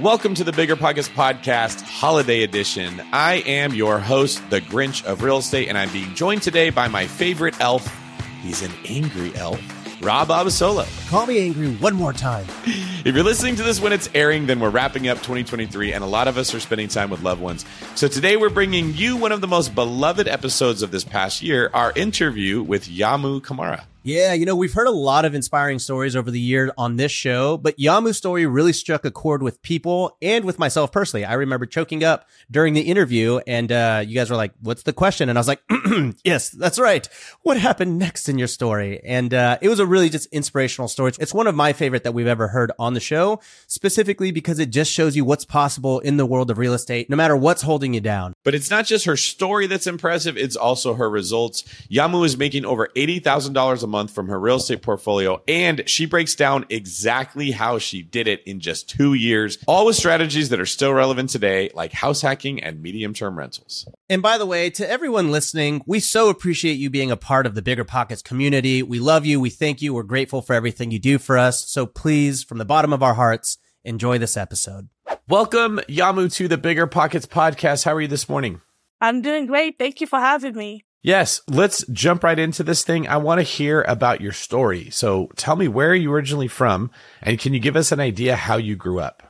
Welcome 0.00 0.34
to 0.34 0.44
the 0.44 0.50
BiggerPockets 0.50 1.08
Podcast 1.08 1.80
Holiday 1.82 2.42
Edition. 2.42 3.00
I 3.12 3.34
am 3.46 3.74
your 3.74 4.00
host, 4.00 4.42
the 4.50 4.60
Grinch 4.60 5.04
of 5.04 5.22
Real 5.22 5.38
Estate, 5.38 5.68
and 5.68 5.78
I'm 5.78 5.88
being 5.92 6.12
joined 6.16 6.42
today 6.42 6.70
by 6.70 6.88
my 6.88 7.06
favorite 7.06 7.60
elf. 7.60 7.88
He's 8.42 8.60
an 8.62 8.72
angry 8.86 9.32
elf, 9.36 9.60
Rob 10.02 10.28
Abasolo. 10.28 10.84
Call 11.08 11.26
me 11.26 11.38
angry 11.38 11.76
one 11.76 11.94
more 11.94 12.12
time. 12.12 12.44
If 12.64 13.14
you're 13.14 13.22
listening 13.22 13.54
to 13.54 13.62
this 13.62 13.80
when 13.80 13.92
it's 13.92 14.10
airing, 14.14 14.46
then 14.46 14.58
we're 14.58 14.70
wrapping 14.70 15.06
up 15.06 15.18
2023, 15.18 15.92
and 15.92 16.02
a 16.02 16.08
lot 16.08 16.26
of 16.26 16.38
us 16.38 16.52
are 16.54 16.60
spending 16.60 16.88
time 16.88 17.08
with 17.08 17.22
loved 17.22 17.40
ones. 17.40 17.64
So 17.94 18.08
today 18.08 18.36
we're 18.36 18.50
bringing 18.50 18.94
you 18.94 19.16
one 19.16 19.30
of 19.30 19.40
the 19.42 19.46
most 19.46 19.76
beloved 19.76 20.26
episodes 20.26 20.82
of 20.82 20.90
this 20.90 21.04
past 21.04 21.40
year 21.40 21.70
our 21.72 21.92
interview 21.94 22.62
with 22.62 22.88
Yamu 22.88 23.40
Camara. 23.44 23.86
Yeah, 24.06 24.34
you 24.34 24.44
know, 24.44 24.54
we've 24.54 24.74
heard 24.74 24.86
a 24.86 24.90
lot 24.90 25.24
of 25.24 25.34
inspiring 25.34 25.78
stories 25.78 26.14
over 26.14 26.30
the 26.30 26.38
year 26.38 26.70
on 26.76 26.96
this 26.96 27.10
show, 27.10 27.56
but 27.56 27.78
Yamu's 27.78 28.18
story 28.18 28.44
really 28.44 28.74
struck 28.74 29.06
a 29.06 29.10
chord 29.10 29.42
with 29.42 29.62
people 29.62 30.18
and 30.20 30.44
with 30.44 30.58
myself 30.58 30.92
personally. 30.92 31.24
I 31.24 31.32
remember 31.32 31.64
choking 31.64 32.04
up 32.04 32.28
during 32.50 32.74
the 32.74 32.82
interview 32.82 33.40
and 33.46 33.72
uh, 33.72 34.04
you 34.06 34.14
guys 34.14 34.28
were 34.28 34.36
like, 34.36 34.52
what's 34.60 34.82
the 34.82 34.92
question? 34.92 35.30
And 35.30 35.38
I 35.38 35.40
was 35.40 35.48
like, 35.48 35.62
yes, 36.22 36.50
that's 36.50 36.78
right. 36.78 37.08
What 37.44 37.56
happened 37.56 37.98
next 37.98 38.28
in 38.28 38.36
your 38.36 38.46
story? 38.46 39.00
And 39.02 39.32
uh, 39.32 39.56
it 39.62 39.70
was 39.70 39.78
a 39.78 39.86
really 39.86 40.10
just 40.10 40.26
inspirational 40.26 40.88
story. 40.88 41.12
It's 41.18 41.32
one 41.32 41.46
of 41.46 41.54
my 41.54 41.72
favorite 41.72 42.04
that 42.04 42.12
we've 42.12 42.26
ever 42.26 42.48
heard 42.48 42.72
on 42.78 42.92
the 42.92 43.00
show, 43.00 43.40
specifically 43.68 44.32
because 44.32 44.58
it 44.58 44.68
just 44.68 44.92
shows 44.92 45.16
you 45.16 45.24
what's 45.24 45.46
possible 45.46 46.00
in 46.00 46.18
the 46.18 46.26
world 46.26 46.50
of 46.50 46.58
real 46.58 46.74
estate, 46.74 47.08
no 47.08 47.16
matter 47.16 47.38
what's 47.38 47.62
holding 47.62 47.94
you 47.94 48.02
down. 48.02 48.34
But 48.44 48.54
it's 48.54 48.70
not 48.70 48.84
just 48.84 49.06
her 49.06 49.16
story 49.16 49.66
that's 49.66 49.86
impressive, 49.86 50.36
it's 50.36 50.56
also 50.56 50.92
her 50.92 51.08
results. 51.08 51.62
Yamu 51.90 52.26
is 52.26 52.36
making 52.36 52.66
over 52.66 52.90
$80,000 52.94 53.82
a 53.82 53.86
month 53.86 53.93
from 54.08 54.28
her 54.28 54.38
real 54.38 54.56
estate 54.56 54.82
portfolio, 54.82 55.42
and 55.48 55.88
she 55.88 56.06
breaks 56.06 56.34
down 56.34 56.66
exactly 56.68 57.52
how 57.52 57.78
she 57.78 58.02
did 58.02 58.28
it 58.28 58.42
in 58.44 58.60
just 58.60 58.88
two 58.88 59.14
years, 59.14 59.58
all 59.66 59.86
with 59.86 59.96
strategies 59.96 60.48
that 60.48 60.60
are 60.60 60.66
still 60.66 60.92
relevant 60.92 61.30
today, 61.30 61.70
like 61.74 61.92
house 61.92 62.20
hacking 62.20 62.62
and 62.62 62.82
medium 62.82 63.14
term 63.14 63.38
rentals. 63.38 63.88
And 64.08 64.20
by 64.20 64.36
the 64.38 64.46
way, 64.46 64.70
to 64.70 64.88
everyone 64.88 65.30
listening, 65.30 65.82
we 65.86 66.00
so 66.00 66.28
appreciate 66.28 66.74
you 66.74 66.90
being 66.90 67.10
a 67.10 67.16
part 67.16 67.46
of 67.46 67.54
the 67.54 67.62
BiggerPockets 67.62 68.22
community. 68.22 68.82
We 68.82 68.98
love 68.98 69.24
you. 69.24 69.40
We 69.40 69.50
thank 69.50 69.80
you. 69.80 69.94
We're 69.94 70.02
grateful 70.02 70.42
for 70.42 70.54
everything 70.54 70.90
you 70.90 70.98
do 70.98 71.18
for 71.18 71.38
us. 71.38 71.66
So 71.70 71.86
please, 71.86 72.42
from 72.42 72.58
the 72.58 72.64
bottom 72.64 72.92
of 72.92 73.02
our 73.02 73.14
hearts, 73.14 73.58
enjoy 73.84 74.18
this 74.18 74.36
episode. 74.36 74.88
Welcome, 75.28 75.80
Yamu, 75.88 76.32
to 76.34 76.48
the 76.48 76.58
BiggerPockets 76.58 77.26
podcast. 77.26 77.84
How 77.84 77.94
are 77.94 78.00
you 78.00 78.08
this 78.08 78.28
morning? 78.28 78.60
I'm 79.00 79.22
doing 79.22 79.46
great. 79.46 79.78
Thank 79.78 80.00
you 80.00 80.06
for 80.06 80.18
having 80.18 80.54
me. 80.54 80.84
Yes, 81.04 81.42
let's 81.46 81.86
jump 81.88 82.24
right 82.24 82.38
into 82.38 82.62
this 82.62 82.82
thing. 82.82 83.06
I 83.06 83.18
want 83.18 83.38
to 83.38 83.42
hear 83.42 83.82
about 83.82 84.22
your 84.22 84.32
story. 84.32 84.88
So 84.88 85.28
tell 85.36 85.54
me 85.54 85.68
where 85.68 85.90
are 85.90 85.94
you 85.94 86.10
originally 86.10 86.48
from 86.48 86.90
and 87.20 87.38
can 87.38 87.52
you 87.52 87.60
give 87.60 87.76
us 87.76 87.92
an 87.92 88.00
idea 88.00 88.36
how 88.36 88.56
you 88.56 88.74
grew 88.74 89.00
up? 89.00 89.22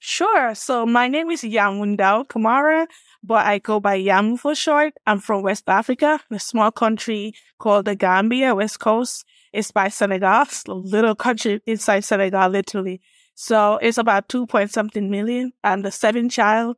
Sure. 0.00 0.56
So 0.56 0.84
my 0.84 1.06
name 1.06 1.30
is 1.30 1.42
Yamundow 1.42 2.28
Camara, 2.28 2.88
but 3.22 3.46
I 3.46 3.60
go 3.60 3.78
by 3.78 3.94
Yam 3.94 4.38
for 4.38 4.56
short. 4.56 4.94
I'm 5.06 5.20
from 5.20 5.44
West 5.44 5.68
Africa, 5.68 6.18
a 6.32 6.40
small 6.40 6.72
country 6.72 7.34
called 7.60 7.84
the 7.84 7.94
Gambia, 7.94 8.56
West 8.56 8.80
Coast. 8.80 9.24
It's 9.52 9.70
by 9.70 9.86
Senegal, 9.86 10.46
a 10.66 10.74
little 10.74 11.14
country 11.14 11.62
inside 11.64 12.00
Senegal, 12.00 12.48
literally. 12.48 13.00
So 13.36 13.78
it's 13.80 13.98
about 13.98 14.28
two 14.28 14.48
point 14.48 14.72
something 14.72 15.08
million. 15.08 15.52
I'm 15.62 15.82
the 15.82 15.92
seventh 15.92 16.32
child 16.32 16.76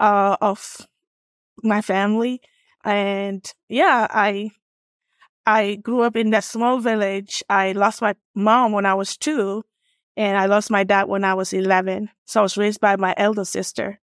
uh, 0.00 0.36
of 0.40 0.88
my 1.62 1.82
family. 1.82 2.40
And 2.86 3.44
yeah, 3.68 4.06
I 4.08 4.50
I 5.44 5.74
grew 5.76 6.02
up 6.02 6.16
in 6.16 6.30
that 6.30 6.44
small 6.44 6.78
village. 6.78 7.42
I 7.48 7.72
lost 7.72 8.00
my 8.00 8.14
mom 8.34 8.72
when 8.72 8.86
I 8.86 8.94
was 8.94 9.16
two, 9.16 9.64
and 10.16 10.38
I 10.38 10.46
lost 10.46 10.70
my 10.70 10.84
dad 10.84 11.08
when 11.08 11.24
I 11.24 11.34
was 11.34 11.52
11. 11.52 12.10
So 12.24 12.40
I 12.40 12.42
was 12.42 12.56
raised 12.56 12.80
by 12.80 12.96
my 12.96 13.12
elder 13.16 13.44
sister. 13.44 14.00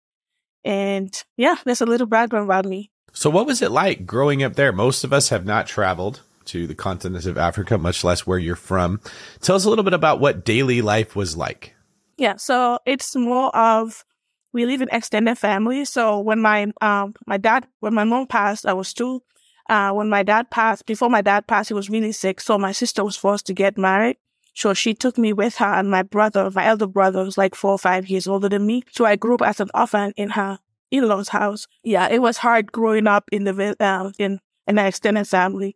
And 0.65 1.11
yeah, 1.37 1.57
there's 1.65 1.81
a 1.81 1.87
little 1.87 2.07
background 2.07 2.45
about 2.45 2.67
me. 2.67 2.91
So, 3.13 3.31
what 3.31 3.47
was 3.47 3.63
it 3.63 3.71
like 3.71 4.07
growing 4.07 4.43
up 4.43 4.55
there? 4.55 4.73
Most 4.73 5.05
of 5.05 5.13
us 5.13 5.29
have 5.29 5.45
not 5.45 5.67
traveled 5.67 6.23
to 6.47 6.67
the 6.67 6.75
continent 6.75 7.27
of 7.27 7.39
Africa, 7.39 7.79
much 7.79 8.03
less 8.03 8.27
where 8.27 8.39
you're 8.39 8.57
from. 8.57 9.01
Tell 9.41 9.57
us 9.57 9.65
a 9.65 9.69
little 9.69 9.85
bit 9.85 9.93
about 9.93 10.19
what 10.19 10.45
daily 10.45 10.83
life 10.83 11.15
was 11.15 11.37
like. 11.37 11.75
Yeah, 12.17 12.37
so 12.37 12.79
it's 12.87 13.15
more 13.15 13.55
of 13.57 14.05
we 14.53 14.67
live 14.67 14.83
in 14.83 14.89
extended 14.93 15.37
family. 15.39 15.85
So 15.85 16.21
when 16.21 16.41
my 16.41 16.73
um 16.81 17.15
my 17.27 17.37
dad 17.37 17.67
when 17.81 17.95
my 17.95 18.05
mom 18.05 18.27
passed, 18.27 18.67
I 18.67 18.73
was 18.73 18.93
two. 18.93 19.23
Uh, 19.69 19.93
when 19.93 20.09
my 20.09 20.23
dad 20.23 20.51
passed, 20.51 20.87
before 20.87 21.09
my 21.09 21.23
dad 21.23 21.47
passed, 21.47 21.69
he 21.69 21.75
was 21.75 21.89
really 21.89 22.13
sick. 22.13 22.41
So 22.41 22.59
my 22.59 22.73
sister 22.73 23.05
was 23.05 23.17
forced 23.17 23.47
to 23.47 23.55
get 23.55 23.79
married. 23.79 24.17
So 24.55 24.75
she 24.75 24.93
took 24.93 25.17
me 25.17 25.33
with 25.33 25.57
her 25.57 25.73
and 25.73 25.91
my 25.91 26.03
brother, 26.03 26.51
my 26.51 26.67
elder 26.67 26.87
brother 26.87 27.25
was 27.25 27.39
like 27.39 27.55
four 27.55 27.71
or 27.71 27.79
five 27.79 28.09
years 28.09 28.27
older 28.27 28.49
than 28.49 28.67
me. 28.67 28.83
So 28.91 29.07
I 29.07 29.17
grew 29.17 29.35
up 29.35 29.43
as 29.43 29.61
an 29.61 29.71
orphan 29.73 30.13
in 30.17 30.31
her 30.31 30.59
in-laws 30.91 31.29
house. 31.29 31.67
Yeah, 31.83 32.09
it 32.09 32.21
was 32.21 32.39
hard 32.39 32.71
growing 32.71 33.07
up 33.07 33.25
in 33.33 33.45
the, 33.45 33.77
uh, 33.81 34.11
in, 34.19 34.41
in 34.67 34.79
an 34.79 34.87
extended 34.87 35.27
family, 35.27 35.75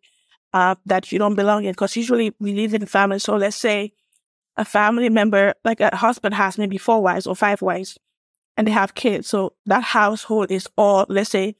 uh, 0.53 0.75
that 0.84 1.10
you 1.10 1.19
don't 1.19 1.37
belong 1.37 1.64
in. 1.64 1.75
Cause 1.75 1.97
usually 1.97 2.34
we 2.38 2.53
live 2.53 2.75
in 2.75 2.84
families. 2.84 3.22
So 3.22 3.37
let's 3.37 3.56
say 3.56 3.94
a 4.58 4.64
family 4.64 5.08
member, 5.08 5.54
like 5.64 5.81
a 5.81 5.94
husband 5.97 6.34
has 6.34 6.58
maybe 6.58 6.76
four 6.76 7.03
wives 7.03 7.26
or 7.26 7.34
five 7.34 7.62
wives 7.62 7.98
and 8.56 8.67
they 8.67 8.72
have 8.72 8.94
kids. 8.94 9.28
So 9.28 9.55
that 9.67 9.83
household 9.83 10.50
is 10.50 10.69
all, 10.77 11.06
let's 11.09 11.31
say 11.31 11.56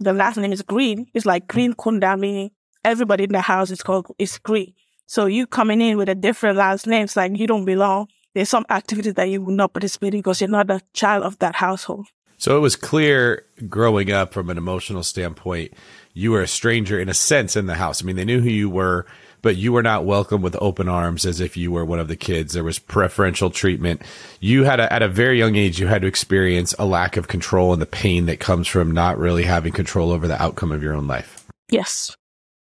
the 0.00 0.12
last 0.12 0.36
name 0.36 0.52
is 0.52 0.62
Green. 0.62 1.06
It's 1.14 1.26
like 1.26 1.48
Green 1.48 1.74
Kunda, 1.74 2.18
meaning 2.18 2.50
everybody 2.84 3.24
in 3.24 3.32
the 3.32 3.40
house 3.40 3.70
is 3.70 3.82
called, 3.82 4.06
is 4.18 4.38
Green. 4.38 4.74
So 5.06 5.26
you 5.26 5.46
coming 5.46 5.80
in 5.80 5.96
with 5.96 6.08
a 6.08 6.14
different 6.14 6.56
last 6.56 6.86
name, 6.86 7.04
it's 7.04 7.16
like 7.16 7.36
you 7.36 7.46
don't 7.46 7.64
belong. 7.64 8.08
There's 8.34 8.48
some 8.48 8.66
activities 8.68 9.14
that 9.14 9.30
you 9.30 9.40
will 9.40 9.54
not 9.54 9.72
participate 9.72 10.14
in 10.14 10.20
because 10.20 10.40
you're 10.40 10.50
not 10.50 10.70
a 10.70 10.80
child 10.92 11.24
of 11.24 11.38
that 11.38 11.56
household. 11.56 12.06
So 12.38 12.56
it 12.56 12.60
was 12.60 12.76
clear 12.76 13.44
growing 13.68 14.12
up 14.12 14.34
from 14.34 14.50
an 14.50 14.58
emotional 14.58 15.02
standpoint, 15.02 15.72
you 16.12 16.32
were 16.32 16.42
a 16.42 16.48
stranger 16.48 17.00
in 17.00 17.08
a 17.08 17.14
sense 17.14 17.56
in 17.56 17.66
the 17.66 17.74
house. 17.74 18.02
I 18.02 18.04
mean, 18.04 18.16
they 18.16 18.26
knew 18.26 18.40
who 18.40 18.50
you 18.50 18.68
were 18.68 19.06
but 19.46 19.54
you 19.54 19.72
were 19.72 19.82
not 19.82 20.04
welcome 20.04 20.42
with 20.42 20.56
open 20.60 20.88
arms 20.88 21.24
as 21.24 21.38
if 21.38 21.56
you 21.56 21.70
were 21.70 21.84
one 21.84 22.00
of 22.00 22.08
the 22.08 22.16
kids. 22.16 22.52
There 22.52 22.64
was 22.64 22.80
preferential 22.80 23.48
treatment. 23.48 24.02
You 24.40 24.64
had 24.64 24.80
a, 24.80 24.92
at 24.92 25.02
a 25.02 25.08
very 25.08 25.38
young 25.38 25.54
age, 25.54 25.78
you 25.78 25.86
had 25.86 26.02
to 26.02 26.08
experience 26.08 26.74
a 26.80 26.84
lack 26.84 27.16
of 27.16 27.28
control 27.28 27.72
and 27.72 27.80
the 27.80 27.86
pain 27.86 28.26
that 28.26 28.40
comes 28.40 28.66
from 28.66 28.90
not 28.90 29.18
really 29.18 29.44
having 29.44 29.72
control 29.72 30.10
over 30.10 30.26
the 30.26 30.42
outcome 30.42 30.72
of 30.72 30.82
your 30.82 30.94
own 30.94 31.06
life. 31.06 31.46
Yes, 31.70 32.16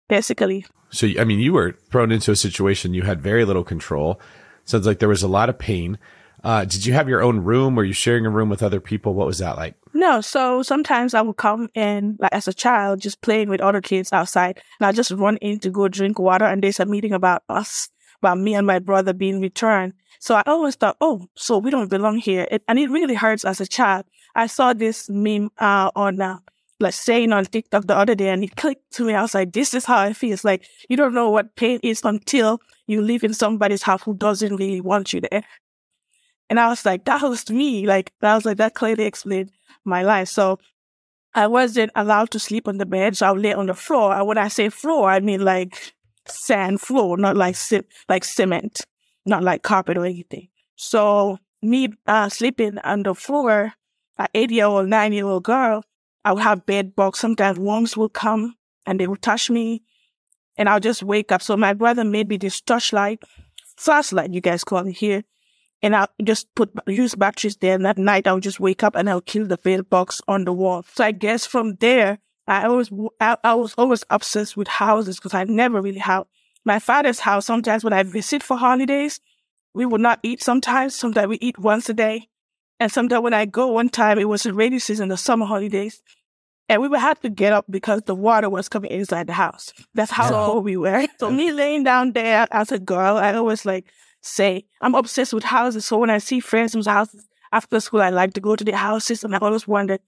basically. 0.09 0.67
So, 0.91 1.07
I 1.21 1.23
mean, 1.23 1.39
you 1.39 1.53
were 1.53 1.79
thrown 1.93 2.11
into 2.11 2.33
a 2.33 2.37
situation 2.37 2.95
you 2.95 3.03
had 3.03 3.23
very 3.23 3.45
little 3.45 3.63
control. 3.63 4.21
Sounds 4.65 4.85
like 4.85 4.99
there 4.99 5.09
was 5.09 5.23
a 5.23 5.29
lot 5.29 5.49
of 5.49 5.61
pain. 5.61 5.99
Uh, 6.45 6.65
did 6.65 6.85
you 6.85 6.93
have 6.93 7.09
your 7.09 7.23
own 7.23 7.41
room? 7.41 7.75
Were 7.75 7.85
you 7.85 7.93
sharing 7.93 8.27
a 8.27 8.31
room 8.31 8.49
with 8.49 8.63
other 8.63 8.81
people? 8.81 9.15
What 9.15 9.27
was 9.27 9.39
that 9.39 9.57
like? 9.57 9.75
No. 9.95 10.21
So 10.21 10.63
sometimes 10.63 11.15
I 11.15 11.23
would 11.23 11.37
come 11.37 11.69
in, 11.75 12.17
like 12.19 12.33
as 12.33 12.49
a 12.49 12.53
child, 12.53 13.01
just 13.01 13.21
playing 13.21 13.49
with 13.49 13.61
other 13.61 13.81
kids 13.81 14.13
outside, 14.13 14.61
and 14.81 14.87
I 14.87 14.93
just 14.93 15.11
run 15.13 15.37
in 15.39 15.61
to 15.61 15.71
go 15.71 15.89
drink 15.89 16.19
water, 16.19 16.45
and 16.45 16.63
there's 16.63 16.81
a 16.81 16.87
meeting 16.87 17.13
about 17.13 17.43
us, 17.49 17.89
about 18.21 18.39
me 18.39 18.55
and 18.55 18.67
my 18.67 18.79
brother 18.79 19.13
being 19.13 19.41
returned. 19.41 19.95
So 20.19 20.35
I 20.35 20.43
always 20.47 20.77
thought, 20.77 20.97
oh, 21.01 21.27
so 21.35 21.59
we 21.59 21.71
don't 21.71 21.91
belong 21.91 22.19
here, 22.19 22.47
it, 22.51 22.63
and 22.69 22.79
it 22.79 22.91
really 22.91 23.15
hurts 23.15 23.45
as 23.45 23.61
a 23.61 23.67
child. 23.67 24.07
I 24.35 24.47
saw 24.47 24.73
this 24.73 25.11
meme 25.11 25.51
uh, 25.59 25.91
on 25.95 26.21
uh, 26.21 26.39
like 26.83 26.95
saying 26.95 27.33
on 27.33 27.45
TikTok 27.45 27.87
the 27.87 27.97
other 27.97 28.15
day 28.15 28.29
and 28.29 28.45
it 28.45 28.57
clicked 28.57 28.93
to 28.95 29.05
me. 29.05 29.15
I 29.15 29.23
was 29.23 29.35
like, 29.35 29.53
this 29.53 29.73
is 29.73 29.85
how 29.85 30.05
it 30.07 30.17
feels. 30.17 30.45
Like 30.45 30.67
you 30.89 30.97
don't 30.97 31.15
know 31.15 31.31
what 31.31 31.55
pain 31.57 31.81
is 31.83 32.03
until 32.05 32.61
you 32.87 33.01
live 33.01 33.25
in 33.25 33.33
somebody's 33.33 33.83
house 33.83 34.03
who 34.03 34.15
doesn't 34.15 34.57
really 34.57 34.81
want 34.81 35.13
you 35.13 35.21
there. 35.21 35.45
And 36.53 36.61
I 36.61 36.69
was 36.69 36.85
like, 36.85 37.07
that 37.07 37.23
was 37.23 37.49
me. 37.49 37.87
Like, 37.87 38.13
that 38.21 38.35
was 38.35 38.45
like, 38.45 38.59
that 38.59 38.75
clearly 38.75 39.05
explained 39.05 39.53
my 39.87 40.03
life. 40.03 40.29
So 40.29 40.59
I 41.35 41.47
wasn't 41.47 41.93
allowed 41.95 42.31
to 42.33 42.39
sleep 42.39 42.69
on 42.69 42.77
the 42.77 42.85
bed. 42.85 43.17
So 43.17 43.27
I 43.27 43.31
would 43.31 43.41
lay 43.41 43.55
on 43.55 43.69
the 43.69 43.75
floor. 43.75 44.15
And 44.15 44.27
when 44.27 44.37
I 44.37 44.49
say 44.49 44.69
floor, 44.69 45.09
I 45.09 45.21
mean 45.21 45.43
like 45.43 45.95
sand 46.29 46.83
floor, 46.83 47.17
not 47.17 47.39
like, 47.39 47.57
like 48.07 48.25
cement, 48.25 48.83
not 49.25 49.43
like 49.43 49.63
carpet 49.63 49.97
or 49.97 50.05
anything. 50.05 50.49
So 50.77 51.39
me, 51.63 51.89
uh, 52.07 52.29
sleeping 52.29 52.77
on 52.81 53.05
the 53.05 53.15
floor, 53.15 53.73
an 54.19 54.27
eight 54.35 54.51
year 54.51 54.67
old, 54.67 54.89
nine 54.89 55.15
year 55.15 55.25
old 55.25 55.45
girl, 55.45 55.83
I 56.23 56.35
would 56.35 56.43
have 56.43 56.67
bed 56.67 56.95
bugs. 56.95 57.19
Sometimes 57.19 57.59
worms 57.59 57.97
would 57.97 58.13
come 58.13 58.57
and 58.85 59.01
they 59.01 59.07
would 59.07 59.23
touch 59.23 59.49
me 59.49 59.85
and 60.59 60.69
I'll 60.69 60.81
just 60.81 61.03
wake 61.03 61.33
up. 61.33 61.41
So 61.41 61.57
my 61.57 61.73
brother 61.73 62.05
made 62.05 62.29
me 62.29 62.37
this 62.37 62.61
torchlight, 62.61 63.23
flashlight, 63.79 64.35
you 64.35 64.43
guys 64.43 64.65
call 64.65 64.87
it 64.87 64.99
here 64.99 65.25
and 65.83 65.97
I'll 65.97 66.09
just 66.23 66.55
put 66.55 66.71
use 66.87 67.15
batteries 67.15 67.57
there. 67.57 67.75
And 67.75 67.87
at 67.87 67.99
night, 67.99 68.27
I'll 68.27 68.41
just 68.41 68.61
wake 68.61 68.83
up 68.83 68.95
and 68.95 69.11
I'll 69.11 69.21
kill 69.21 69.47
the 69.47 69.57
bed 69.59 69.91
box 69.91 70.21
on 70.29 70.45
the 70.45 70.53
wall. 70.53 70.85
So 70.95 71.05
I 71.05 71.13
guess 71.13 71.45
from 71.45 71.75
there, 71.77 72.19
I 72.47 72.67
always 72.67 72.91
I, 73.21 73.37
I 73.43 73.55
was 73.55 73.75
always 73.77 74.05
obsessed 74.11 74.57
with 74.57 74.69
houses 74.69 75.17
because 75.17 75.35
I 75.35 75.45
never 75.45 75.81
really 75.81 75.99
had 75.99 76.23
my 76.65 76.79
father's 76.79 77.21
house. 77.21 77.47
Sometimes 77.47 77.85
when 77.85 77.93
I 77.93 78.03
visit 78.05 78.43
for 78.43 78.57
holidays, 78.57 79.21
we 79.75 79.87
would 79.87 80.01
not 80.01 80.21
eat. 80.23 80.43
Sometimes, 80.43 80.95
sometimes 80.95 81.29
we 81.29 81.39
eat 81.41 81.59
once 81.59 81.89
a 81.89 81.95
day, 81.95 82.29
and 82.79 82.91
sometimes 82.91 83.23
when 83.23 83.35
I 83.35 83.47
go, 83.47 83.69
one 83.69 83.89
time 83.89 84.19
it 84.19 84.29
was 84.29 84.45
the 84.45 84.55
rainy 84.55 84.79
season, 84.79 85.09
the 85.09 85.17
summer 85.17 85.47
holidays. 85.47 86.03
And 86.69 86.81
we 86.81 86.89
would 86.89 87.01
have 87.01 87.21
to 87.21 87.29
get 87.29 87.53
up 87.53 87.67
because 87.69 88.03
the 88.07 88.15
water 88.15 88.49
was 88.49 88.69
coming 88.69 88.91
inside 88.93 89.27
the 89.27 89.35
house. 89.35 89.75
That's 89.95 90.11
how 90.11 90.29
so, 90.29 90.61
we 90.61 90.77
were. 90.77 91.07
So 91.19 91.31
me 91.31 91.53
laying 91.53 91.83
down 91.83 92.13
there 92.13 92.47
as 92.51 92.73
a 92.73 92.79
girl, 92.79 93.17
I 93.17 93.35
always 93.35 93.67
like 93.67 93.87
say 94.23 94.65
I'm 94.81 94.95
obsessed 94.95 95.35
with 95.35 95.45
houses. 95.45 95.85
So 95.85 95.99
when 95.99 96.11
I 96.11 96.19
see 96.19 96.41
friends 96.41 96.73
whose 96.73 96.87
houses 96.87 97.29
after 97.53 97.81
school, 97.81 98.01
I 98.01 98.11
like 98.11 98.33
to 98.35 98.41
go 98.41 98.57
to 98.57 98.65
the 98.65 98.77
houses 98.77 99.23
and 99.23 99.35
I 99.35 99.39
always 99.39 99.69
wondered 99.69 100.01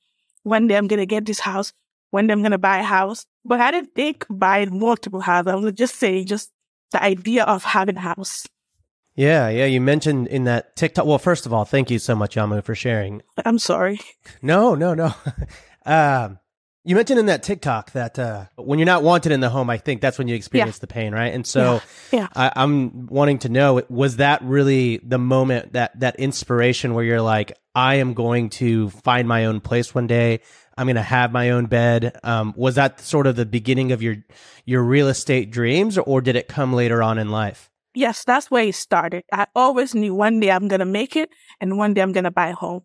one 0.42 0.66
day 0.66 0.76
I'm 0.76 0.86
going 0.86 1.00
to 1.00 1.06
get 1.06 1.26
this 1.26 1.40
house, 1.40 1.72
one 2.10 2.26
day 2.26 2.32
I'm 2.32 2.40
going 2.40 2.52
to 2.52 2.58
buy 2.58 2.78
a 2.78 2.84
house. 2.84 3.26
But 3.44 3.60
I 3.60 3.70
didn't 3.70 3.94
think 3.94 4.24
buying 4.30 4.78
multiple 4.78 5.20
houses. 5.20 5.52
I 5.52 5.56
was 5.56 5.72
just 5.72 5.96
saying 5.96 6.26
just 6.26 6.50
the 6.92 7.02
idea 7.02 7.44
of 7.44 7.64
having 7.64 7.96
a 7.96 8.00
house. 8.00 8.46
Yeah, 9.16 9.48
yeah. 9.48 9.66
You 9.66 9.80
mentioned 9.80 10.28
in 10.28 10.44
that 10.44 10.76
TikTok. 10.76 11.06
Well, 11.06 11.18
first 11.18 11.46
of 11.46 11.52
all, 11.52 11.64
thank 11.64 11.90
you 11.90 11.98
so 11.98 12.14
much, 12.14 12.36
Yamu, 12.36 12.64
for 12.64 12.74
sharing. 12.74 13.22
I'm 13.44 13.58
sorry. 13.58 14.00
No, 14.42 14.74
no, 14.74 14.94
no. 14.94 15.14
um, 15.86 16.38
you 16.84 16.94
mentioned 16.94 17.18
in 17.18 17.26
that 17.26 17.42
TikTok 17.42 17.92
that 17.92 18.18
uh, 18.18 18.44
when 18.56 18.78
you're 18.78 18.86
not 18.86 19.02
wanted 19.02 19.32
in 19.32 19.40
the 19.40 19.48
home, 19.48 19.70
I 19.70 19.78
think 19.78 20.00
that's 20.00 20.18
when 20.18 20.28
you 20.28 20.34
experience 20.34 20.76
Yeah. 20.76 20.80
the 20.80 20.86
pain, 20.86 21.12
right? 21.14 21.32
And 21.32 21.46
so 21.46 21.80
Yeah. 22.12 22.20
Yeah. 22.20 22.28
I, 22.36 22.52
I'm 22.56 23.06
wanting 23.06 23.38
to 23.40 23.48
know 23.48 23.82
was 23.88 24.16
that 24.16 24.42
really 24.42 24.98
the 24.98 25.18
moment 25.18 25.72
that 25.72 25.98
that 26.00 26.16
inspiration 26.16 26.94
where 26.94 27.04
you're 27.04 27.22
like, 27.22 27.56
I 27.74 27.96
am 27.96 28.14
going 28.14 28.50
to 28.50 28.90
find 28.90 29.26
my 29.26 29.46
own 29.46 29.60
place 29.60 29.94
one 29.94 30.06
day. 30.06 30.40
I'm 30.76 30.86
going 30.86 30.96
to 30.96 31.02
have 31.02 31.32
my 31.32 31.50
own 31.50 31.66
bed. 31.66 32.18
Um, 32.22 32.52
was 32.56 32.74
that 32.74 33.00
sort 33.00 33.26
of 33.26 33.36
the 33.36 33.46
beginning 33.46 33.92
of 33.92 34.02
your 34.02 34.16
your 34.66 34.82
real 34.82 35.08
estate 35.08 35.50
dreams, 35.50 35.98
or 35.98 36.20
did 36.20 36.36
it 36.36 36.48
come 36.48 36.72
later 36.72 37.02
on 37.02 37.18
in 37.18 37.30
life? 37.30 37.70
Yes, 37.94 38.24
that's 38.24 38.50
where 38.50 38.64
it 38.64 38.74
started. 38.74 39.22
I 39.32 39.46
always 39.54 39.94
knew 39.94 40.14
one 40.14 40.40
day 40.40 40.50
I'm 40.50 40.66
gonna 40.68 40.84
make 40.84 41.14
it 41.16 41.30
and 41.60 41.78
one 41.78 41.94
day 41.94 42.00
I'm 42.02 42.12
gonna 42.12 42.30
buy 42.32 42.48
a 42.48 42.54
home. 42.54 42.82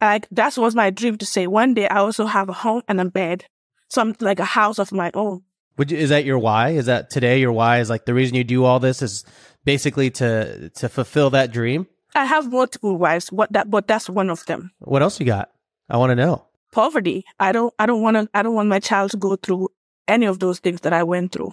Like 0.00 0.28
that 0.30 0.56
was 0.56 0.74
my 0.74 0.90
dream 0.90 1.16
to 1.18 1.26
say 1.26 1.46
one 1.46 1.74
day 1.74 1.88
I 1.88 1.98
also 1.98 2.26
have 2.26 2.48
a 2.48 2.52
home 2.52 2.82
and 2.88 3.00
a 3.00 3.04
bed. 3.04 3.46
Something 3.88 4.26
like 4.26 4.40
a 4.40 4.44
house 4.44 4.78
of 4.78 4.92
my 4.92 5.10
own. 5.14 5.42
Would 5.78 5.90
you, 5.90 5.98
is 5.98 6.08
that 6.10 6.24
your 6.24 6.38
why? 6.38 6.70
Is 6.70 6.86
that 6.86 7.10
today 7.10 7.38
your 7.38 7.52
why? 7.52 7.78
Is 7.78 7.90
like 7.90 8.04
the 8.04 8.14
reason 8.14 8.34
you 8.34 8.44
do 8.44 8.64
all 8.64 8.80
this 8.80 9.00
is 9.02 9.24
basically 9.64 10.10
to 10.12 10.70
to 10.70 10.88
fulfill 10.88 11.30
that 11.30 11.52
dream? 11.52 11.86
I 12.14 12.24
have 12.24 12.50
multiple 12.50 12.96
wives, 12.96 13.30
what 13.30 13.52
that 13.52 13.70
but 13.70 13.86
that's 13.86 14.08
one 14.08 14.30
of 14.30 14.44
them. 14.46 14.72
What 14.78 15.02
else 15.02 15.20
you 15.20 15.26
got? 15.26 15.50
I 15.88 15.98
want 15.98 16.10
to 16.10 16.16
know. 16.16 16.46
Poverty. 16.72 17.24
I 17.38 17.52
don't 17.52 17.72
I 17.78 17.86
don't 17.86 18.02
wanna 18.02 18.28
I 18.34 18.42
don't 18.42 18.54
want 18.54 18.68
my 18.68 18.80
child 18.80 19.12
to 19.12 19.16
go 19.16 19.36
through 19.36 19.68
any 20.08 20.26
of 20.26 20.40
those 20.40 20.58
things 20.58 20.80
that 20.82 20.92
I 20.92 21.02
went 21.04 21.32
through. 21.32 21.52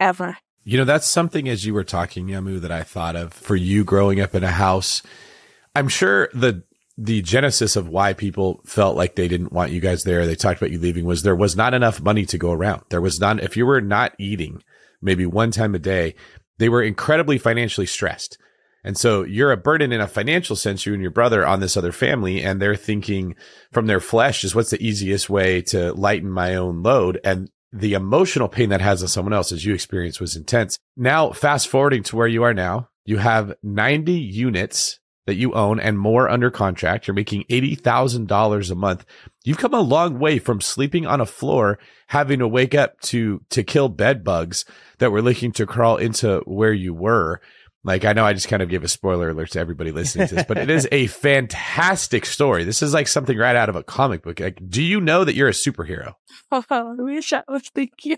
Ever. 0.00 0.38
You 0.64 0.78
know, 0.78 0.84
that's 0.84 1.06
something 1.06 1.48
as 1.48 1.64
you 1.64 1.74
were 1.74 1.84
talking, 1.84 2.26
Yamu, 2.26 2.60
that 2.60 2.70
I 2.70 2.82
thought 2.82 3.16
of 3.16 3.32
for 3.32 3.56
you 3.56 3.84
growing 3.84 4.20
up 4.20 4.34
in 4.34 4.44
a 4.44 4.50
house. 4.50 5.02
I'm 5.74 5.88
sure 5.88 6.28
the 6.34 6.62
the 7.00 7.22
genesis 7.22 7.76
of 7.76 7.88
why 7.88 8.12
people 8.12 8.60
felt 8.66 8.96
like 8.96 9.14
they 9.14 9.28
didn't 9.28 9.52
want 9.52 9.70
you 9.70 9.80
guys 9.80 10.02
there, 10.02 10.26
they 10.26 10.34
talked 10.34 10.60
about 10.60 10.72
you 10.72 10.80
leaving, 10.80 11.04
was 11.04 11.22
there 11.22 11.36
was 11.36 11.56
not 11.56 11.72
enough 11.72 12.02
money 12.02 12.26
to 12.26 12.36
go 12.36 12.50
around. 12.50 12.82
There 12.90 13.00
was 13.00 13.20
not 13.20 13.40
if 13.40 13.56
you 13.56 13.64
were 13.64 13.80
not 13.80 14.14
eating 14.18 14.62
maybe 15.00 15.24
one 15.24 15.52
time 15.52 15.76
a 15.76 15.78
day, 15.78 16.16
they 16.58 16.68
were 16.68 16.82
incredibly 16.82 17.38
financially 17.38 17.86
stressed. 17.86 18.36
And 18.82 18.98
so 18.98 19.22
you're 19.22 19.52
a 19.52 19.56
burden 19.56 19.92
in 19.92 20.00
a 20.00 20.08
financial 20.08 20.56
sense, 20.56 20.86
you 20.86 20.92
and 20.92 21.00
your 21.00 21.12
brother 21.12 21.46
on 21.46 21.60
this 21.60 21.76
other 21.76 21.92
family, 21.92 22.42
and 22.42 22.60
they're 22.60 22.74
thinking 22.74 23.36
from 23.72 23.86
their 23.86 24.00
flesh 24.00 24.42
is 24.42 24.54
what's 24.54 24.70
the 24.70 24.84
easiest 24.84 25.30
way 25.30 25.62
to 25.62 25.92
lighten 25.92 26.30
my 26.30 26.56
own 26.56 26.82
load. 26.82 27.20
And 27.22 27.48
the 27.72 27.94
emotional 27.94 28.48
pain 28.48 28.70
that 28.70 28.80
has 28.80 29.02
on 29.02 29.08
someone 29.08 29.32
else, 29.32 29.52
as 29.52 29.64
you 29.64 29.72
experienced, 29.72 30.20
was 30.20 30.34
intense. 30.34 30.78
Now, 30.96 31.30
fast 31.30 31.68
forwarding 31.68 32.02
to 32.04 32.16
where 32.16 32.26
you 32.26 32.42
are 32.42 32.54
now, 32.54 32.88
you 33.04 33.18
have 33.18 33.54
90 33.62 34.12
units 34.12 34.98
that 35.28 35.36
you 35.36 35.52
own 35.52 35.78
and 35.78 35.98
more 35.98 36.26
under 36.26 36.50
contract. 36.50 37.06
You're 37.06 37.14
making 37.14 37.44
$80,000 37.50 38.70
a 38.70 38.74
month. 38.74 39.04
You've 39.44 39.58
come 39.58 39.74
a 39.74 39.80
long 39.80 40.18
way 40.18 40.38
from 40.38 40.62
sleeping 40.62 41.06
on 41.06 41.20
a 41.20 41.26
floor, 41.26 41.78
having 42.06 42.38
to 42.38 42.48
wake 42.48 42.74
up 42.74 42.98
to, 43.02 43.42
to 43.50 43.62
kill 43.62 43.90
bed 43.90 44.24
bugs 44.24 44.64
that 45.00 45.12
were 45.12 45.20
looking 45.20 45.52
to 45.52 45.66
crawl 45.66 45.98
into 45.98 46.38
where 46.46 46.72
you 46.72 46.94
were. 46.94 47.42
Like, 47.84 48.06
I 48.06 48.14
know 48.14 48.24
I 48.24 48.32
just 48.32 48.48
kind 48.48 48.62
of 48.62 48.70
gave 48.70 48.82
a 48.84 48.88
spoiler 48.88 49.28
alert 49.28 49.50
to 49.50 49.60
everybody 49.60 49.92
listening 49.92 50.28
to 50.28 50.36
this, 50.36 50.46
but 50.48 50.56
it 50.56 50.70
is 50.70 50.88
a 50.90 51.06
fantastic 51.08 52.24
story. 52.24 52.64
This 52.64 52.82
is 52.82 52.94
like 52.94 53.06
something 53.06 53.36
right 53.36 53.54
out 53.54 53.68
of 53.68 53.76
a 53.76 53.82
comic 53.82 54.22
book. 54.22 54.40
Like, 54.40 54.62
do 54.66 54.82
you 54.82 54.98
know 54.98 55.24
that 55.24 55.34
you're 55.34 55.48
a 55.48 55.52
superhero? 55.52 56.14
Oh, 56.50 56.64
I 56.70 56.82
wish 57.02 57.34
I 57.34 57.42
was 57.46 57.68
thinking. 57.68 58.16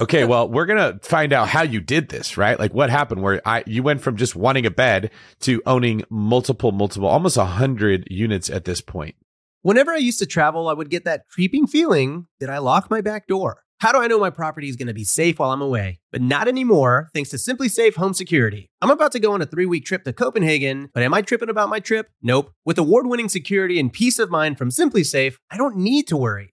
Okay, 0.00 0.24
well, 0.24 0.48
we're 0.48 0.66
gonna 0.66 0.98
find 1.02 1.32
out 1.32 1.48
how 1.48 1.62
you 1.62 1.80
did 1.80 2.08
this, 2.08 2.36
right? 2.36 2.58
Like 2.58 2.72
what 2.72 2.90
happened 2.90 3.22
where 3.22 3.40
I 3.46 3.62
you 3.66 3.82
went 3.82 4.00
from 4.00 4.16
just 4.16 4.34
wanting 4.34 4.66
a 4.66 4.70
bed 4.70 5.10
to 5.40 5.62
owning 5.66 6.02
multiple, 6.08 6.72
multiple, 6.72 7.08
almost 7.08 7.36
a 7.36 7.44
hundred 7.44 8.06
units 8.10 8.48
at 8.48 8.64
this 8.64 8.80
point. 8.80 9.14
Whenever 9.62 9.92
I 9.92 9.98
used 9.98 10.18
to 10.20 10.26
travel, 10.26 10.68
I 10.68 10.72
would 10.72 10.88
get 10.88 11.04
that 11.04 11.28
creeping 11.28 11.66
feeling 11.66 12.26
that 12.40 12.48
I 12.48 12.58
lock 12.58 12.90
my 12.90 13.02
back 13.02 13.26
door. 13.26 13.62
How 13.80 13.92
do 13.92 13.98
I 13.98 14.08
know 14.08 14.18
my 14.18 14.28
property 14.28 14.68
is 14.68 14.76
going 14.76 14.88
to 14.88 14.94
be 14.94 15.04
safe 15.04 15.38
while 15.38 15.52
I'm 15.52 15.62
away? 15.62 16.00
But 16.12 16.20
not 16.20 16.48
anymore, 16.48 17.08
thanks 17.14 17.30
to 17.30 17.36
SimpliSafe 17.36 17.94
Home 17.96 18.12
Security. 18.12 18.68
I'm 18.82 18.90
about 18.90 19.10
to 19.12 19.18
go 19.18 19.32
on 19.32 19.40
a 19.40 19.46
three 19.46 19.64
week 19.64 19.86
trip 19.86 20.04
to 20.04 20.12
Copenhagen, 20.12 20.90
but 20.92 21.02
am 21.02 21.14
I 21.14 21.22
tripping 21.22 21.48
about 21.48 21.70
my 21.70 21.80
trip? 21.80 22.08
Nope. 22.20 22.52
With 22.66 22.76
award 22.76 23.06
winning 23.06 23.30
security 23.30 23.80
and 23.80 23.90
peace 23.90 24.18
of 24.18 24.30
mind 24.30 24.58
from 24.58 24.68
SimpliSafe, 24.68 25.36
I 25.50 25.56
don't 25.56 25.76
need 25.76 26.06
to 26.08 26.18
worry. 26.18 26.52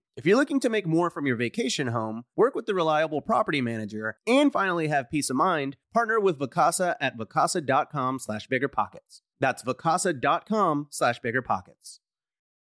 If 0.17 0.25
you're 0.25 0.37
looking 0.37 0.59
to 0.59 0.69
make 0.69 0.85
more 0.85 1.09
from 1.09 1.25
your 1.25 1.37
vacation 1.37 1.87
home, 1.87 2.25
work 2.35 2.53
with 2.53 2.65
the 2.65 2.75
reliable 2.75 3.21
property 3.21 3.61
manager, 3.61 4.17
and 4.27 4.51
finally 4.51 4.89
have 4.89 5.09
peace 5.09 5.29
of 5.29 5.37
mind, 5.37 5.77
partner 5.93 6.19
with 6.19 6.37
Vacasa 6.37 6.95
at 6.99 7.17
vacasa.com 7.17 8.19
slash 8.19 8.49
biggerpockets. 8.49 9.21
That's 9.39 9.63
vacasa.com 9.63 10.87
slash 10.89 11.21
biggerpockets. 11.21 11.99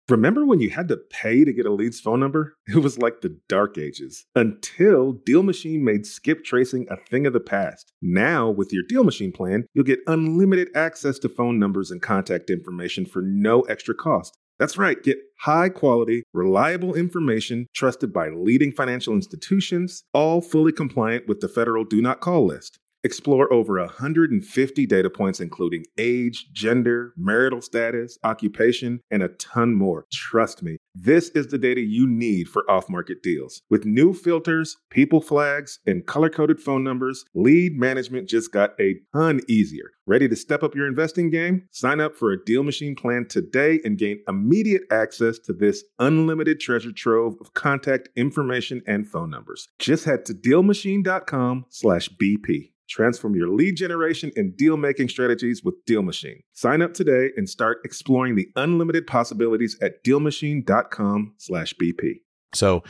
Remember 0.09 0.47
when 0.47 0.59
you 0.59 0.71
had 0.71 0.89
to 0.89 0.97
pay 0.97 1.45
to 1.45 1.53
get 1.53 1.67
a 1.67 1.73
lead's 1.73 2.01
phone 2.01 2.19
number? 2.19 2.57
It 2.67 2.83
was 2.83 2.99
like 2.99 3.21
the 3.21 3.39
dark 3.49 3.79
ages 3.79 4.27
until 4.35 5.15
DealMachine 5.15 5.81
made 5.81 6.07
skip 6.07 6.45
tracing 6.45 6.87
a 6.91 6.97
thing 6.97 7.27
of 7.27 7.33
the 7.33 7.41
past. 7.41 7.93
Now, 8.03 8.51
with 8.51 8.73
your 8.73 8.85
DealMachine 8.85 9.35
plan, 9.35 9.67
you'll 9.75 9.85
get 9.85 10.01
unlimited 10.07 10.69
access 10.75 11.19
to 11.21 11.29
phone 11.29 11.59
numbers 11.59 11.91
and 11.91 12.03
contact 12.03 12.51
information 12.51 13.07
for 13.07 13.23
no 13.23 13.63
extra 13.63 13.95
cost. 13.95 14.38
That's 14.59 14.77
right, 14.77 15.01
get 15.01 15.19
high 15.41 15.69
quality, 15.69 16.25
reliable 16.33 16.95
information 16.95 17.69
trusted 17.75 18.13
by 18.13 18.29
leading 18.31 18.73
financial 18.73 19.15
institutions, 19.15 20.03
all 20.13 20.41
fully 20.41 20.73
compliant 20.73 21.29
with 21.29 21.39
the 21.41 21.49
federal 21.49 21.85
Do 21.85 22.03
Not 22.03 22.21
Call 22.21 22.47
list. 22.47 22.81
Explore 23.05 23.53
over 23.53 23.79
150 23.79 24.87
data 24.87 25.09
points, 25.09 25.39
including 25.39 25.85
age, 25.97 26.49
gender, 26.53 27.13
marital 27.17 27.63
status, 27.63 28.19
occupation, 28.25 29.01
and 29.13 29.23
a 29.23 29.29
ton 29.29 29.75
more. 29.75 30.07
Trust 30.13 30.65
me, 30.65 30.78
this 31.05 31.29
is 31.31 31.49
the 31.49 31.59
data 31.59 31.81
you 31.81 32.07
need 32.07 32.49
for 32.49 32.69
off 32.69 32.89
market 32.89 33.23
deals. 33.23 33.63
With 33.71 33.85
new 33.85 34.13
filters, 34.13 34.77
people 34.91 35.21
flags, 35.21 35.79
and 35.87 36.07
color 36.07 36.29
coded 36.29 36.61
phone 36.61 36.83
numbers, 36.83 37.25
lead 37.35 37.79
management 37.79 38.29
just 38.29 38.53
got 38.53 38.71
a 38.81 38.97
ton 39.15 39.41
easier. 39.49 39.93
Ready 40.07 40.29
to 40.29 40.37
step 40.37 40.63
up 40.63 40.75
your 40.75 40.89
investing 40.89 41.31
game? 41.31 41.69
Sign 41.71 42.01
up 42.01 42.17
for 42.17 42.33
a 42.33 42.39
DealMachine 42.39 42.97
plan 42.97 43.27
today 43.29 43.81
and 43.85 43.99
gain 43.99 44.23
immediate 44.27 44.83
access 44.91 45.39
to 45.41 45.53
this 45.53 45.85
unlimited 45.99 46.61
treasure 46.61 46.93
trove 46.93 47.37
of 47.41 47.55
contact 47.55 48.09
information 48.17 48.83
and 48.87 49.07
phone 49.07 49.31
numbers. 49.31 49.69
Just 49.79 50.05
head 50.05 50.25
to 50.27 50.35
DealMachine.com 50.35 51.67
slash 51.69 52.09
BP. 52.09 52.73
Transform 52.89 53.37
your 53.37 53.49
lead 53.49 53.77
generation 53.77 54.33
and 54.37 54.57
deal 54.57 54.77
making 54.77 55.09
strategies 55.09 55.63
with 55.63 55.85
DealMachine. 55.85 56.43
Sign 56.53 56.83
up 56.83 56.95
today 56.95 57.31
and 57.37 57.49
start 57.49 57.79
exploring 57.85 58.35
the 58.35 58.51
unlimited 58.57 59.07
possibilities 59.07 59.79
at 59.83 60.03
DealMachine.com/bp. 60.05 62.21
So 62.55 62.83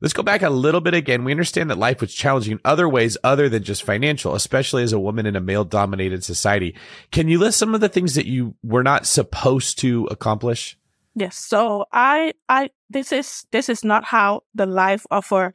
let's 0.00 0.12
go 0.12 0.22
back 0.22 0.42
a 0.42 0.50
little 0.50 0.82
bit 0.82 0.94
again. 0.94 1.24
We 1.24 1.32
understand 1.32 1.70
that 1.70 1.78
life 1.78 2.00
was 2.00 2.14
challenging 2.14 2.52
in 2.52 2.60
other 2.64 2.88
ways 2.88 3.16
other 3.24 3.48
than 3.48 3.62
just 3.62 3.82
financial, 3.82 4.34
especially 4.34 4.82
as 4.82 4.92
a 4.92 5.00
woman 5.00 5.26
in 5.26 5.36
a 5.36 5.40
male 5.40 5.64
dominated 5.64 6.22
society. 6.22 6.74
Can 7.12 7.28
you 7.28 7.38
list 7.38 7.58
some 7.58 7.74
of 7.74 7.80
the 7.80 7.88
things 7.88 8.14
that 8.14 8.26
you 8.26 8.56
were 8.62 8.82
not 8.82 9.06
supposed 9.06 9.78
to 9.78 10.06
accomplish? 10.10 10.76
Yes. 11.14 11.38
So 11.38 11.86
I, 11.92 12.34
I, 12.48 12.70
this 12.90 13.10
is, 13.10 13.46
this 13.52 13.70
is 13.70 13.82
not 13.82 14.04
how 14.04 14.42
the 14.54 14.66
life 14.66 15.06
of 15.10 15.32
a, 15.32 15.54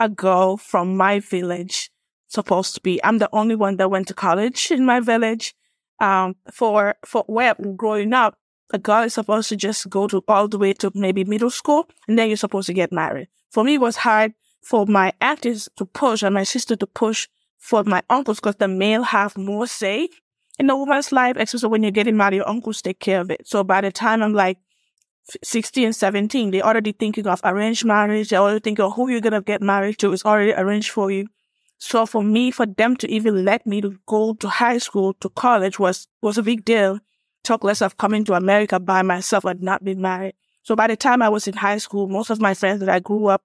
a 0.00 0.08
girl 0.08 0.56
from 0.56 0.96
my 0.96 1.20
village 1.20 1.92
supposed 2.28 2.74
to 2.74 2.80
be. 2.80 3.02
I'm 3.04 3.18
the 3.18 3.28
only 3.32 3.54
one 3.54 3.76
that 3.76 3.90
went 3.90 4.08
to 4.08 4.14
college 4.14 4.70
in 4.70 4.84
my 4.84 5.00
village. 5.00 5.54
Um, 5.98 6.36
for, 6.52 6.96
for 7.06 7.24
where 7.26 7.54
growing 7.76 8.12
up, 8.12 8.36
a 8.72 8.78
girl 8.78 9.02
is 9.04 9.14
supposed 9.14 9.48
to 9.48 9.56
just 9.56 9.88
go 9.88 10.06
to 10.08 10.22
all 10.28 10.48
the 10.48 10.58
way 10.58 10.72
to 10.74 10.90
maybe 10.94 11.24
middle 11.24 11.50
school 11.50 11.88
and 12.06 12.18
then 12.18 12.28
you're 12.28 12.36
supposed 12.36 12.66
to 12.66 12.74
get 12.74 12.92
married. 12.92 13.28
For 13.50 13.64
me, 13.64 13.74
it 13.74 13.80
was 13.80 13.96
hard 13.96 14.34
for 14.62 14.84
my 14.86 15.12
aunties 15.20 15.68
to 15.76 15.86
push 15.86 16.22
and 16.22 16.34
my 16.34 16.42
sister 16.42 16.76
to 16.76 16.86
push 16.86 17.28
for 17.58 17.84
my 17.84 18.02
uncles 18.10 18.40
because 18.40 18.56
the 18.56 18.68
male 18.68 19.04
have 19.04 19.38
more 19.38 19.66
say 19.66 20.08
in 20.58 20.70
a 20.70 20.76
woman's 20.76 21.12
life, 21.12 21.36
especially 21.38 21.68
when 21.68 21.82
you're 21.82 21.92
getting 21.92 22.16
married, 22.16 22.36
your 22.36 22.48
uncles 22.48 22.82
take 22.82 22.98
care 22.98 23.20
of 23.20 23.30
it. 23.30 23.46
So 23.46 23.62
by 23.62 23.80
the 23.80 23.92
time 23.92 24.22
I'm 24.22 24.32
like 24.32 24.58
16 25.42 25.86
and 25.86 25.96
17, 25.96 26.50
they're 26.50 26.62
already 26.62 26.92
thinking 26.92 27.26
of 27.26 27.40
arranged 27.44 27.84
marriage. 27.84 28.30
They're 28.30 28.40
already 28.40 28.60
thinking 28.60 28.84
of 28.84 28.94
who 28.94 29.08
you're 29.10 29.20
going 29.20 29.32
to 29.32 29.40
get 29.40 29.62
married 29.62 29.98
to 29.98 30.12
is 30.12 30.24
already 30.24 30.52
arranged 30.52 30.90
for 30.90 31.10
you. 31.10 31.26
So 31.78 32.06
for 32.06 32.22
me, 32.22 32.50
for 32.50 32.66
them 32.66 32.96
to 32.96 33.10
even 33.10 33.44
let 33.44 33.66
me 33.66 33.80
to 33.80 33.98
go 34.06 34.34
to 34.34 34.48
high 34.48 34.78
school, 34.78 35.14
to 35.14 35.28
college 35.28 35.78
was, 35.78 36.08
was 36.22 36.38
a 36.38 36.42
big 36.42 36.64
deal. 36.64 37.00
Talk 37.44 37.64
less 37.64 37.82
of 37.82 37.96
coming 37.96 38.24
to 38.24 38.34
America 38.34 38.80
by 38.80 39.02
myself 39.02 39.44
and 39.44 39.62
not 39.62 39.84
being 39.84 40.00
married. 40.00 40.34
So 40.62 40.74
by 40.74 40.88
the 40.88 40.96
time 40.96 41.22
I 41.22 41.28
was 41.28 41.46
in 41.46 41.54
high 41.54 41.78
school, 41.78 42.08
most 42.08 42.30
of 42.30 42.40
my 42.40 42.54
friends 42.54 42.80
that 42.80 42.88
I 42.88 42.98
grew 42.98 43.26
up, 43.26 43.42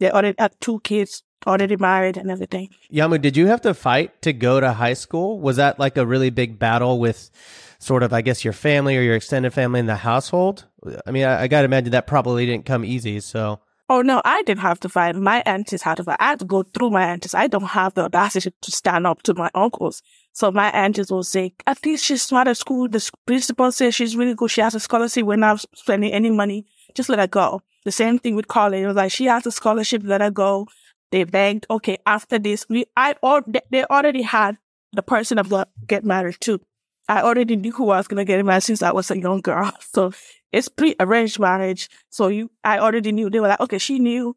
they 0.00 0.10
already 0.10 0.34
had 0.38 0.54
two 0.60 0.80
kids, 0.80 1.22
already 1.46 1.76
married 1.76 2.16
and 2.16 2.30
everything. 2.30 2.70
Yamu, 2.92 3.20
did 3.20 3.36
you 3.36 3.46
have 3.46 3.60
to 3.60 3.74
fight 3.74 4.20
to 4.22 4.32
go 4.32 4.58
to 4.58 4.72
high 4.72 4.94
school? 4.94 5.38
Was 5.38 5.56
that 5.56 5.78
like 5.78 5.96
a 5.96 6.04
really 6.04 6.30
big 6.30 6.58
battle 6.58 6.98
with 6.98 7.30
sort 7.78 8.02
of, 8.02 8.12
I 8.12 8.22
guess, 8.22 8.44
your 8.44 8.54
family 8.54 8.96
or 8.96 9.02
your 9.02 9.14
extended 9.14 9.52
family 9.52 9.78
in 9.78 9.86
the 9.86 9.96
household? 9.96 10.64
I 11.06 11.12
mean, 11.12 11.24
I, 11.24 11.42
I 11.42 11.48
got 11.48 11.60
to 11.60 11.66
imagine 11.66 11.92
that 11.92 12.06
probably 12.06 12.46
didn't 12.46 12.66
come 12.66 12.84
easy. 12.84 13.20
So 13.20 13.60
Oh 13.88 14.00
no, 14.00 14.22
I 14.24 14.42
didn't 14.42 14.62
have 14.62 14.80
to 14.80 14.88
fight. 14.88 15.14
My 15.14 15.42
aunties 15.44 15.82
had 15.82 15.98
to 15.98 16.04
fight. 16.04 16.16
I 16.18 16.28
had 16.30 16.38
to 16.38 16.46
go 16.46 16.62
through 16.62 16.90
my 16.90 17.04
aunties. 17.04 17.34
I 17.34 17.48
don't 17.48 17.64
have 17.64 17.92
the 17.94 18.04
audacity 18.04 18.50
to 18.62 18.70
stand 18.70 19.06
up 19.06 19.22
to 19.24 19.34
my 19.34 19.50
uncles. 19.54 20.02
So 20.32 20.50
my 20.50 20.70
aunties 20.70 21.10
will 21.10 21.22
say, 21.22 21.54
at 21.66 21.84
least 21.84 22.04
she's 22.04 22.22
smart 22.22 22.48
at 22.48 22.56
school. 22.56 22.88
The 22.88 23.10
principal 23.26 23.70
says 23.72 23.94
she's 23.94 24.16
really 24.16 24.34
good. 24.34 24.50
She 24.50 24.62
has 24.62 24.74
a 24.74 24.80
scholarship. 24.80 25.26
We're 25.26 25.36
not 25.36 25.64
spending 25.74 26.12
any 26.12 26.30
money. 26.30 26.66
Just 26.94 27.10
let 27.10 27.18
her 27.18 27.26
go. 27.26 27.62
The 27.84 27.92
same 27.92 28.18
thing 28.18 28.34
with 28.34 28.48
college. 28.48 28.82
It 28.82 28.86
was 28.86 28.96
like, 28.96 29.12
she 29.12 29.26
has 29.26 29.46
a 29.46 29.52
scholarship. 29.52 30.02
Let 30.04 30.22
her 30.22 30.30
go. 30.30 30.66
They 31.10 31.24
begged, 31.24 31.66
okay, 31.70 31.98
after 32.06 32.38
this, 32.38 32.66
we, 32.68 32.86
I, 32.96 33.14
or 33.22 33.44
they 33.70 33.84
already 33.84 34.22
had 34.22 34.56
the 34.92 35.02
person 35.02 35.38
I'm 35.38 35.48
going 35.48 35.64
to 35.64 35.70
get 35.86 36.04
married 36.04 36.38
to. 36.40 36.60
I 37.08 37.22
already 37.22 37.56
knew 37.56 37.72
who 37.72 37.90
I 37.90 37.98
was 37.98 38.08
going 38.08 38.18
to 38.18 38.24
get 38.24 38.44
married 38.44 38.62
since 38.62 38.82
I 38.82 38.92
was 38.92 39.10
a 39.10 39.18
young 39.18 39.40
girl. 39.40 39.72
So 39.92 40.12
it's 40.52 40.68
pre-arranged 40.68 41.38
marriage. 41.38 41.88
So 42.10 42.28
you, 42.28 42.50
I 42.62 42.78
already 42.78 43.12
knew. 43.12 43.28
They 43.28 43.40
were 43.40 43.48
like, 43.48 43.60
okay, 43.60 43.78
she 43.78 43.98
knew 43.98 44.36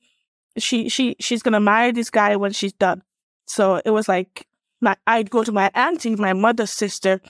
she, 0.57 0.89
she, 0.89 1.15
she's 1.19 1.43
going 1.43 1.53
to 1.53 1.59
marry 1.59 1.91
this 1.91 2.09
guy 2.09 2.35
when 2.35 2.51
she's 2.51 2.73
done. 2.73 3.03
So 3.45 3.81
it 3.85 3.91
was 3.91 4.07
like, 4.07 4.47
my, 4.81 4.95
I'd 5.05 5.29
go 5.29 5.43
to 5.43 5.51
my 5.51 5.71
auntie, 5.73 6.15
my 6.15 6.33
mother's 6.33 6.71
sister, 6.71 7.21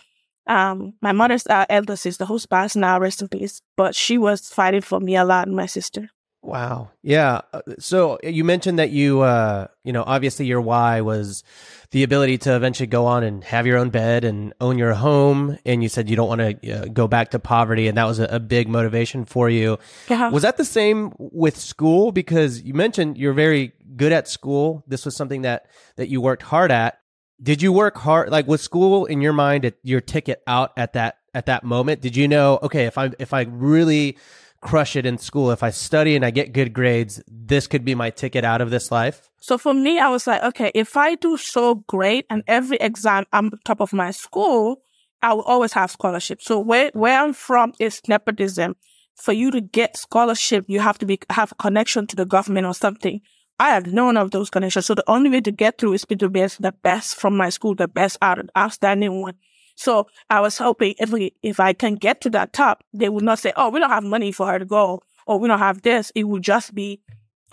um, 0.48 0.94
my 1.02 1.12
mother's 1.12 1.46
uh, 1.48 1.66
elder 1.70 1.96
sister, 1.96 2.26
who's 2.26 2.46
passed 2.46 2.76
now, 2.76 3.00
rest 3.00 3.22
in 3.22 3.28
peace. 3.28 3.62
But 3.76 3.96
she 3.96 4.18
was 4.18 4.48
fighting 4.50 4.82
for 4.82 5.00
me 5.00 5.16
a 5.16 5.26
lot, 5.26 5.48
my 5.48 5.66
sister. 5.66 6.10
Wow. 6.48 6.92
Yeah. 7.04 7.42
Uh, 7.52 7.60
so 7.78 8.20
you 8.24 8.46
mentioned 8.46 8.80
that 8.80 8.90
you, 8.90 9.20
uh, 9.20 9.68
you 9.84 9.92
know, 9.92 10.06
obviously 10.08 10.46
your 10.46 10.62
why 10.62 11.02
was 11.02 11.44
the 11.92 12.04
ability 12.04 12.38
to 12.38 12.56
eventually 12.56 12.88
go 12.88 13.06
on 13.06 13.24
and 13.24 13.44
have 13.44 13.68
your 13.68 13.78
own 13.78 13.90
bed 13.90 14.24
and 14.24 14.54
own 14.62 14.78
your 14.78 14.94
home. 14.94 15.58
And 15.66 15.84
you 15.84 15.90
said 15.90 16.10
you 16.10 16.16
don't 16.16 16.30
want 16.30 16.62
to 16.62 16.72
uh, 16.72 16.86
go 16.86 17.06
back 17.06 17.32
to 17.32 17.40
poverty. 17.40 17.90
And 17.90 17.98
that 17.98 18.06
was 18.06 18.20
a, 18.20 18.28
a 18.28 18.40
big 18.40 18.70
motivation 18.70 19.26
for 19.26 19.50
you. 19.50 19.78
Yeah. 20.10 20.30
Was 20.30 20.44
that 20.44 20.56
the 20.56 20.64
same 20.64 21.12
with 21.18 21.58
school? 21.58 22.14
Because 22.14 22.62
you 22.62 22.74
mentioned 22.74 23.18
you're 23.18 23.34
very 23.34 23.74
good 23.98 24.14
at 24.14 24.30
school. 24.30 24.86
This 24.88 25.04
was 25.04 25.18
something 25.18 25.42
that, 25.42 25.66
that 25.98 26.08
you 26.08 26.22
worked 26.22 26.44
hard 26.44 26.72
at. 26.72 27.02
Did 27.44 27.62
you 27.62 27.74
work 27.74 27.98
hard? 27.98 28.30
Like 28.30 28.48
was 28.48 28.62
school 28.62 29.06
in 29.06 29.20
your 29.20 29.34
mind 29.34 29.70
your 29.84 30.00
ticket 30.00 30.42
out 30.48 30.72
at 30.78 30.94
that, 30.94 31.18
at 31.34 31.48
that 31.48 31.66
moment? 31.66 32.00
Did 32.00 32.16
you 32.16 32.30
know, 32.30 32.58
okay, 32.64 32.86
if 32.86 32.98
I, 32.98 33.12
if 33.20 33.34
I 33.34 33.42
really, 33.42 34.18
crush 34.62 34.96
it 34.96 35.06
in 35.06 35.18
school. 35.18 35.52
If 35.52 35.64
I 35.64 35.70
study 35.70 36.16
and 36.16 36.26
I 36.26 36.32
get 36.32 36.54
good 36.54 36.74
grades, 36.74 37.22
this 37.28 37.68
could 37.68 37.86
be 37.86 37.96
my 37.96 38.10
ticket 38.10 38.44
out 38.44 38.62
of 38.62 38.70
this 38.70 38.92
life? 38.92 39.30
So 39.40 39.58
for 39.58 39.74
me, 39.74 40.00
I 40.00 40.10
was 40.10 40.28
like, 40.28 40.44
okay, 40.44 40.72
if 40.74 40.98
I 40.98 41.16
do 41.16 41.38
so 41.38 41.76
great 41.88 42.26
and 42.30 42.44
every 42.48 42.78
exam 42.78 43.26
I'm 43.32 43.52
top 43.64 43.80
of 43.80 43.94
my 43.94 44.12
school, 44.12 44.82
I 45.22 45.34
will 45.34 45.44
always 45.44 45.74
have 45.74 45.92
scholarship. 45.92 46.42
So 46.42 46.60
where, 46.60 46.92
where 46.94 47.20
I'm 47.20 47.34
from 47.34 47.74
is 47.80 48.02
nepotism. 48.08 48.76
For 49.16 49.32
you 49.32 49.50
to 49.50 49.62
get 49.62 49.98
scholarship, 49.98 50.66
you 50.68 50.80
have 50.80 51.00
to 51.00 51.06
be, 51.06 51.20
have 51.32 51.52
a 51.52 51.56
connection 51.56 52.06
to 52.08 52.16
the 52.16 52.26
government 52.26 52.68
or 52.68 52.76
something. 52.76 53.22
I 53.60 53.70
had 53.70 53.92
none 53.92 54.18
of 54.18 54.30
those 54.30 54.52
connections. 54.52 54.86
So 54.86 54.94
the 54.94 55.10
only 55.10 55.32
way 55.32 55.42
to 55.42 55.52
get 55.52 55.80
through 55.80 55.94
is 55.94 56.06
to 56.06 56.30
be 56.30 56.42
the 56.42 56.74
best 56.84 57.16
from 57.16 57.36
my 57.36 57.50
school, 57.50 57.74
the 57.74 57.88
best 57.88 58.18
out, 58.22 58.40
outstanding 58.56 59.22
one. 59.22 59.34
So 59.78 60.08
I 60.30 60.42
was 60.42 60.58
hoping 60.58 60.96
if 60.98 61.12
we, 61.12 61.34
if 61.44 61.60
I 61.60 61.72
can 61.72 61.96
get 61.96 62.20
to 62.22 62.30
that 62.32 62.52
top, 62.52 62.84
they 62.94 63.10
would 63.10 63.24
not 63.24 63.40
say, 63.40 63.54
"Oh, 63.56 63.70
we 63.70 63.80
don't 63.80 63.92
have 63.92 64.04
money 64.04 64.32
for 64.32 64.48
her 64.48 64.60
to 64.60 64.66
go," 64.66 65.02
or 65.26 65.40
"We 65.40 65.48
don't 65.48 65.60
have 65.60 65.84
this." 65.84 66.12
It 66.16 66.26
would 66.26 66.42
just 66.42 66.74
be, 66.74 67.00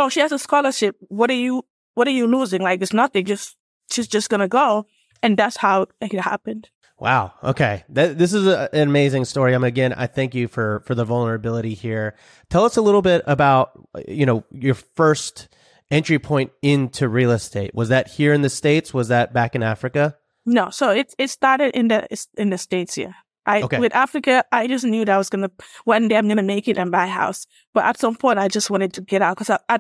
"Oh, 0.00 0.08
she 0.08 0.20
has 0.20 0.32
a 0.32 0.38
scholarship. 0.38 0.96
What 1.00 1.30
are 1.30 1.34
you? 1.34 1.64
What 1.94 2.08
are 2.08 2.12
you 2.12 2.26
losing? 2.26 2.62
Like 2.62 2.82
it's 2.82 2.94
nothing. 2.94 3.26
Just 3.26 3.56
she's 3.90 4.08
just 4.08 4.30
gonna 4.30 4.48
go." 4.48 4.86
And 5.22 5.36
that's 5.36 5.58
how 5.58 5.86
it 6.00 6.18
happened. 6.18 6.70
Wow. 6.98 7.32
Okay. 7.42 7.84
This 7.88 8.32
is 8.32 8.46
a, 8.46 8.68
an 8.72 8.88
amazing 8.88 9.24
story. 9.24 9.52
I'm 9.52 9.64
again, 9.64 9.92
I 9.92 10.06
thank 10.06 10.34
you 10.34 10.48
for, 10.48 10.82
for 10.86 10.94
the 10.94 11.04
vulnerability 11.04 11.74
here. 11.74 12.14
Tell 12.50 12.64
us 12.64 12.76
a 12.76 12.82
little 12.82 13.02
bit 13.02 13.22
about, 13.26 13.72
you 14.06 14.26
know, 14.26 14.44
your 14.50 14.74
first 14.74 15.48
entry 15.90 16.18
point 16.18 16.52
into 16.62 17.08
real 17.08 17.30
estate. 17.32 17.74
Was 17.74 17.88
that 17.88 18.08
here 18.08 18.32
in 18.32 18.42
the 18.42 18.50
States? 18.50 18.94
Was 18.94 19.08
that 19.08 19.32
back 19.32 19.54
in 19.54 19.62
Africa? 19.62 20.16
No, 20.46 20.70
so 20.70 20.90
it 20.90 21.14
it 21.18 21.28
started 21.28 21.74
in 21.74 21.88
the 21.88 22.06
in 22.36 22.50
the 22.50 22.58
states 22.58 22.94
here. 22.94 23.14
I 23.46 23.62
okay. 23.62 23.78
with 23.78 23.94
Africa, 23.94 24.44
I 24.52 24.66
just 24.66 24.84
knew 24.84 25.04
that 25.04 25.14
I 25.14 25.18
was 25.18 25.28
gonna 25.28 25.50
one 25.84 26.08
day 26.08 26.16
I'm 26.16 26.28
gonna 26.28 26.42
make 26.42 26.68
it 26.68 26.78
and 26.78 26.90
buy 26.90 27.04
a 27.04 27.08
house. 27.08 27.46
But 27.72 27.84
at 27.84 27.98
some 27.98 28.16
point, 28.16 28.38
I 28.38 28.48
just 28.48 28.70
wanted 28.70 28.92
to 28.94 29.00
get 29.00 29.22
out 29.22 29.36
because 29.36 29.50
I, 29.50 29.58
I, 29.68 29.78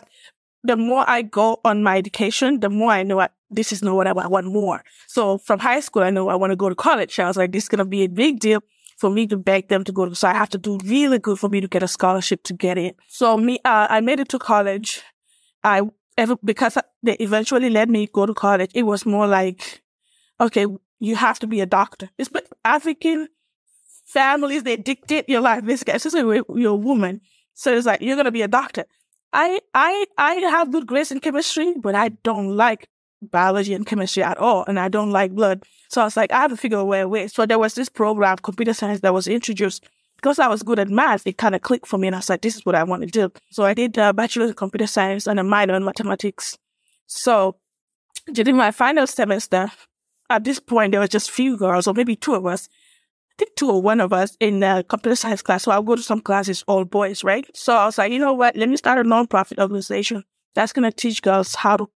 the 0.62 0.76
more 0.76 1.08
I 1.08 1.22
go 1.22 1.60
on 1.64 1.82
my 1.82 1.96
education, 1.96 2.60
the 2.60 2.70
more 2.70 2.90
I 2.90 3.02
know 3.02 3.20
I, 3.20 3.28
this 3.50 3.72
is 3.72 3.82
not 3.82 3.94
what 3.94 4.06
I 4.06 4.12
want. 4.12 4.26
I 4.26 4.28
want 4.28 4.46
more. 4.46 4.84
So 5.06 5.38
from 5.38 5.60
high 5.60 5.80
school, 5.80 6.02
I 6.02 6.10
know 6.10 6.28
I 6.28 6.34
want 6.34 6.50
to 6.50 6.56
go 6.56 6.68
to 6.68 6.74
college. 6.74 7.18
I 7.18 7.26
was 7.26 7.36
like, 7.36 7.52
this 7.52 7.64
is 7.64 7.68
gonna 7.68 7.84
be 7.84 8.04
a 8.04 8.08
big 8.08 8.40
deal 8.40 8.60
for 8.98 9.10
me 9.10 9.26
to 9.26 9.36
beg 9.36 9.68
them 9.68 9.84
to 9.84 9.92
go 9.92 10.08
to. 10.08 10.14
So 10.14 10.28
I 10.28 10.34
have 10.34 10.50
to 10.50 10.58
do 10.58 10.78
really 10.84 11.18
good 11.18 11.38
for 11.38 11.48
me 11.48 11.60
to 11.60 11.68
get 11.68 11.82
a 11.82 11.88
scholarship 11.88 12.42
to 12.44 12.54
get 12.54 12.78
in. 12.78 12.92
So 13.08 13.36
me, 13.36 13.60
uh, 13.64 13.86
I 13.90 14.00
made 14.00 14.20
it 14.20 14.28
to 14.30 14.38
college. 14.38 15.02
I 15.62 15.82
ever 16.16 16.36
because 16.44 16.78
they 17.02 17.14
eventually 17.14 17.70
let 17.70 17.88
me 17.88 18.08
go 18.12 18.26
to 18.26 18.34
college. 18.34 18.70
It 18.74 18.84
was 18.84 19.06
more 19.06 19.26
like 19.26 19.82
okay, 20.44 20.66
you 21.00 21.16
have 21.16 21.38
to 21.40 21.46
be 21.46 21.60
a 21.60 21.66
doctor. 21.66 22.10
It's 22.18 22.28
but 22.28 22.46
African 22.64 23.28
families, 24.06 24.62
they 24.62 24.76
dictate 24.76 25.28
your 25.28 25.40
life. 25.40 25.64
This 25.64 25.84
guy, 25.84 25.94
especially 25.94 26.42
you're 26.54 26.72
a 26.72 26.76
woman. 26.76 27.20
So 27.54 27.74
it's 27.74 27.86
like, 27.86 28.00
you're 28.00 28.16
going 28.16 28.24
to 28.26 28.32
be 28.32 28.42
a 28.42 28.48
doctor. 28.48 28.84
I, 29.32 29.60
I, 29.74 30.06
I 30.16 30.34
have 30.34 30.70
good 30.70 30.86
grades 30.86 31.10
in 31.10 31.20
chemistry, 31.20 31.74
but 31.80 31.94
I 31.94 32.10
don't 32.10 32.56
like 32.56 32.88
biology 33.22 33.74
and 33.74 33.86
chemistry 33.86 34.22
at 34.22 34.38
all. 34.38 34.64
And 34.66 34.78
I 34.78 34.88
don't 34.88 35.10
like 35.10 35.34
blood. 35.34 35.64
So 35.88 36.00
I 36.00 36.04
was 36.04 36.16
like, 36.16 36.32
I 36.32 36.40
have 36.40 36.50
to 36.50 36.56
figure 36.56 36.78
a 36.78 36.84
way 36.84 37.00
away. 37.00 37.28
So 37.28 37.46
there 37.46 37.58
was 37.58 37.74
this 37.74 37.88
program, 37.88 38.36
computer 38.38 38.74
science, 38.74 39.00
that 39.00 39.14
was 39.14 39.26
introduced. 39.26 39.88
Because 40.16 40.38
I 40.38 40.48
was 40.48 40.62
good 40.62 40.78
at 40.78 40.88
math, 40.88 41.26
it 41.26 41.36
kind 41.36 41.54
of 41.54 41.62
clicked 41.62 41.86
for 41.86 41.98
me. 41.98 42.06
And 42.06 42.16
I 42.16 42.20
was 42.20 42.30
like, 42.30 42.42
this 42.42 42.56
is 42.56 42.64
what 42.64 42.74
I 42.74 42.84
want 42.84 43.02
to 43.02 43.08
do. 43.08 43.32
So 43.50 43.64
I 43.64 43.74
did 43.74 43.98
a 43.98 44.12
bachelor's 44.12 44.50
in 44.50 44.56
computer 44.56 44.86
science 44.86 45.26
and 45.26 45.38
a 45.38 45.44
minor 45.44 45.74
in 45.74 45.84
mathematics. 45.84 46.56
So 47.06 47.56
during 48.32 48.56
my 48.56 48.70
final 48.70 49.06
semester, 49.06 49.70
at 50.30 50.44
this 50.44 50.60
point, 50.60 50.92
there 50.92 51.00
was 51.00 51.10
just 51.10 51.30
few 51.30 51.56
girls 51.56 51.86
or 51.86 51.94
maybe 51.94 52.16
two 52.16 52.34
of 52.34 52.46
us. 52.46 52.68
I 53.32 53.34
think 53.38 53.56
two 53.56 53.70
or 53.70 53.82
one 53.82 54.00
of 54.00 54.12
us 54.12 54.36
in 54.38 54.60
the 54.60 54.84
computer 54.88 55.16
science 55.16 55.42
class. 55.42 55.64
So 55.64 55.72
I'll 55.72 55.82
go 55.82 55.96
to 55.96 56.02
some 56.02 56.20
classes, 56.20 56.64
all 56.68 56.84
boys, 56.84 57.24
right? 57.24 57.44
So 57.54 57.74
I 57.74 57.86
was 57.86 57.98
like, 57.98 58.12
you 58.12 58.18
know 58.18 58.32
what? 58.32 58.56
Let 58.56 58.68
me 58.68 58.76
start 58.76 58.98
a 58.98 59.08
nonprofit 59.08 59.58
organization 59.58 60.24
that's 60.54 60.72
going 60.72 60.88
to 60.88 60.96
teach 60.96 61.20
girls 61.20 61.56
how 61.56 61.76
to 61.76 61.90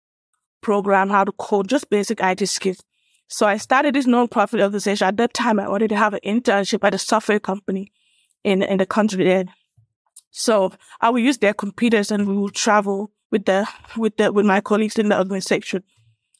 program, 0.62 1.10
how 1.10 1.24
to 1.24 1.32
code, 1.32 1.68
just 1.68 1.90
basic 1.90 2.20
IT 2.20 2.46
skills. 2.48 2.82
So 3.28 3.46
I 3.46 3.58
started 3.58 3.94
this 3.94 4.06
nonprofit 4.06 4.62
organization. 4.62 5.06
At 5.06 5.16
that 5.18 5.34
time, 5.34 5.60
I 5.60 5.66
already 5.66 5.94
have 5.94 6.14
an 6.14 6.20
internship 6.24 6.84
at 6.84 6.94
a 6.94 6.98
software 6.98 7.40
company 7.40 7.92
in, 8.42 8.62
in 8.62 8.78
the 8.78 8.86
country 8.86 9.24
there. 9.24 9.44
So 10.30 10.72
I 11.00 11.10
would 11.10 11.22
use 11.22 11.38
their 11.38 11.54
computers 11.54 12.10
and 12.10 12.26
we 12.26 12.36
would 12.36 12.54
travel 12.54 13.12
with 13.30 13.44
the, 13.44 13.68
with 13.96 14.16
the, 14.16 14.32
with 14.32 14.46
my 14.46 14.60
colleagues 14.60 14.98
in 14.98 15.08
the 15.08 15.18
organization 15.18 15.82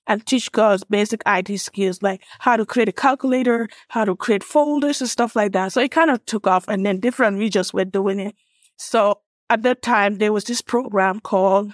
and 0.07 0.25
teach 0.27 0.53
girls 0.53 0.85
basic 0.85 1.23
IT 1.27 1.59
skills 1.59 2.03
like 2.03 2.23
how 2.39 2.57
to 2.57 2.65
create 2.65 2.89
a 2.89 2.93
calculator, 2.93 3.69
how 3.89 4.05
to 4.05 4.15
create 4.15 4.45
folders 4.45 5.01
and 5.01 5.11
stuff 5.11 5.37
like 5.37 5.53
that. 5.53 5.73
So 5.73 5.81
it 5.81 5.91
kind 5.91 6.11
of 6.11 6.25
took 6.27 6.47
off 6.47 6.69
and 6.69 6.85
then 6.85 7.01
different 7.01 7.39
regions 7.39 7.73
were 7.73 7.85
doing 7.85 8.21
it. 8.21 8.35
So 8.77 9.21
at 9.49 9.63
that 9.63 9.83
time, 9.83 10.19
there 10.19 10.33
was 10.33 10.45
this 10.45 10.63
program 10.63 11.21
called 11.21 11.73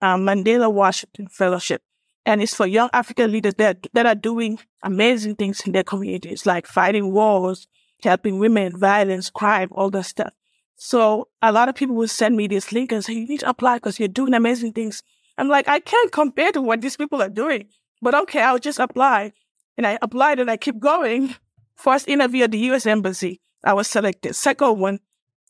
um, 0.00 0.24
Mandela 0.26 0.72
Washington 0.72 1.28
Fellowship. 1.28 1.82
And 2.26 2.42
it's 2.42 2.54
for 2.54 2.66
young 2.66 2.88
African 2.92 3.30
leaders 3.30 3.54
that, 3.54 3.86
that 3.92 4.06
are 4.06 4.14
doing 4.14 4.58
amazing 4.82 5.36
things 5.36 5.60
in 5.66 5.72
their 5.72 5.84
communities, 5.84 6.46
like 6.46 6.66
fighting 6.66 7.12
wars, 7.12 7.68
helping 8.02 8.38
women, 8.38 8.76
violence, 8.78 9.30
crime, 9.30 9.68
all 9.72 9.90
that 9.90 10.06
stuff. 10.06 10.32
So 10.76 11.28
a 11.42 11.52
lot 11.52 11.68
of 11.68 11.74
people 11.74 11.94
will 11.94 12.08
send 12.08 12.36
me 12.36 12.46
this 12.46 12.72
link 12.72 12.92
and 12.92 13.04
say, 13.04 13.12
you 13.12 13.26
need 13.26 13.40
to 13.40 13.48
apply 13.48 13.76
because 13.76 13.98
you're 13.98 14.08
doing 14.08 14.34
amazing 14.34 14.72
things. 14.72 15.02
I'm 15.36 15.48
like, 15.48 15.68
I 15.68 15.80
can't 15.80 16.12
compare 16.12 16.52
to 16.52 16.62
what 16.62 16.80
these 16.80 16.96
people 16.96 17.20
are 17.20 17.28
doing, 17.28 17.68
but 18.00 18.14
okay, 18.14 18.40
I'll 18.40 18.58
just 18.58 18.78
apply. 18.78 19.32
And 19.76 19.86
I 19.86 19.98
applied 20.00 20.38
and 20.38 20.50
I 20.50 20.56
keep 20.56 20.78
going. 20.78 21.34
First 21.74 22.06
interview 22.06 22.44
at 22.44 22.52
the 22.52 22.58
U.S. 22.58 22.86
Embassy, 22.86 23.40
I 23.64 23.72
was 23.72 23.88
selected. 23.88 24.34
Second 24.34 24.78
one, 24.78 25.00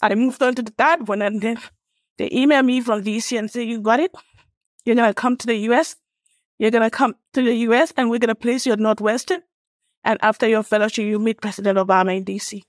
I 0.00 0.14
moved 0.14 0.42
on 0.42 0.54
to 0.54 0.62
the 0.62 0.72
third 0.72 1.06
one 1.06 1.20
and 1.20 1.40
then 1.40 1.58
they 2.16 2.30
email 2.32 2.62
me 2.62 2.80
from 2.80 3.04
DC 3.04 3.38
and 3.38 3.50
say, 3.50 3.64
you 3.64 3.80
got 3.80 4.00
it? 4.00 4.14
You're 4.84 4.96
going 4.96 5.10
to 5.10 5.14
come 5.14 5.36
to 5.36 5.46
the 5.46 5.56
U.S. 5.56 5.96
You're 6.58 6.70
going 6.70 6.82
to 6.82 6.90
come 6.90 7.14
to 7.32 7.42
the 7.42 7.54
U.S. 7.54 7.92
and 7.96 8.08
we're 8.08 8.18
going 8.18 8.28
to 8.28 8.34
place 8.34 8.64
you 8.64 8.72
at 8.72 8.78
Northwestern. 8.78 9.42
And 10.04 10.18
after 10.22 10.46
your 10.46 10.62
fellowship, 10.62 11.04
you 11.04 11.18
meet 11.18 11.40
President 11.40 11.78
Obama 11.78 12.16
in 12.16 12.24
DC. 12.24 12.62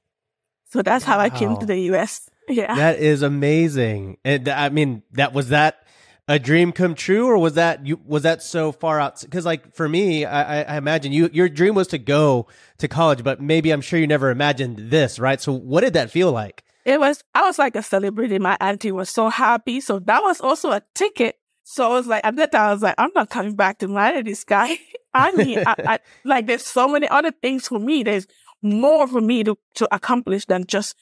So 0.72 0.82
that's 0.82 1.06
wow. 1.06 1.14
how 1.14 1.20
I 1.20 1.30
came 1.30 1.58
to 1.58 1.66
the 1.66 1.78
U.S. 1.92 2.30
Yeah. 2.48 2.76
That 2.76 3.00
is 3.00 3.22
amazing. 3.22 4.18
And 4.24 4.48
I 4.48 4.70
mean, 4.70 5.04
that 5.14 5.34
was 5.34 5.50
that 5.50 5.85
a 6.28 6.40
dream 6.40 6.72
come 6.72 6.96
true 6.96 7.28
or 7.28 7.38
was 7.38 7.54
that 7.54 7.86
you 7.86 8.00
was 8.06 8.24
that 8.24 8.42
so 8.42 8.72
far 8.72 9.00
out? 9.00 9.22
Because 9.22 9.46
like 9.46 9.76
for 9.76 9.88
me 9.88 10.26
I, 10.26 10.64
I 10.64 10.78
imagine 10.78 11.12
you 11.12 11.30
your 11.32 11.50
dream 11.50 11.76
was 11.76 11.88
to 11.90 11.98
go 11.98 12.48
to 12.80 12.88
college 12.88 13.24
but 13.24 13.42
maybe 13.42 13.72
i'm 13.72 13.82
sure 13.82 14.00
you 14.00 14.08
never 14.08 14.30
imagined 14.30 14.90
this 14.90 15.20
right? 15.20 15.40
So 15.40 15.52
what 15.54 15.82
did 15.82 15.94
that 15.94 16.10
feel 16.10 16.32
like? 16.32 16.64
It 16.84 17.00
was 17.00 17.24
i 17.36 17.42
was 17.42 17.60
like 17.60 17.76
a 17.76 17.84
celebrity. 17.84 18.40
My 18.40 18.58
auntie 18.60 18.92
was 18.92 19.10
so 19.10 19.30
happy. 19.30 19.80
So 19.82 20.00
that 20.00 20.22
was 20.24 20.42
also 20.42 20.72
a 20.72 20.82
ticket. 20.96 21.38
So 21.64 21.92
I 21.92 21.94
was 21.94 22.08
like 22.08 22.26
at 22.26 22.36
that 22.38 22.52
time 22.52 22.70
i 22.70 22.74
was 22.74 22.82
like 22.82 22.96
i'm 22.98 23.12
not 23.16 23.30
coming 23.30 23.56
back 23.56 23.80
to 23.80 23.88
marry 23.88 24.24
this 24.24 24.44
guy. 24.44 24.80
I 25.14 25.32
mean 25.32 25.60
I, 25.60 25.76
I, 25.78 26.00
like 26.24 26.48
there's 26.48 26.66
so 26.66 26.88
many 26.88 27.08
other 27.08 27.32
things 27.32 27.68
for 27.68 27.80
me. 27.80 28.02
There's 28.02 28.26
more 28.64 29.08
for 29.08 29.22
me 29.22 29.44
to, 29.44 29.56
to 29.76 29.88
accomplish 29.94 30.46
than 30.46 30.66
just 30.66 30.96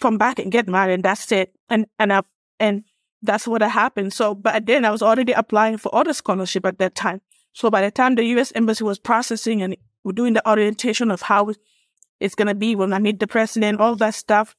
come 0.00 0.16
back 0.16 0.38
and 0.38 0.50
get 0.50 0.68
married 0.68 0.94
and 0.94 1.02
that's 1.02 1.30
it. 1.32 1.54
And 1.68 1.84
and 1.98 2.14
i 2.14 2.22
and 2.58 2.84
that's 3.22 3.46
what 3.46 3.62
happened. 3.62 4.12
So, 4.12 4.34
but 4.34 4.66
then 4.66 4.84
I 4.84 4.90
was 4.90 5.02
already 5.02 5.32
applying 5.32 5.76
for 5.76 5.94
other 5.94 6.12
scholarship 6.12 6.64
at 6.66 6.78
that 6.78 6.94
time. 6.94 7.20
So 7.52 7.70
by 7.70 7.82
the 7.82 7.90
time 7.90 8.14
the 8.14 8.24
U.S. 8.24 8.52
Embassy 8.54 8.84
was 8.84 8.98
processing 8.98 9.62
and 9.62 9.76
we're 10.04 10.12
doing 10.12 10.34
the 10.34 10.48
orientation 10.48 11.10
of 11.10 11.22
how 11.22 11.52
it's 12.20 12.34
going 12.34 12.48
to 12.48 12.54
be 12.54 12.74
when 12.74 12.92
I 12.92 12.98
meet 12.98 13.20
the 13.20 13.26
president, 13.26 13.80
all 13.80 13.96
that 13.96 14.14
stuff, 14.14 14.56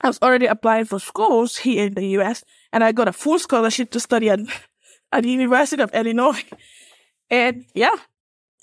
I 0.00 0.08
was 0.08 0.18
already 0.20 0.46
applying 0.46 0.84
for 0.84 0.98
schools 0.98 1.56
here 1.58 1.86
in 1.86 1.94
the 1.94 2.06
U.S. 2.08 2.44
and 2.72 2.84
I 2.84 2.92
got 2.92 3.08
a 3.08 3.12
full 3.12 3.38
scholarship 3.38 3.90
to 3.92 4.00
study 4.00 4.28
at, 4.28 4.40
at 5.12 5.22
the 5.22 5.30
University 5.30 5.82
of 5.82 5.94
Illinois. 5.94 6.44
And 7.30 7.64
yeah, 7.74 7.96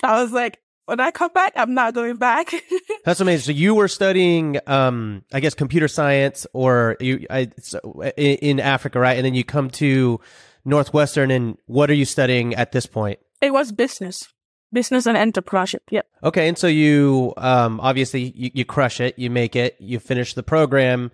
I 0.03 0.21
was 0.21 0.31
like, 0.31 0.59
when 0.85 0.99
I 0.99 1.11
come 1.11 1.31
back, 1.33 1.53
I'm 1.55 1.73
not 1.73 1.93
going 1.93 2.17
back. 2.17 2.53
That's 3.05 3.21
amazing. 3.21 3.53
So 3.53 3.57
you 3.57 3.75
were 3.75 3.87
studying, 3.87 4.59
um, 4.67 5.23
I 5.31 5.39
guess, 5.39 5.53
computer 5.53 5.87
science, 5.87 6.45
or 6.53 6.97
you 6.99 7.25
I, 7.29 7.51
so 7.59 8.03
in, 8.17 8.37
in 8.37 8.59
Africa, 8.59 8.99
right? 8.99 9.17
And 9.17 9.25
then 9.25 9.33
you 9.33 9.43
come 9.43 9.69
to 9.71 10.19
Northwestern, 10.65 11.31
and 11.31 11.57
what 11.65 11.89
are 11.89 11.95
you 11.95 12.05
studying 12.05 12.53
at 12.55 12.71
this 12.71 12.85
point? 12.85 13.19
It 13.41 13.53
was 13.53 13.71
business, 13.71 14.27
business 14.71 15.05
and 15.05 15.17
entrepreneurship. 15.17 15.79
Yep. 15.89 16.07
Okay, 16.23 16.47
and 16.47 16.57
so 16.57 16.67
you, 16.67 17.33
um, 17.37 17.79
obviously 17.79 18.33
you, 18.35 18.51
you 18.53 18.65
crush 18.65 18.99
it, 18.99 19.17
you 19.17 19.29
make 19.29 19.55
it, 19.55 19.75
you 19.79 19.99
finish 19.99 20.33
the 20.33 20.43
program, 20.43 21.11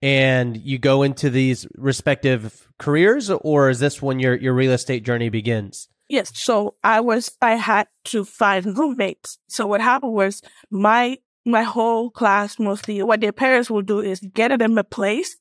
and 0.00 0.56
you 0.56 0.78
go 0.78 1.02
into 1.02 1.30
these 1.30 1.66
respective 1.76 2.68
careers, 2.78 3.30
or 3.30 3.70
is 3.70 3.78
this 3.78 4.02
when 4.02 4.18
your 4.18 4.34
your 4.34 4.54
real 4.54 4.72
estate 4.72 5.04
journey 5.04 5.28
begins? 5.28 5.88
Yes. 6.12 6.30
So 6.38 6.74
I 6.84 7.00
was, 7.00 7.38
I 7.40 7.52
had 7.54 7.88
to 8.04 8.26
find 8.26 8.76
roommates. 8.76 9.38
So 9.48 9.66
what 9.66 9.80
happened 9.80 10.12
was 10.12 10.42
my, 10.70 11.16
my 11.46 11.62
whole 11.62 12.10
class 12.10 12.58
mostly, 12.58 13.02
what 13.02 13.22
their 13.22 13.32
parents 13.32 13.70
will 13.70 13.80
do 13.80 14.00
is 14.00 14.20
get 14.20 14.56
them 14.58 14.76
a 14.76 14.84
place 14.84 15.38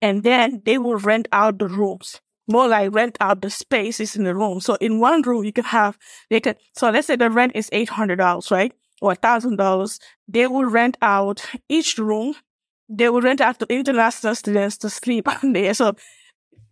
and 0.00 0.22
then 0.22 0.62
they 0.64 0.78
will 0.78 0.96
rent 0.96 1.28
out 1.30 1.58
the 1.58 1.68
rooms. 1.68 2.22
More 2.48 2.66
like 2.66 2.94
rent 2.94 3.18
out 3.20 3.42
the 3.42 3.50
spaces 3.50 4.16
in 4.16 4.24
the 4.24 4.34
room. 4.34 4.60
So 4.60 4.76
in 4.76 4.98
one 4.98 5.20
room, 5.20 5.44
you 5.44 5.52
can 5.52 5.64
have, 5.64 5.98
they 6.30 6.40
could, 6.40 6.56
so 6.74 6.88
let's 6.88 7.06
say 7.06 7.16
the 7.16 7.28
rent 7.28 7.52
is 7.54 7.68
$800, 7.68 8.50
right? 8.50 8.72
Or 9.02 9.14
$1,000. 9.14 9.98
They 10.26 10.46
will 10.46 10.64
rent 10.64 10.96
out 11.02 11.44
each 11.68 11.98
room. 11.98 12.34
They 12.88 13.10
will 13.10 13.20
rent 13.20 13.42
out 13.42 13.58
to 13.58 13.66
international 13.68 14.34
students 14.36 14.78
to 14.78 14.88
sleep 14.88 15.28
on 15.44 15.52
there. 15.52 15.74
So 15.74 15.96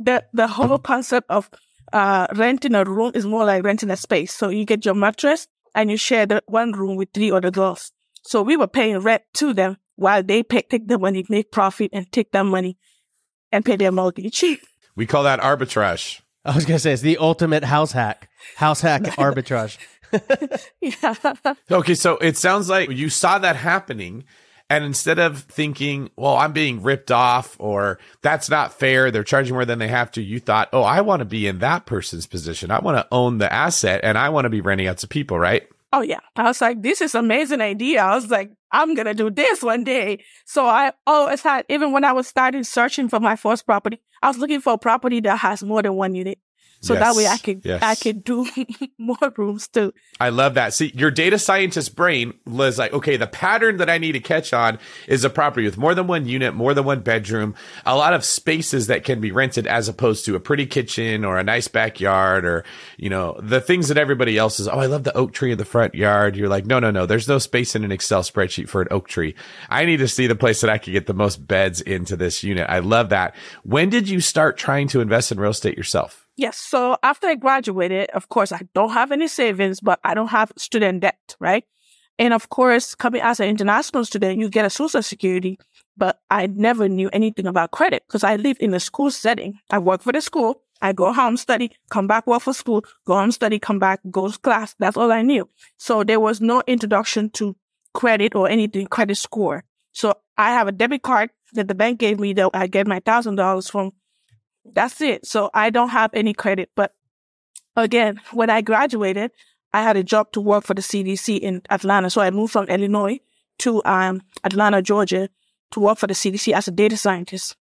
the, 0.01 0.25
the 0.33 0.47
whole 0.47 0.79
concept 0.79 1.27
of 1.29 1.51
uh, 1.93 2.27
renting 2.35 2.75
a 2.75 2.85
room 2.85 3.13
is 3.15 3.27
more 3.27 3.45
like 3.45 3.65
renting 3.65 3.91
a 3.91 3.97
space. 3.97 4.33
So 4.33 4.49
you 4.49 4.65
get 4.65 4.85
your 4.85 4.95
mattress 4.95 5.47
and 5.75 5.91
you 5.91 5.97
share 5.97 6.27
the 6.27 6.43
one 6.47 6.73
room 6.73 6.97
with 6.97 7.11
three 7.13 7.31
other 7.31 7.51
girls. 7.51 7.93
So 8.25 8.43
we 8.43 8.57
were 8.57 8.69
paying 8.69 8.99
rent 8.99 9.23
to 9.35 9.53
them 9.53 9.79
while 9.97 10.23
they 10.23 10.43
pay, 10.43 10.63
take 10.63 10.89
the 10.89 10.99
money, 10.99 11.25
make 11.29 11.51
profit 11.51 11.91
and 11.93 12.11
take 12.13 12.33
that 12.33 12.45
money 12.45 12.79
and 13.51 13.65
pay 13.65 13.77
their 13.77 13.93
mortgage. 13.93 14.33
Cheap. 14.35 14.61
We 14.97 15.07
call 15.07 15.23
that 15.25 15.41
arbitrage. 15.41 16.21
I 16.45 16.55
was 16.55 16.65
going 16.65 16.77
to 16.77 16.81
say 16.81 16.93
it's 16.93 17.03
the 17.03 17.19
ultimate 17.19 17.65
house 17.65 17.93
hack, 17.93 18.29
house 18.57 18.81
hack 18.81 19.03
arbitrage. 19.19 19.79
yeah. 20.81 21.15
Okay. 21.71 21.95
So 21.95 22.17
it 22.19 22.37
sounds 22.37 22.69
like 22.69 22.91
you 22.91 23.09
saw 23.09 23.39
that 23.39 23.57
happening 23.57 24.25
and 24.73 24.87
instead 24.87 25.19
of 25.19 25.41
thinking, 25.41 26.11
well, 26.17 26.35
I'm 26.35 26.55
being 26.55 26.83
ripped 26.83 27.11
off 27.11 27.57
or 27.59 27.99
that's 28.23 28.49
not 28.49 28.73
fair, 28.73 29.11
they're 29.11 29.23
charging 29.23 29.53
more 29.53 29.67
than 29.67 29.79
they 29.79 29.89
have 29.89 30.11
to, 30.13 30.23
you 30.23 30.41
thought, 30.41 30.71
oh, 30.73 30.81
I 30.81 31.03
want 31.03 31.21
to 31.21 31.27
be 31.27 31.47
in 31.47 31.59
that 31.59 31.85
person's 31.85 32.27
position. 32.27 32.71
I 32.71 32.81
want 32.81 32.97
to 32.97 33.07
own 33.13 33.37
the 33.37 33.53
asset 33.53 34.01
and 34.03 34.17
I 34.17 34.31
want 34.31 34.47
to 34.47 34.49
be 34.49 34.63
renting 34.63 34.87
out 34.87 34.97
to 34.99 35.07
people, 35.07 35.39
right? 35.39 35.69
Oh, 35.93 36.01
yeah. 36.01 36.21
I 36.37 36.45
was 36.45 36.63
like, 36.63 36.81
this 36.81 37.03
is 37.03 37.15
amazing 37.15 37.61
idea. 37.61 38.03
I 38.03 38.15
was 38.15 38.31
like, 38.31 38.51
I'm 38.73 38.95
going 38.95 39.05
to 39.05 39.13
do 39.13 39.29
this 39.29 39.63
one 39.63 39.85
day. 39.85 40.25
So 40.47 40.65
I 40.65 40.93
oh, 41.07 41.25
always 41.25 41.43
had, 41.43 41.67
even 41.69 41.93
when 41.93 42.07
I 42.07 42.13
was 42.13 42.27
starting 42.27 42.65
searching 42.65 43.11
for 43.11 43.21
my 43.21 43.37
first 43.37 43.67
property, 43.67 44.01
I 44.23 44.29
was 44.29 44.39
looking 44.39 44.63
for 44.63 44.73
a 44.73 44.79
property 44.79 45.21
that 45.21 45.41
has 45.41 45.63
more 45.63 45.83
than 45.83 45.97
one 45.97 46.15
unit. 46.15 46.39
So 46.83 46.95
yes. 46.95 47.03
that 47.03 47.17
way 47.17 47.29
I 47.29 47.39
could 47.39 47.65
yes. 47.65 47.81
I 47.81 47.95
could 47.95 48.25
do 48.25 48.45
more 48.99 49.17
rooms 49.37 49.69
too. 49.69 49.95
I 50.19 50.31
love 50.31 50.55
that. 50.55 50.75
See, 50.75 50.91
your 50.97 51.13
data 51.13 51.39
scientist 51.39 51.95
brain 51.95 52.35
was 52.45 52.77
like, 52.77 52.93
okay, 52.93 53.17
the 53.17 53.29
pattern 53.29 53.77
that 53.77 53.89
I 53.89 53.99
need 53.99 54.13
to 54.13 54.21
catch 54.21 54.53
on 54.53 54.81
is 55.07 55.25
a 55.25 55.31
property 55.31 55.65
with 55.65 55.79
more 55.79 55.95
than 55.95 56.09
one 56.09 56.27
unit, 56.27 56.55
more 56.55 56.75
than 56.75 56.85
one 56.85 57.01
bedroom, 57.01 57.55
a 57.87 57.95
lot 57.95 58.15
of 58.15 58.25
spaces 58.25 58.89
that 58.89 59.05
can 59.05 59.21
be 59.21 59.31
rented 59.31 59.69
as 59.69 59.89
opposed 59.89 60.25
to 60.25 60.35
a 60.35 60.41
pretty 60.41 60.67
kitchen 60.67 61.25
or 61.25 61.39
a 61.39 61.45
nice 61.45 61.69
backyard 61.69 62.45
or, 62.45 62.65
you 62.97 63.09
know, 63.09 63.39
the 63.41 63.61
things 63.61 63.87
that 63.87 63.97
everybody 63.97 64.37
else 64.37 64.59
is, 64.59 64.67
oh, 64.67 64.73
I 64.73 64.87
love 64.87 65.05
the 65.05 65.17
oak 65.17 65.33
tree 65.33 65.53
in 65.53 65.59
the 65.59 65.65
front 65.65 65.95
yard. 65.95 66.35
You're 66.35 66.49
like, 66.49 66.67
no, 66.67 66.81
no, 66.81 66.91
no, 66.91 67.07
there's 67.07 67.29
no 67.29 67.39
space 67.39 67.77
in 67.77 67.85
an 67.85 67.93
Excel 67.93 68.23
spreadsheet 68.23 68.69
for 68.69 68.83
an 68.83 68.89
oak 68.91 69.07
tree. 69.07 69.37
I 69.71 69.85
need 69.85 69.99
to 69.99 70.09
see 70.09 70.27
the 70.27 70.35
place 70.35 70.61
that 70.63 70.71
I 70.71 70.79
could 70.79 70.93
get 70.93 71.07
the 71.07 71.15
most 71.15 71.47
beds 71.47 71.81
into 71.81 72.17
this 72.17 72.43
unit. 72.43 72.67
I 72.69 72.81
love 72.81 73.11
that. 73.11 73.37
When 73.63 73.89
did 73.89 74.09
you 74.09 74.21
start 74.21 74.57
trying 74.57 74.89
to 74.89 75.01
invest 75.01 75.31
in 75.31 75.39
real 75.39 75.53
estate 75.53 75.77
yourself? 75.77 76.22
Yes. 76.43 76.59
So 76.59 76.97
after 77.05 77.29
I 77.29 77.37
graduated, 77.37 78.11
of 78.11 78.29
course, 78.29 78.51
I 78.51 78.63
don't 78.75 78.91
have 78.91 79.13
any 79.13 79.29
savings, 79.29 79.79
but 79.79 80.01
I 80.03 80.13
don't 80.13 80.27
have 80.31 80.51
student 80.59 81.01
debt, 81.01 81.37
right? 81.39 81.65
And 82.19 82.35
of 82.35 82.49
course, 82.49 82.97
coming 82.97 83.23
as 83.23 83.39
an 83.39 83.49
international 83.49 84.05
student, 84.05 84.41
you 84.41 84.49
get 84.49 84.65
a 84.65 84.71
social 84.71 85.05
security, 85.05 85.57
but 85.97 86.19
I 86.33 86.49
never 86.49 86.89
knew 86.89 87.09
anything 87.13 87.47
about 87.47 87.71
credit 87.71 88.03
because 88.09 88.25
I 88.25 88.35
lived 88.35 88.61
in 88.61 88.75
a 88.75 88.81
school 88.81 89.13
setting. 89.13 89.61
I 89.71 89.79
work 89.79 90.03
for 90.03 90.13
the 90.13 90.21
school. 90.21 90.63
I 90.81 90.93
go 90.93 91.13
home, 91.13 91.37
study, 91.37 91.71
come 91.91 92.09
back, 92.09 92.27
work 92.27 92.43
for 92.43 92.53
school, 92.53 92.85
go 93.07 93.15
home, 93.15 93.31
study, 93.31 93.61
come 93.61 93.79
back, 93.79 94.01
go 94.11 94.29
to 94.29 94.37
class. 94.41 94.75
That's 94.81 94.97
all 94.97 95.13
I 95.13 95.23
knew. 95.23 95.49
So 95.79 96.03
there 96.03 96.19
was 96.19 96.41
no 96.41 96.65
introduction 96.67 97.31
to 97.35 97.55
credit 97.95 98.35
or 98.35 98.49
anything, 98.49 98.89
credit 98.89 99.15
score. 99.15 99.63
So 99.93 100.15
I 100.37 100.51
have 100.51 100.67
a 100.67 100.73
debit 100.73 101.03
card 101.03 101.31
that 101.53 101.69
the 101.69 101.77
bank 101.77 102.01
gave 102.01 102.19
me 102.19 102.33
that 102.33 102.51
I 102.53 102.67
get 102.67 102.89
my 102.89 102.99
thousand 102.99 103.37
dollars 103.37 103.71
from 103.71 103.93
that's 104.65 105.01
it. 105.01 105.27
So 105.27 105.51
I 105.55 105.71
don't 105.71 105.91
have 105.91 106.11
any 106.15 106.33
credit. 106.35 106.71
But 106.75 106.95
again, 107.77 108.21
when 108.33 108.51
I 108.51 108.61
graduated, 108.61 109.31
I 109.73 109.83
had 109.83 109.97
a 109.97 110.03
job 110.05 110.33
to 110.33 110.41
work 110.41 110.65
for 110.65 110.75
the 110.75 110.83
CDC 110.83 111.39
in 111.41 111.63
Atlanta. 111.71 112.11
So 112.11 112.21
I 112.21 112.31
moved 112.31 112.53
from 112.53 112.67
Illinois 112.67 113.21
to 113.61 113.83
um, 113.85 114.23
Atlanta, 114.45 114.83
Georgia 114.83 115.29
to 115.73 115.81
work 115.81 115.99
for 115.99 116.07
the 116.07 116.15
CDC 116.15 116.53
as 116.53 116.69
a 116.69 116.71
data 116.71 116.97
scientist. 116.97 117.57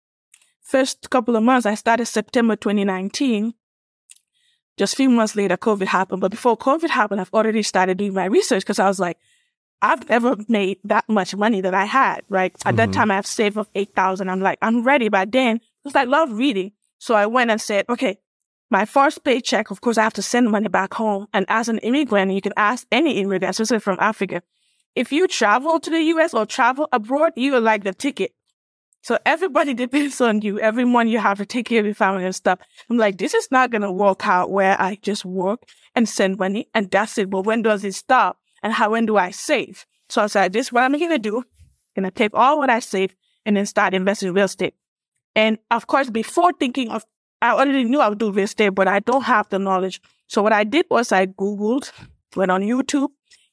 First 0.62 1.10
couple 1.10 1.36
of 1.36 1.42
months, 1.42 1.66
I 1.66 1.74
started 1.74 2.06
September 2.06 2.56
2019. 2.56 3.54
Just 4.76 4.92
a 4.92 4.96
few 4.96 5.10
months 5.10 5.34
later, 5.36 5.56
COVID 5.56 5.86
happened. 5.86 6.20
But 6.20 6.30
before 6.30 6.56
COVID 6.56 6.90
happened, 6.90 7.20
I've 7.20 7.32
already 7.32 7.62
started 7.62 7.98
doing 7.98 8.14
my 8.14 8.26
research 8.26 8.62
because 8.62 8.78
I 8.78 8.88
was 8.88 8.98
like, 9.00 9.16
I've 9.82 10.08
never 10.08 10.36
made 10.48 10.78
that 10.84 11.08
much 11.08 11.34
money 11.36 11.60
that 11.60 11.74
I 11.74 11.84
had, 11.84 12.22
right? 12.28 12.52
At 12.64 12.74
Mm-hmm. 12.74 12.76
that 12.76 12.92
time, 12.92 13.10
I 13.10 13.14
have 13.16 13.26
saved 13.26 13.56
up 13.58 13.68
8,000. 13.74 14.28
I'm 14.28 14.40
like, 14.40 14.58
I'm 14.62 14.82
ready. 14.84 15.08
By 15.08 15.24
then, 15.24 15.60
because 15.82 15.96
I 15.96 16.04
love 16.04 16.32
reading. 16.32 16.72
So 16.98 17.14
I 17.14 17.26
went 17.26 17.50
and 17.50 17.60
said, 17.60 17.84
okay, 17.88 18.18
my 18.70 18.84
first 18.84 19.22
paycheck, 19.22 19.70
of 19.70 19.80
course, 19.80 19.98
I 19.98 20.02
have 20.02 20.14
to 20.14 20.22
send 20.22 20.50
money 20.50 20.68
back 20.68 20.94
home. 20.94 21.26
And 21.32 21.46
as 21.48 21.68
an 21.68 21.78
immigrant, 21.78 22.32
you 22.32 22.40
can 22.40 22.52
ask 22.56 22.86
any 22.90 23.18
immigrant, 23.18 23.44
especially 23.44 23.78
from 23.78 23.98
Africa, 24.00 24.42
if 24.94 25.12
you 25.12 25.28
travel 25.28 25.78
to 25.78 25.90
the 25.90 26.02
US 26.02 26.34
or 26.34 26.46
travel 26.46 26.88
abroad, 26.90 27.32
you 27.36 27.54
are 27.54 27.60
like 27.60 27.84
the 27.84 27.92
ticket. 27.92 28.32
So 29.02 29.18
everybody 29.24 29.74
depends 29.84 30.20
on 30.20 30.40
you. 30.40 30.58
Every 30.58 30.84
month 30.84 31.10
you 31.10 31.18
have 31.18 31.38
to 31.38 31.46
take 31.46 31.66
care 31.66 31.80
of 31.80 31.86
your 31.86 31.94
family 31.94 32.24
and 32.24 32.34
stuff. 32.34 32.58
I'm 32.90 32.96
like, 32.96 33.18
this 33.18 33.34
is 33.34 33.48
not 33.50 33.70
going 33.70 33.82
to 33.82 33.92
work 33.92 34.26
out 34.26 34.50
where 34.50 34.80
I 34.80 34.98
just 35.02 35.24
work 35.24 35.62
and 35.94 36.08
send 36.08 36.38
money 36.38 36.68
and 36.74 36.90
that's 36.90 37.18
it. 37.18 37.30
But 37.30 37.42
when 37.42 37.62
does 37.62 37.84
it 37.84 37.94
stop? 37.94 38.38
And 38.62 38.72
how, 38.72 38.90
when 38.90 39.06
do 39.06 39.16
I 39.16 39.30
save? 39.30 39.86
So 40.08 40.22
I 40.22 40.28
like, 40.34 40.52
this 40.52 40.66
is 40.66 40.72
what 40.72 40.82
I'm 40.82 40.92
going 40.98 41.10
to 41.10 41.18
do. 41.18 41.38
I'm 41.38 42.02
going 42.02 42.10
to 42.10 42.10
take 42.10 42.32
all 42.34 42.58
what 42.58 42.70
I 42.70 42.80
save 42.80 43.14
and 43.44 43.56
then 43.56 43.66
start 43.66 43.94
investing 43.94 44.28
in 44.28 44.34
real 44.34 44.46
estate. 44.46 44.74
And 45.36 45.58
of 45.70 45.86
course, 45.86 46.10
before 46.10 46.52
thinking 46.58 46.88
of, 46.88 47.04
I 47.42 47.50
already 47.50 47.84
knew 47.84 48.00
I 48.00 48.08
would 48.08 48.18
do 48.18 48.32
real 48.32 48.44
estate, 48.44 48.70
but 48.70 48.88
I 48.88 49.00
don't 49.00 49.22
have 49.22 49.48
the 49.50 49.58
knowledge. 49.58 50.00
So 50.26 50.42
what 50.42 50.52
I 50.52 50.64
did 50.64 50.86
was 50.90 51.12
I 51.12 51.26
Googled, 51.26 51.92
went 52.34 52.50
on 52.50 52.62
YouTube, 52.62 53.10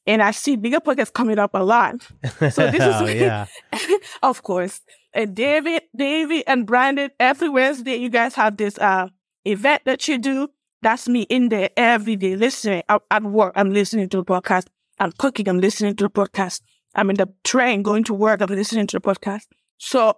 and 0.08 0.24
I 0.24 0.32
see 0.32 0.56
bigger 0.56 0.80
pockets 0.80 1.12
coming 1.12 1.38
up 1.38 1.52
a 1.54 1.64
lot. 1.64 2.02
So 2.40 2.40
this 2.40 2.56
is 2.56 2.56
oh, 2.82 3.06
yeah. 3.06 3.46
of 4.24 4.42
course. 4.44 4.82
And 5.14 5.36
David, 5.36 5.84
David 5.96 6.44
and 6.48 6.66
Brandon, 6.66 7.12
every 7.20 7.50
Wednesday, 7.50 7.98
you 7.98 8.10
guys 8.10 8.34
have 8.36 8.58
this 8.58 8.78
uh 8.80 9.10
event 9.46 9.84
that 9.86 10.08
you 10.08 10.18
do. 10.18 10.48
That's 10.82 11.08
me 11.08 11.22
in 11.24 11.50
there 11.50 11.70
every 11.78 12.16
day 12.16 12.36
listening. 12.36 12.84
At, 12.90 13.02
at 13.12 13.24
work, 13.24 13.54
I'm 13.56 13.72
listening 13.74 14.10
to 14.10 14.18
the 14.18 14.26
podcast. 14.26 14.68
I'm 15.00 15.12
cooking, 15.12 15.50
I'm 15.50 15.60
listening 15.60 15.96
to 15.98 16.06
the 16.06 16.10
podcast. 16.10 16.62
I'm 16.96 17.10
in 17.10 17.18
the 17.18 17.28
train 17.44 17.84
going 17.84 18.04
to 18.06 18.14
work, 18.14 18.42
I'm 18.42 18.50
listening 18.50 18.88
to 18.88 19.00
the 19.00 19.02
podcast. 19.02 19.48
So 19.78 20.16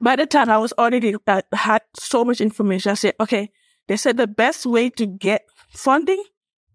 by 0.00 0.16
the 0.16 0.26
time 0.26 0.48
I 0.48 0.58
was 0.58 0.72
already 0.78 1.14
uh, 1.26 1.42
had 1.52 1.82
so 1.98 2.24
much 2.24 2.40
information, 2.40 2.92
I 2.92 2.94
said, 2.94 3.14
okay, 3.20 3.50
they 3.88 3.96
said 3.96 4.16
the 4.16 4.26
best 4.26 4.66
way 4.66 4.90
to 4.90 5.06
get 5.06 5.42
funding, 5.68 6.22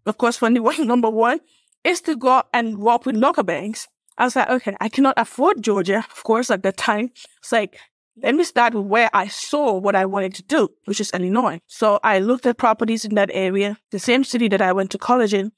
of 0.05 0.17
course, 0.17 0.37
funding 0.37 0.63
was 0.63 0.79
number 0.79 1.09
one, 1.09 1.39
is 1.83 2.01
to 2.01 2.15
go 2.15 2.43
and 2.53 2.77
work 2.77 3.05
with 3.05 3.15
local 3.15 3.43
banks. 3.43 3.87
I 4.17 4.25
was 4.25 4.35
like, 4.35 4.49
okay, 4.49 4.75
I 4.79 4.89
cannot 4.89 5.15
afford 5.17 5.61
Georgia, 5.61 5.97
of 5.97 6.23
course, 6.23 6.49
at 6.49 6.63
that 6.63 6.77
time. 6.77 7.11
It's 7.39 7.51
like, 7.51 7.77
let 8.21 8.33
me 8.33 8.43
start 8.45 8.73
with 8.73 8.85
where 8.85 9.09
I 9.13 9.27
saw 9.27 9.77
what 9.77 9.95
I 9.95 10.05
wanted 10.05 10.33
to 10.35 10.43
do, 10.43 10.69
which 10.85 11.01
is 11.01 11.11
Illinois. 11.11 11.59
So 11.67 11.99
I 12.03 12.19
looked 12.19 12.45
at 12.45 12.57
properties 12.57 13.03
in 13.03 13.15
that 13.15 13.29
area, 13.33 13.77
the 13.91 13.99
same 13.99 14.23
city 14.23 14.47
that 14.49 14.61
I 14.61 14.71
went 14.71 14.91
to 14.91 14.97
college 14.97 15.33
in, 15.33 15.51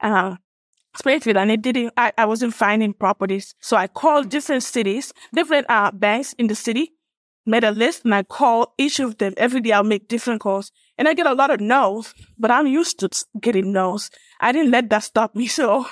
uh, 0.00 0.36
Springfield, 0.96 1.38
and 1.38 1.50
it 1.50 1.60
didn't, 1.60 1.92
I, 1.96 2.12
I 2.16 2.26
wasn't 2.26 2.54
finding 2.54 2.92
properties. 2.92 3.54
So 3.60 3.76
I 3.76 3.88
called 3.88 4.28
different 4.28 4.62
cities, 4.62 5.12
different, 5.34 5.66
uh, 5.68 5.90
banks 5.90 6.34
in 6.34 6.46
the 6.46 6.54
city, 6.54 6.93
made 7.46 7.64
a 7.64 7.70
list 7.70 8.04
and 8.04 8.14
I 8.14 8.22
called 8.22 8.68
each 8.78 9.00
of 9.00 9.18
them 9.18 9.34
every 9.36 9.60
day. 9.60 9.72
I'll 9.72 9.84
make 9.84 10.08
different 10.08 10.40
calls 10.40 10.72
and 10.98 11.08
I 11.08 11.14
get 11.14 11.26
a 11.26 11.34
lot 11.34 11.50
of 11.50 11.60
no's, 11.60 12.14
but 12.38 12.50
I'm 12.50 12.66
used 12.66 13.00
to 13.00 13.08
getting 13.40 13.72
no's. 13.72 14.10
I 14.40 14.52
didn't 14.52 14.70
let 14.70 14.90
that 14.90 15.04
stop 15.04 15.34
me. 15.34 15.48
So 15.54 15.86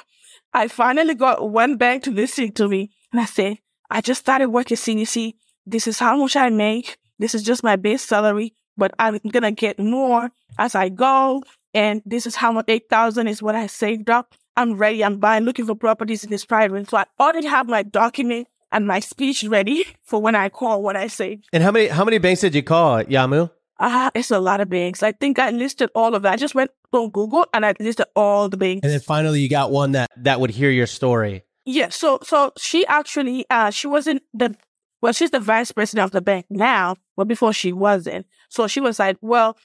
I 0.54 0.68
finally 0.68 1.14
got 1.14 1.48
one 1.50 1.76
bank 1.76 2.02
to 2.04 2.10
listen 2.10 2.52
to 2.52 2.68
me 2.68 2.90
and 3.10 3.20
I 3.20 3.24
said, 3.24 3.58
I 3.90 4.00
just 4.00 4.20
started 4.20 4.48
working 4.48 4.76
CDC. 4.76 5.34
This 5.66 5.86
is 5.86 5.98
how 5.98 6.16
much 6.16 6.36
I 6.36 6.50
make. 6.50 6.98
This 7.18 7.34
is 7.34 7.42
just 7.42 7.62
my 7.62 7.76
base 7.76 8.02
salary, 8.02 8.54
but 8.76 8.92
I'm 8.98 9.18
going 9.18 9.42
to 9.42 9.52
get 9.52 9.78
more 9.78 10.30
as 10.58 10.74
I 10.74 10.88
go. 10.88 11.42
And 11.74 12.02
this 12.04 12.26
is 12.26 12.36
how 12.36 12.52
much 12.52 12.66
8,000 12.68 13.28
is 13.28 13.42
what 13.42 13.54
I 13.54 13.66
saved 13.66 14.10
up. 14.10 14.34
I'm 14.56 14.74
ready. 14.74 15.02
I'm 15.04 15.18
buying, 15.18 15.44
looking 15.44 15.66
for 15.66 15.74
properties 15.74 16.24
in 16.24 16.30
this 16.30 16.44
private. 16.44 16.90
So 16.90 16.98
I 16.98 17.04
already 17.18 17.46
have 17.46 17.68
my 17.68 17.82
document 17.82 18.48
and 18.72 18.86
my 18.86 19.00
speech 19.00 19.44
ready 19.44 19.84
for 20.02 20.20
when 20.20 20.34
I 20.34 20.48
call 20.48 20.82
what 20.82 20.96
I 20.96 21.06
say. 21.06 21.40
And 21.52 21.62
how 21.62 21.70
many 21.70 21.88
how 21.88 22.04
many 22.04 22.18
banks 22.18 22.40
did 22.40 22.54
you 22.54 22.62
call, 22.62 23.04
Yamu? 23.04 23.50
Ah, 23.78 24.10
it's 24.14 24.30
a 24.30 24.38
lot 24.38 24.60
of 24.60 24.68
banks. 24.68 25.02
I 25.02 25.12
think 25.12 25.38
I 25.38 25.50
listed 25.50 25.90
all 25.94 26.14
of 26.14 26.22
that. 26.22 26.34
I 26.34 26.36
just 26.36 26.54
went 26.54 26.70
on 26.92 27.10
Google 27.10 27.46
and 27.52 27.66
I 27.66 27.74
listed 27.80 28.06
all 28.14 28.48
the 28.48 28.56
banks. 28.56 28.84
And 28.84 28.92
then 28.92 29.00
finally 29.00 29.40
you 29.40 29.48
got 29.48 29.70
one 29.70 29.92
that 29.92 30.08
that 30.16 30.40
would 30.40 30.50
hear 30.50 30.70
your 30.70 30.86
story. 30.86 31.42
Yeah, 31.64 31.88
so 31.90 32.18
so 32.22 32.52
she 32.58 32.86
actually 32.86 33.46
uh 33.50 33.70
she 33.70 33.86
wasn't 33.86 34.22
the 34.34 34.56
well, 35.00 35.12
she's 35.12 35.32
the 35.32 35.40
vice 35.40 35.72
president 35.72 36.04
of 36.04 36.10
the 36.12 36.20
bank 36.20 36.46
now, 36.48 36.94
but 37.16 37.26
before 37.26 37.52
she 37.52 37.72
wasn't. 37.72 38.24
So 38.48 38.68
she 38.68 38.80
was 38.80 39.00
like, 39.00 39.16
Well, 39.20 39.56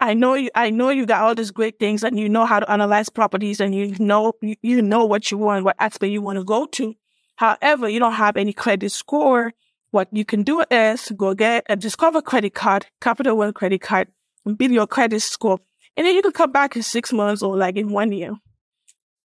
I 0.00 0.14
know 0.14 0.34
you 0.34 0.50
I 0.54 0.70
know 0.70 0.90
you 0.90 1.04
got 1.06 1.22
all 1.22 1.34
these 1.34 1.50
great 1.50 1.78
things 1.78 2.04
and 2.04 2.18
you 2.18 2.28
know 2.28 2.46
how 2.46 2.60
to 2.60 2.70
analyze 2.70 3.08
properties 3.08 3.60
and 3.60 3.74
you 3.74 3.94
know 3.98 4.32
you, 4.40 4.56
you 4.62 4.80
know 4.82 5.04
what 5.04 5.30
you 5.30 5.38
want, 5.38 5.64
what 5.64 5.76
aspect 5.78 6.10
you 6.10 6.22
want 6.22 6.38
to 6.38 6.44
go 6.44 6.66
to. 6.66 6.94
However, 7.38 7.88
you 7.88 8.00
don't 8.00 8.14
have 8.14 8.36
any 8.36 8.52
credit 8.52 8.90
score. 8.90 9.54
What 9.92 10.08
you 10.10 10.24
can 10.24 10.42
do 10.42 10.64
is 10.72 11.12
go 11.16 11.34
get 11.34 11.64
a 11.68 11.76
Discover 11.76 12.22
credit 12.22 12.52
card, 12.52 12.86
Capital 13.00 13.36
One 13.36 13.52
credit 13.52 13.80
card, 13.80 14.08
and 14.44 14.58
build 14.58 14.72
your 14.72 14.88
credit 14.88 15.20
score. 15.20 15.60
And 15.96 16.04
then 16.04 16.16
you 16.16 16.22
can 16.22 16.32
come 16.32 16.50
back 16.50 16.74
in 16.74 16.82
six 16.82 17.12
months 17.12 17.40
or 17.40 17.56
like 17.56 17.76
in 17.76 17.92
one 17.92 18.10
year. 18.10 18.32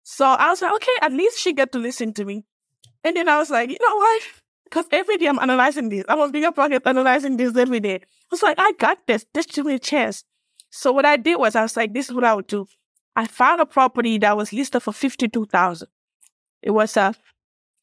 So 0.02 0.26
I 0.26 0.50
was 0.50 0.60
like, 0.60 0.74
okay, 0.74 0.92
at 1.00 1.12
least 1.12 1.38
she 1.38 1.54
get 1.54 1.72
to 1.72 1.78
listen 1.78 2.12
to 2.12 2.26
me. 2.26 2.44
And 3.02 3.16
then 3.16 3.30
I 3.30 3.38
was 3.38 3.48
like, 3.48 3.70
you 3.70 3.78
know 3.80 3.96
what? 3.96 4.22
Because 4.64 4.84
every 4.92 5.16
day 5.16 5.26
I'm 5.26 5.38
analyzing 5.38 5.88
this. 5.88 6.04
I'm 6.06 6.20
on 6.20 6.32
bigger 6.32 6.52
pocket 6.52 6.82
analyzing 6.84 7.38
this 7.38 7.56
every 7.56 7.80
day. 7.80 7.94
I 7.94 8.26
was 8.30 8.42
like, 8.42 8.58
I 8.58 8.72
got 8.72 9.06
this. 9.06 9.24
This 9.32 9.46
give 9.46 9.64
me 9.64 9.74
a 9.74 9.78
chance. 9.78 10.22
So 10.68 10.92
what 10.92 11.06
I 11.06 11.16
did 11.16 11.38
was 11.38 11.56
I 11.56 11.62
was 11.62 11.78
like, 11.78 11.94
this 11.94 12.10
is 12.10 12.14
what 12.14 12.24
I 12.24 12.34
would 12.34 12.46
do. 12.46 12.66
I 13.16 13.26
found 13.26 13.62
a 13.62 13.66
property 13.66 14.18
that 14.18 14.36
was 14.36 14.52
listed 14.52 14.82
for 14.82 14.92
fifty-two 14.92 15.46
thousand. 15.46 15.88
It 16.62 16.72
was 16.72 16.96
a 16.96 17.14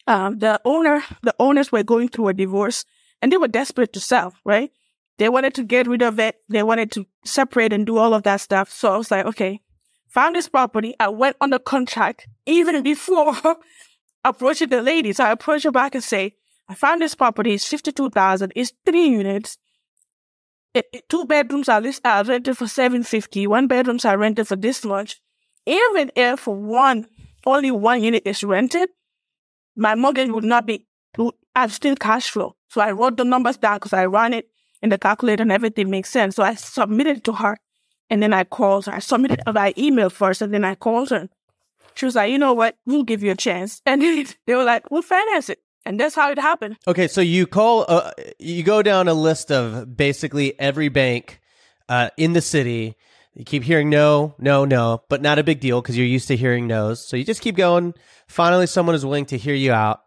um, 0.10 0.40
the 0.40 0.60
owner, 0.66 1.04
the 1.24 1.34
owners 1.40 1.72
were 1.72 1.84
going 1.84 2.10
through 2.10 2.30
a 2.30 2.34
divorce 2.34 2.84
and 3.22 3.32
they 3.32 3.38
were 3.38 3.48
desperate 3.48 3.94
to 3.94 4.02
sell, 4.02 4.34
right? 4.44 4.72
They 5.20 5.30
wanted 5.30 5.54
to 5.56 5.64
get 5.64 5.88
rid 5.88 6.02
of 6.02 6.20
it. 6.20 6.38
They 6.50 6.64
wanted 6.64 6.92
to 6.94 7.06
separate 7.26 7.74
and 7.74 7.86
do 7.86 7.98
all 7.98 8.14
of 8.14 8.24
that 8.24 8.42
stuff. 8.42 8.72
So 8.72 8.94
I 8.94 8.98
was 8.98 9.12
like, 9.12 9.26
okay, 9.28 9.62
found 10.08 10.36
this 10.36 10.50
property. 10.50 10.96
I 11.00 11.10
went 11.10 11.38
on 11.42 11.52
the 11.52 11.60
contract 11.60 12.28
even 12.46 12.84
before 12.84 13.36
approaching 14.26 14.70
the 14.70 14.82
lady. 14.82 15.14
So 15.14 15.24
I 15.26 15.32
approached 15.32 15.66
her 15.66 15.72
back 15.72 15.96
and 15.96 16.04
say, 16.04 16.36
I 16.68 16.76
found 16.76 17.02
this 17.02 17.16
property. 17.16 17.54
It's 17.54 17.68
52,000. 17.68 18.54
It's 18.56 18.74
three 18.86 19.08
units. 19.10 19.58
It, 20.74 20.86
it- 20.94 21.10
two 21.10 21.26
bedrooms 21.26 21.70
are, 21.70 21.82
list, 21.82 22.02
are 22.06 22.24
rented 22.24 22.58
for 22.58 22.68
750. 22.68 23.48
One 23.48 23.68
bedrooms 23.68 24.06
are 24.06 24.18
rented 24.18 24.48
for 24.48 24.56
this 24.56 24.86
much. 24.86 25.22
Even 25.66 26.12
if 26.16 26.42
for 26.42 26.56
one, 26.56 27.08
only 27.46 27.72
one 27.72 28.02
unit 28.04 28.24
is 28.26 28.44
rented, 28.44 28.90
my 29.80 29.96
mortgage 29.96 30.30
would 30.30 30.44
not 30.44 30.66
be, 30.66 30.86
I 31.18 31.62
have 31.62 31.74
still 31.74 31.96
cash 31.96 32.30
flow. 32.30 32.56
So 32.70 32.82
I 32.82 32.92
wrote 32.92 33.18
the 33.18 33.24
numbers 33.24 33.58
down 33.58 33.78
because 33.78 33.94
I 33.94 34.06
ran 34.06 34.34
it 34.34 34.50
in 34.82 34.90
the 34.90 34.98
calculator 34.98 35.42
and 35.42 35.52
everything 35.52 35.90
makes 35.90 36.10
sense. 36.10 36.36
So 36.36 36.44
I 36.44 36.56
submitted 36.56 37.18
it 37.18 37.24
to 37.26 37.34
her 37.34 37.58
and 38.10 38.22
then 38.22 38.34
I 38.34 38.44
called 38.44 38.86
her. 38.86 38.94
I 38.94 39.00
submitted 39.00 39.42
it 39.46 39.54
by 39.54 39.74
email 39.78 40.10
first 40.10 40.42
and 40.42 40.54
then 40.54 40.64
I 40.64 40.76
called 40.76 41.10
her. 41.10 41.30
She 41.96 42.06
was 42.06 42.16
like, 42.16 42.32
you 42.32 42.38
know 42.38 42.54
what? 42.54 42.78
We'll 42.86 43.04
give 43.04 43.24
you 43.24 43.32
a 43.32 43.36
chance. 43.36 43.82
And 43.86 44.02
they 44.02 44.56
were 44.56 44.64
like, 44.64 44.90
we'll 44.92 45.02
finance 45.02 45.50
it. 45.50 45.60
And 45.86 46.00
that's 46.00 46.16
how 46.16 46.32
it 46.32 46.38
happened. 46.38 46.78
Okay, 46.88 47.08
so 47.08 47.22
you 47.22 47.48
call, 47.48 47.86
uh, 47.88 48.12
you 48.38 48.64
go 48.64 48.82
down 48.82 49.08
a 49.08 49.14
list 49.14 49.52
of 49.52 49.98
basically 49.98 50.60
every 50.60 50.90
bank 50.90 51.40
uh, 51.88 52.10
in 52.18 52.34
the 52.34 52.42
city. 52.42 52.96
You 53.40 53.46
keep 53.46 53.64
hearing 53.64 53.90
no, 53.90 54.36
no, 54.38 54.66
no, 54.66 55.02
but 55.08 55.22
not 55.22 55.40
a 55.40 55.46
big 55.46 55.62
deal 55.62 55.82
because 55.82 55.98
you're 55.98 56.06
used 56.06 56.28
to 56.28 56.36
hearing 56.36 56.68
no's. 56.68 57.08
So 57.08 57.16
you 57.16 57.24
just 57.24 57.40
keep 57.40 57.56
going. 57.56 57.94
Finally, 58.28 58.68
someone 58.68 58.96
is 58.96 59.06
willing 59.06 59.28
to 59.28 59.38
hear 59.38 59.56
you 59.56 59.72
out. 59.72 60.02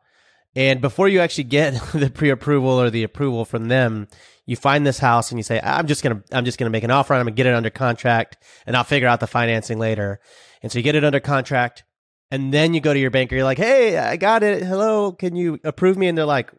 And 0.55 0.83
before 0.83 1.09
you 1.09 1.21
actually 1.21 1.45
get 1.45 1.73
the 1.95 2.11
pre-approval 2.11 2.69
or 2.79 2.91
the 2.91 3.05
approval 3.05 3.47
from 3.47 3.69
them, 3.69 4.09
you 4.45 4.55
find 4.55 4.87
this 4.87 4.99
house 4.99 5.31
and 5.31 5.39
you 5.39 5.43
say, 5.43 5.59
"I'm 5.65 5.87
just 5.87 6.03
gonna, 6.03 6.23
I'm 6.31 6.45
just 6.45 6.59
gonna 6.59 6.69
make 6.69 6.85
an 6.85 6.91
offer. 6.91 7.15
I'm 7.15 7.21
gonna 7.21 7.31
get 7.31 7.47
it 7.47 7.55
under 7.55 7.71
contract, 7.71 8.37
and 8.67 8.77
I'll 8.77 8.85
figure 8.85 9.09
out 9.09 9.21
the 9.21 9.27
financing 9.27 9.79
later." 9.79 10.21
And 10.63 10.71
so 10.71 10.79
you 10.79 10.83
get 10.83 10.95
it 10.95 11.03
under 11.03 11.19
contract, 11.19 11.85
and 12.31 12.53
then 12.53 12.75
you 12.75 12.83
go 12.83 12.93
to 12.93 13.01
your 13.01 13.11
banker. 13.11 13.35
You're 13.35 13.45
like, 13.45 13.57
"Hey, 13.57 13.97
I 13.97 14.17
got 14.17 14.43
it. 14.43 14.63
Hello, 14.63 15.11
can 15.11 15.37
you 15.37 15.59
approve 15.65 15.97
me?" 15.97 16.09
And 16.09 16.19
they're 16.19 16.27
like, 16.27 16.53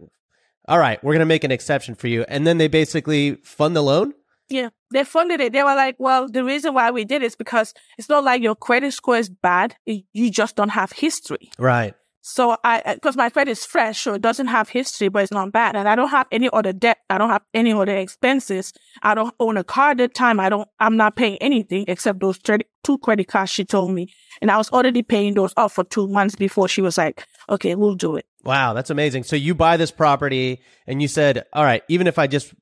"All 0.67 0.79
right, 0.79 1.03
we're 1.03 1.13
gonna 1.13 1.27
make 1.27 1.43
an 1.43 1.51
exception 1.51 1.93
for 1.93 2.07
you." 2.07 2.25
And 2.27 2.47
then 2.47 2.57
they 2.57 2.67
basically 2.67 3.35
fund 3.43 3.75
the 3.75 3.83
loan. 3.83 4.15
Yeah, 4.49 4.69
they 4.91 5.03
funded 5.03 5.39
it. 5.41 5.53
They 5.53 5.63
were 5.63 5.75
like, 5.75 5.95
well, 5.99 6.27
the 6.29 6.43
reason 6.43 6.73
why 6.73 6.91
we 6.91 7.05
did 7.05 7.23
it 7.23 7.27
is 7.27 7.35
because 7.35 7.73
it's 7.97 8.09
not 8.09 8.23
like 8.23 8.41
your 8.41 8.55
credit 8.55 8.93
score 8.93 9.17
is 9.17 9.29
bad. 9.29 9.75
You 9.85 10.03
you 10.13 10.29
just 10.29 10.55
don't 10.55 10.69
have 10.69 10.91
history. 10.91 11.51
Right. 11.57 11.95
So 12.25 12.55
I, 12.63 12.93
because 12.93 13.17
my 13.17 13.29
credit 13.29 13.51
is 13.51 13.65
fresh, 13.65 13.99
so 13.99 14.13
it 14.13 14.21
doesn't 14.21 14.47
have 14.47 14.69
history, 14.69 15.09
but 15.09 15.23
it's 15.23 15.31
not 15.31 15.51
bad. 15.51 15.75
And 15.75 15.89
I 15.89 15.95
don't 15.95 16.07
have 16.07 16.25
any 16.31 16.49
other 16.53 16.71
debt. 16.71 16.99
I 17.09 17.17
don't 17.17 17.29
have 17.29 17.41
any 17.53 17.73
other 17.73 17.97
expenses. 17.97 18.71
I 19.01 19.13
don't 19.13 19.35
own 19.41 19.57
a 19.57 19.63
car 19.65 19.91
at 19.91 19.97
the 19.97 20.07
time. 20.07 20.39
I 20.39 20.47
don't, 20.47 20.69
I'm 20.79 20.95
not 20.95 21.17
paying 21.17 21.37
anything 21.39 21.83
except 21.89 22.21
those 22.21 22.39
two 22.39 22.97
credit 22.99 23.27
cards 23.27 23.51
she 23.51 23.65
told 23.65 23.91
me. 23.91 24.07
And 24.41 24.49
I 24.49 24.55
was 24.55 24.69
already 24.71 25.03
paying 25.03 25.33
those 25.33 25.53
off 25.57 25.73
for 25.73 25.83
two 25.83 26.07
months 26.07 26.37
before 26.37 26.69
she 26.69 26.81
was 26.81 26.97
like, 26.97 27.27
okay, 27.49 27.75
we'll 27.75 27.95
do 27.95 28.15
it. 28.15 28.25
Wow. 28.45 28.71
That's 28.71 28.89
amazing. 28.89 29.23
So 29.23 29.35
you 29.35 29.53
buy 29.53 29.75
this 29.75 29.91
property 29.91 30.61
and 30.87 31.01
you 31.01 31.09
said, 31.09 31.43
all 31.51 31.65
right, 31.65 31.83
even 31.89 32.07
if 32.07 32.17
I 32.17 32.27
just 32.27 32.53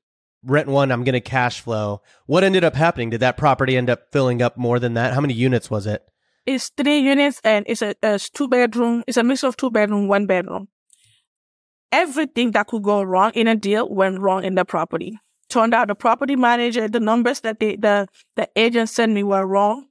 rent 0.44 0.68
one, 0.68 0.90
I'm 0.90 1.04
going 1.04 1.14
to 1.14 1.20
cash 1.20 1.60
flow. 1.60 2.02
What 2.26 2.44
ended 2.44 2.64
up 2.64 2.74
happening? 2.74 3.10
Did 3.10 3.20
that 3.20 3.36
property 3.36 3.76
end 3.76 3.90
up 3.90 4.10
filling 4.12 4.42
up 4.42 4.56
more 4.56 4.78
than 4.78 4.94
that? 4.94 5.14
How 5.14 5.20
many 5.20 5.34
units 5.34 5.70
was 5.70 5.86
it? 5.86 6.02
It's 6.44 6.70
three 6.70 6.98
units 6.98 7.40
and 7.44 7.64
it's 7.68 7.82
a, 7.82 7.94
a 8.02 8.18
two 8.18 8.48
bedroom. 8.48 9.04
It's 9.06 9.16
a 9.16 9.22
mix 9.22 9.44
of 9.44 9.56
two 9.56 9.70
bedroom, 9.70 10.08
one 10.08 10.26
bedroom. 10.26 10.68
Everything 11.92 12.52
that 12.52 12.66
could 12.66 12.82
go 12.82 13.02
wrong 13.02 13.32
in 13.34 13.46
a 13.46 13.54
deal 13.54 13.88
went 13.88 14.18
wrong 14.18 14.44
in 14.44 14.54
the 14.54 14.64
property. 14.64 15.18
Turned 15.48 15.74
out 15.74 15.88
the 15.88 15.94
property 15.94 16.34
manager, 16.34 16.88
the 16.88 16.98
numbers 16.98 17.40
that 17.40 17.60
they, 17.60 17.76
the, 17.76 18.08
the 18.36 18.48
agent 18.56 18.88
sent 18.88 19.12
me 19.12 19.22
were 19.22 19.46
wrong. 19.46 19.88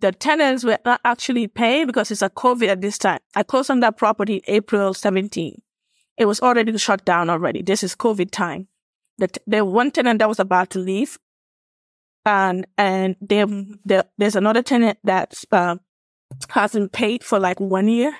The 0.00 0.12
tenants 0.12 0.64
were 0.64 0.78
not 0.84 1.00
actually 1.04 1.46
paying 1.46 1.86
because 1.86 2.10
it's 2.10 2.22
a 2.22 2.30
COVID 2.30 2.68
at 2.68 2.80
this 2.80 2.98
time. 2.98 3.18
I 3.36 3.42
closed 3.42 3.70
on 3.70 3.80
that 3.80 3.98
property 3.98 4.42
April 4.46 4.94
17. 4.94 5.60
It 6.16 6.24
was 6.24 6.40
already 6.40 6.76
shut 6.78 7.04
down 7.04 7.30
already. 7.30 7.62
This 7.62 7.84
is 7.84 7.94
COVID 7.94 8.30
time. 8.30 8.68
The, 9.18 9.28
the 9.46 9.64
one 9.64 9.90
tenant 9.90 10.20
that 10.20 10.28
was 10.28 10.38
about 10.38 10.70
to 10.70 10.78
leave 10.78 11.18
and 12.28 12.66
and 12.76 13.16
then 13.20 13.78
the, 13.84 14.06
there's 14.18 14.36
another 14.36 14.62
tenant 14.62 14.98
that 15.04 15.34
uh, 15.52 15.76
hasn't 16.50 16.92
paid 16.92 17.24
for 17.24 17.38
like 17.38 17.58
one 17.58 17.88
year, 17.88 18.12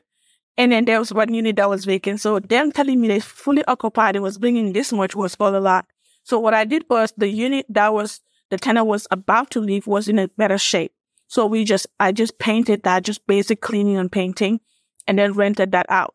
and 0.56 0.72
then 0.72 0.84
there 0.84 0.98
was 0.98 1.12
one 1.12 1.32
unit 1.32 1.56
that 1.56 1.68
was 1.68 1.84
vacant. 1.84 2.20
So 2.20 2.38
them 2.40 2.72
telling 2.72 3.00
me 3.00 3.08
they 3.08 3.20
fully 3.20 3.64
occupied 3.66 4.16
and 4.16 4.22
was 4.22 4.38
bringing 4.38 4.72
this 4.72 4.92
much 4.92 5.14
was 5.14 5.37
all 5.38 5.54
a 5.54 5.61
lot. 5.61 5.87
So 6.24 6.38
what 6.38 6.54
I 6.54 6.64
did 6.64 6.84
was 6.88 7.12
the 7.16 7.28
unit 7.28 7.66
that 7.68 7.92
was 7.92 8.20
the 8.50 8.56
tenant 8.56 8.87
was 8.87 9.06
about 9.11 9.50
to 9.50 9.61
leave 9.61 9.87
was 9.87 10.08
in 10.08 10.18
a 10.18 10.28
better 10.28 10.58
shape. 10.58 10.92
So 11.26 11.44
we 11.46 11.64
just 11.64 11.87
I 12.00 12.12
just 12.12 12.38
painted 12.38 12.82
that, 12.84 13.04
just 13.04 13.26
basic 13.26 13.61
cleaning 13.61 13.98
and 13.98 14.11
painting, 14.11 14.61
and 15.06 15.18
then 15.18 15.34
rented 15.34 15.72
that 15.72 15.87
out. 15.90 16.14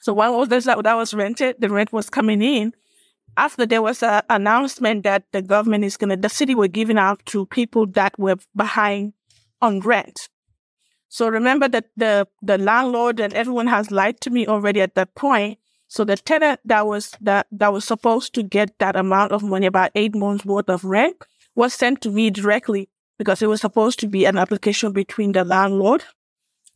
So 0.00 0.12
while 0.12 0.36
was 0.36 0.48
that 0.48 0.82
that 0.82 0.94
was 0.94 1.14
rented, 1.14 1.56
the 1.60 1.68
rent 1.68 1.92
was 1.92 2.10
coming 2.10 2.42
in 2.42 2.72
after 3.38 3.64
there 3.64 3.80
was 3.80 4.02
an 4.02 4.22
announcement 4.28 5.04
that 5.04 5.22
the 5.32 5.40
government 5.40 5.84
is 5.84 5.96
going 5.96 6.10
to, 6.10 6.16
the 6.16 6.28
city 6.28 6.56
were 6.56 6.68
giving 6.68 6.98
out 6.98 7.24
to 7.26 7.46
people 7.46 7.86
that 7.86 8.18
were 8.18 8.36
behind 8.54 9.12
on 9.62 9.78
rent. 9.80 10.28
So 11.08 11.28
remember 11.28 11.68
that 11.68 11.86
the, 11.96 12.26
the 12.42 12.58
landlord 12.58 13.20
and 13.20 13.32
everyone 13.32 13.68
has 13.68 13.92
lied 13.92 14.20
to 14.22 14.30
me 14.30 14.46
already 14.48 14.80
at 14.80 14.96
that 14.96 15.14
point. 15.14 15.58
So 15.86 16.04
the 16.04 16.16
tenant 16.16 16.60
that 16.64 16.86
was, 16.86 17.12
that, 17.20 17.46
that 17.52 17.72
was 17.72 17.84
supposed 17.84 18.34
to 18.34 18.42
get 18.42 18.76
that 18.80 18.96
amount 18.96 19.30
of 19.30 19.44
money, 19.44 19.66
about 19.66 19.92
eight 19.94 20.16
months 20.16 20.44
worth 20.44 20.68
of 20.68 20.84
rent, 20.84 21.16
was 21.54 21.72
sent 21.72 22.00
to 22.02 22.10
me 22.10 22.30
directly 22.30 22.90
because 23.18 23.40
it 23.40 23.46
was 23.46 23.60
supposed 23.60 24.00
to 24.00 24.08
be 24.08 24.24
an 24.24 24.36
application 24.36 24.92
between 24.92 25.30
the 25.32 25.44
landlord 25.44 26.02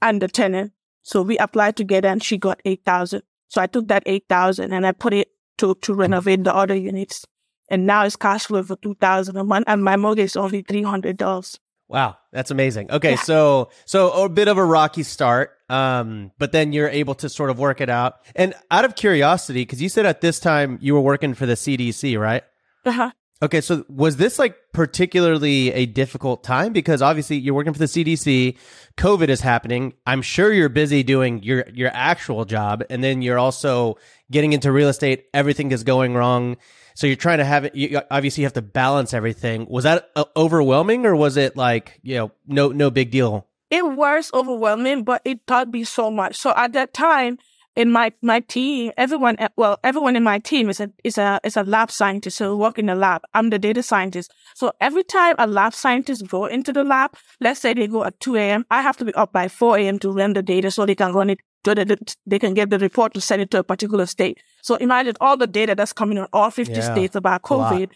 and 0.01 0.23
the 0.23 0.29
tenant. 0.29 0.73
So 1.03 1.23
we 1.23 1.37
applied 1.39 1.77
together 1.77 2.09
and 2.09 2.23
she 2.23 2.39
got 2.39 2.61
8,000. 2.65 3.23
So 3.49 3.61
I 3.61 3.67
took 3.67 3.89
that 3.89 4.05
8,000 4.07 4.73
and 4.73 4.87
I 4.87 4.93
put 4.93 5.13
it 5.13 5.32
to, 5.63 5.75
to 5.77 5.95
renovate 5.95 6.45
the 6.45 6.55
other 6.55 6.75
units. 6.75 7.25
And 7.71 7.87
now 7.87 8.05
it's 8.05 8.17
cash 8.17 8.47
flow 8.47 8.63
for 8.63 8.77
2000 8.77 9.37
a 9.37 9.45
month 9.45 9.65
and 9.67 9.83
my 9.83 9.97
mortgage 9.97 10.27
is 10.27 10.37
only 10.37 10.63
$300. 10.63 11.59
Wow, 11.89 12.17
that's 12.33 12.51
amazing. 12.51 12.91
Okay, 12.91 13.13
yeah. 13.13 13.23
so 13.23 13.69
so 13.85 14.25
a 14.25 14.29
bit 14.29 14.49
of 14.49 14.57
a 14.57 14.65
rocky 14.65 15.03
start, 15.03 15.51
um, 15.69 16.33
but 16.39 16.51
then 16.51 16.73
you're 16.73 16.89
able 16.89 17.15
to 17.17 17.29
sort 17.29 17.51
of 17.51 17.59
work 17.59 17.83
it 17.83 17.91
out. 17.91 18.15
And 18.35 18.55
out 18.71 18.87
of 18.87 18.95
curiosity, 18.95 19.61
because 19.63 19.83
you 19.83 19.91
said 19.91 20.07
at 20.07 20.23
this 20.23 20.41
time 20.41 20.79
you 20.81 20.95
were 20.95 21.03
working 21.03 21.35
for 21.35 21.45
the 21.45 21.53
CDC, 21.53 22.19
right? 22.19 22.45
Uh 22.87 22.93
huh. 22.93 23.11
Okay, 23.43 23.61
so 23.61 23.85
was 23.89 24.19
this 24.19 24.39
like 24.39 24.57
particularly 24.73 25.73
a 25.73 25.85
difficult 25.85 26.45
time 26.45 26.73
because 26.73 27.03
obviously 27.03 27.39
you're 27.39 27.55
working 27.55 27.73
for 27.73 27.79
the 27.81 27.87
CDC, 27.87 28.57
COVID 28.97 29.29
is 29.29 29.41
happening. 29.41 29.95
I'm 30.07 30.23
sure 30.23 30.53
you're 30.53 30.69
busy 30.69 31.03
doing 31.03 31.43
your 31.43 31.65
your 31.75 31.91
actual 31.93 32.45
job 32.45 32.85
and 32.89 33.03
then 33.03 33.21
you're 33.21 33.41
also 33.41 33.97
getting 34.31 34.53
into 34.53 34.71
real 34.71 34.89
estate, 34.89 35.25
everything 35.35 35.73
is 35.73 35.83
going 35.83 36.15
wrong. 36.15 36.57
So 36.95 37.09
you're 37.09 37.17
trying 37.17 37.39
to 37.39 37.45
have 37.45 37.65
it 37.65 37.75
you 37.75 38.01
obviously 38.13 38.43
you 38.43 38.47
have 38.47 38.53
to 38.53 38.63
balance 38.63 39.13
everything. 39.13 39.67
Was 39.69 39.83
that 39.83 40.09
uh, 40.15 40.25
overwhelming 40.37 41.05
or 41.05 41.17
was 41.17 41.37
it 41.37 41.57
like, 41.57 41.99
you 42.05 42.15
know, 42.15 42.31
no 42.47 42.69
no 42.69 42.93
big 42.93 43.11
deal? 43.11 43.49
It 43.71 43.85
was 43.85 44.31
overwhelming, 44.33 45.03
but 45.03 45.21
it 45.25 45.49
taught 45.49 45.73
me 45.73 45.83
so 45.83 46.13
much. 46.13 46.37
So 46.37 46.53
at 46.55 46.75
that 46.75 46.95
time, 46.95 47.39
in 47.75 47.91
my 47.91 48.13
my 48.21 48.41
team, 48.41 48.93
everyone 48.97 49.37
eh, 49.39 49.49
well, 49.57 49.79
everyone 49.83 50.15
in 50.17 50.23
my 50.23 50.39
team 50.39 50.69
is 50.69 50.81
a 50.81 50.91
is 51.05 51.17
a 51.17 51.41
is 51.43 51.57
a 51.57 51.63
lab 51.63 51.91
scientist, 51.91 52.37
so 52.37 52.57
work 52.57 52.79
in 52.79 52.87
the 52.87 52.95
lab. 52.95 53.23
I'm 53.33 53.51
the 53.51 53.59
data 53.59 53.83
scientist. 53.83 54.33
So 54.55 54.73
every 54.81 55.05
time 55.05 55.37
a 55.39 55.47
lab 55.47 55.73
scientist 55.73 56.27
go 56.29 56.47
into 56.47 56.73
the 56.73 56.85
lab, 56.85 57.15
let's 57.41 57.61
say 57.61 57.73
they 57.73 57.87
go 57.87 58.05
at 58.05 58.19
2 58.21 58.37
a.m., 58.37 58.67
I 58.71 58.83
have 58.83 58.97
to 58.99 59.05
be 59.05 59.15
up 59.15 59.33
by 59.33 59.49
4 59.49 59.79
a.m. 59.79 59.99
to 60.01 60.11
run 60.11 60.35
the 60.35 60.43
data 60.43 60.71
so 60.71 60.85
they 60.85 60.95
can 60.95 61.13
run 61.13 61.31
it 61.31 61.39
so 61.65 61.75
that 61.75 62.17
they 62.27 62.39
can 62.39 62.55
get 62.55 62.71
the 62.71 62.79
report 62.79 63.15
to 63.15 63.21
send 63.21 63.41
it 63.41 63.51
to 63.53 63.59
a 63.59 63.65
particular 63.65 64.05
state. 64.05 64.39
So 64.63 64.75
imagine 64.77 65.15
all 65.21 65.37
the 65.37 65.47
data 65.47 65.75
that's 65.75 65.93
coming 65.93 66.19
on 66.19 66.29
all 66.33 66.51
50 66.51 66.75
yeah, 66.75 66.93
states 66.93 67.17
about 67.17 67.43
COVID. 67.43 67.89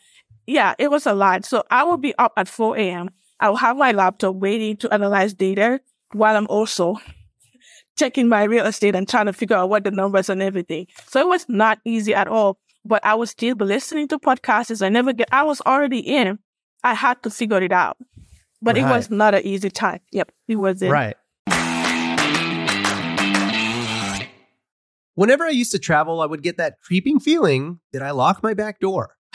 Yeah, 0.47 0.75
it 0.79 0.91
was 0.91 1.07
a 1.07 1.15
lot. 1.15 1.45
So 1.45 1.65
I 1.71 1.83
will 1.83 1.97
be 1.97 2.15
up 2.17 2.33
at 2.37 2.49
4 2.49 2.79
a.m. 2.79 3.11
I 3.41 3.51
will 3.51 3.57
have 3.57 3.77
my 3.77 3.93
laptop 3.93 4.37
waiting 4.37 4.77
to 4.79 4.95
analyze 4.95 5.35
data 5.35 5.81
while 6.13 6.37
I'm 6.37 6.47
also 6.49 6.97
checking 7.97 8.29
my 8.29 8.45
real 8.45 8.67
estate 8.67 8.95
and 8.95 9.09
trying 9.09 9.27
to 9.27 9.33
figure 9.33 9.57
out 9.57 9.69
what 9.69 9.85
the 9.85 9.91
numbers 9.91 10.29
and 10.29 10.43
everything. 10.43 10.87
So 11.09 11.21
it 11.21 11.29
was 11.29 11.47
not 11.49 11.81
easy 11.85 12.15
at 12.15 12.29
all, 12.29 12.59
but 12.85 13.05
I 13.05 13.15
was 13.15 13.31
still 13.31 13.57
listening 13.57 14.09
to 14.09 14.19
podcasts. 14.19 14.85
I 14.85 14.89
never 14.89 15.13
get, 15.13 15.29
I 15.33 15.43
was 15.43 15.61
already 15.63 16.01
in. 16.01 16.39
I 16.85 16.95
had 16.95 17.23
to 17.25 17.31
figure 17.31 17.61
it 17.63 17.73
out, 17.73 17.97
but 18.63 18.77
right. 18.77 18.85
it 18.85 18.89
was 18.89 19.11
not 19.11 19.35
an 19.35 19.43
easy 19.45 19.71
time. 19.71 20.01
Yep. 20.13 20.31
It 20.47 20.57
was 20.57 20.83
it. 20.83 20.91
Right. 20.91 21.17
Whenever 25.15 25.45
I 25.45 25.51
used 25.51 25.73
to 25.73 25.79
travel, 25.79 26.21
I 26.21 26.27
would 26.27 26.43
get 26.43 26.59
that 26.59 26.79
creeping 26.83 27.19
feeling 27.19 27.81
that 27.93 28.03
I 28.03 28.11
locked 28.11 28.43
my 28.43 28.53
back 28.53 28.81
door. 28.81 29.16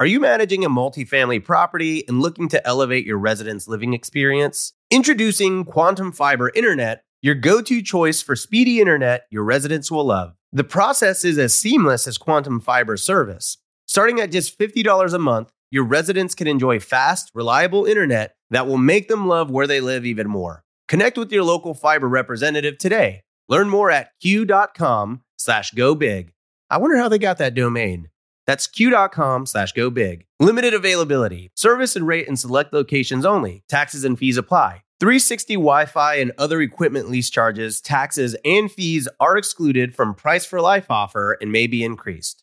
Are 0.00 0.06
you 0.06 0.20
managing 0.20 0.64
a 0.64 0.70
multifamily 0.70 1.44
property 1.44 2.06
and 2.06 2.20
looking 2.20 2.48
to 2.50 2.64
elevate 2.64 3.04
your 3.04 3.18
residents' 3.18 3.66
living 3.66 3.94
experience? 3.94 4.72
Introducing 4.92 5.64
Quantum 5.64 6.12
Fiber 6.12 6.52
Internet, 6.54 7.02
your 7.20 7.34
go 7.34 7.60
to 7.60 7.82
choice 7.82 8.22
for 8.22 8.36
speedy 8.36 8.78
internet 8.78 9.26
your 9.28 9.42
residents 9.42 9.90
will 9.90 10.04
love. 10.04 10.34
The 10.52 10.62
process 10.62 11.24
is 11.24 11.36
as 11.36 11.52
seamless 11.52 12.06
as 12.06 12.16
Quantum 12.16 12.60
Fiber 12.60 12.96
service. 12.96 13.58
Starting 13.86 14.20
at 14.20 14.30
just 14.30 14.56
$50 14.56 15.12
a 15.12 15.18
month, 15.18 15.50
your 15.68 15.82
residents 15.82 16.36
can 16.36 16.46
enjoy 16.46 16.78
fast, 16.78 17.32
reliable 17.34 17.84
internet 17.84 18.36
that 18.50 18.68
will 18.68 18.78
make 18.78 19.08
them 19.08 19.26
love 19.26 19.50
where 19.50 19.66
they 19.66 19.80
live 19.80 20.06
even 20.06 20.28
more. 20.28 20.62
Connect 20.86 21.18
with 21.18 21.32
your 21.32 21.42
local 21.42 21.74
fiber 21.74 22.08
representative 22.08 22.78
today. 22.78 23.22
Learn 23.48 23.68
more 23.68 23.90
at 23.90 24.12
q.com 24.20 25.22
slash 25.36 25.72
go 25.72 25.96
big. 25.96 26.34
I 26.70 26.78
wonder 26.78 26.98
how 26.98 27.08
they 27.08 27.18
got 27.18 27.38
that 27.38 27.54
domain. 27.54 28.10
That's 28.48 28.66
q.com 28.66 29.44
slash 29.44 29.72
go 29.72 29.90
big. 29.90 30.24
Limited 30.40 30.72
availability. 30.72 31.50
Service 31.54 31.94
and 31.96 32.06
rate 32.06 32.28
in 32.28 32.34
select 32.34 32.72
locations 32.72 33.26
only. 33.26 33.62
Taxes 33.68 34.04
and 34.04 34.18
fees 34.18 34.38
apply. 34.38 34.84
360 35.00 35.54
Wi 35.56 35.84
Fi 35.84 36.14
and 36.14 36.32
other 36.38 36.62
equipment 36.62 37.10
lease 37.10 37.28
charges, 37.28 37.82
taxes, 37.82 38.34
and 38.46 38.72
fees 38.72 39.06
are 39.20 39.36
excluded 39.36 39.94
from 39.94 40.14
price 40.14 40.46
for 40.46 40.62
life 40.62 40.86
offer 40.88 41.36
and 41.42 41.52
may 41.52 41.66
be 41.66 41.84
increased. 41.84 42.42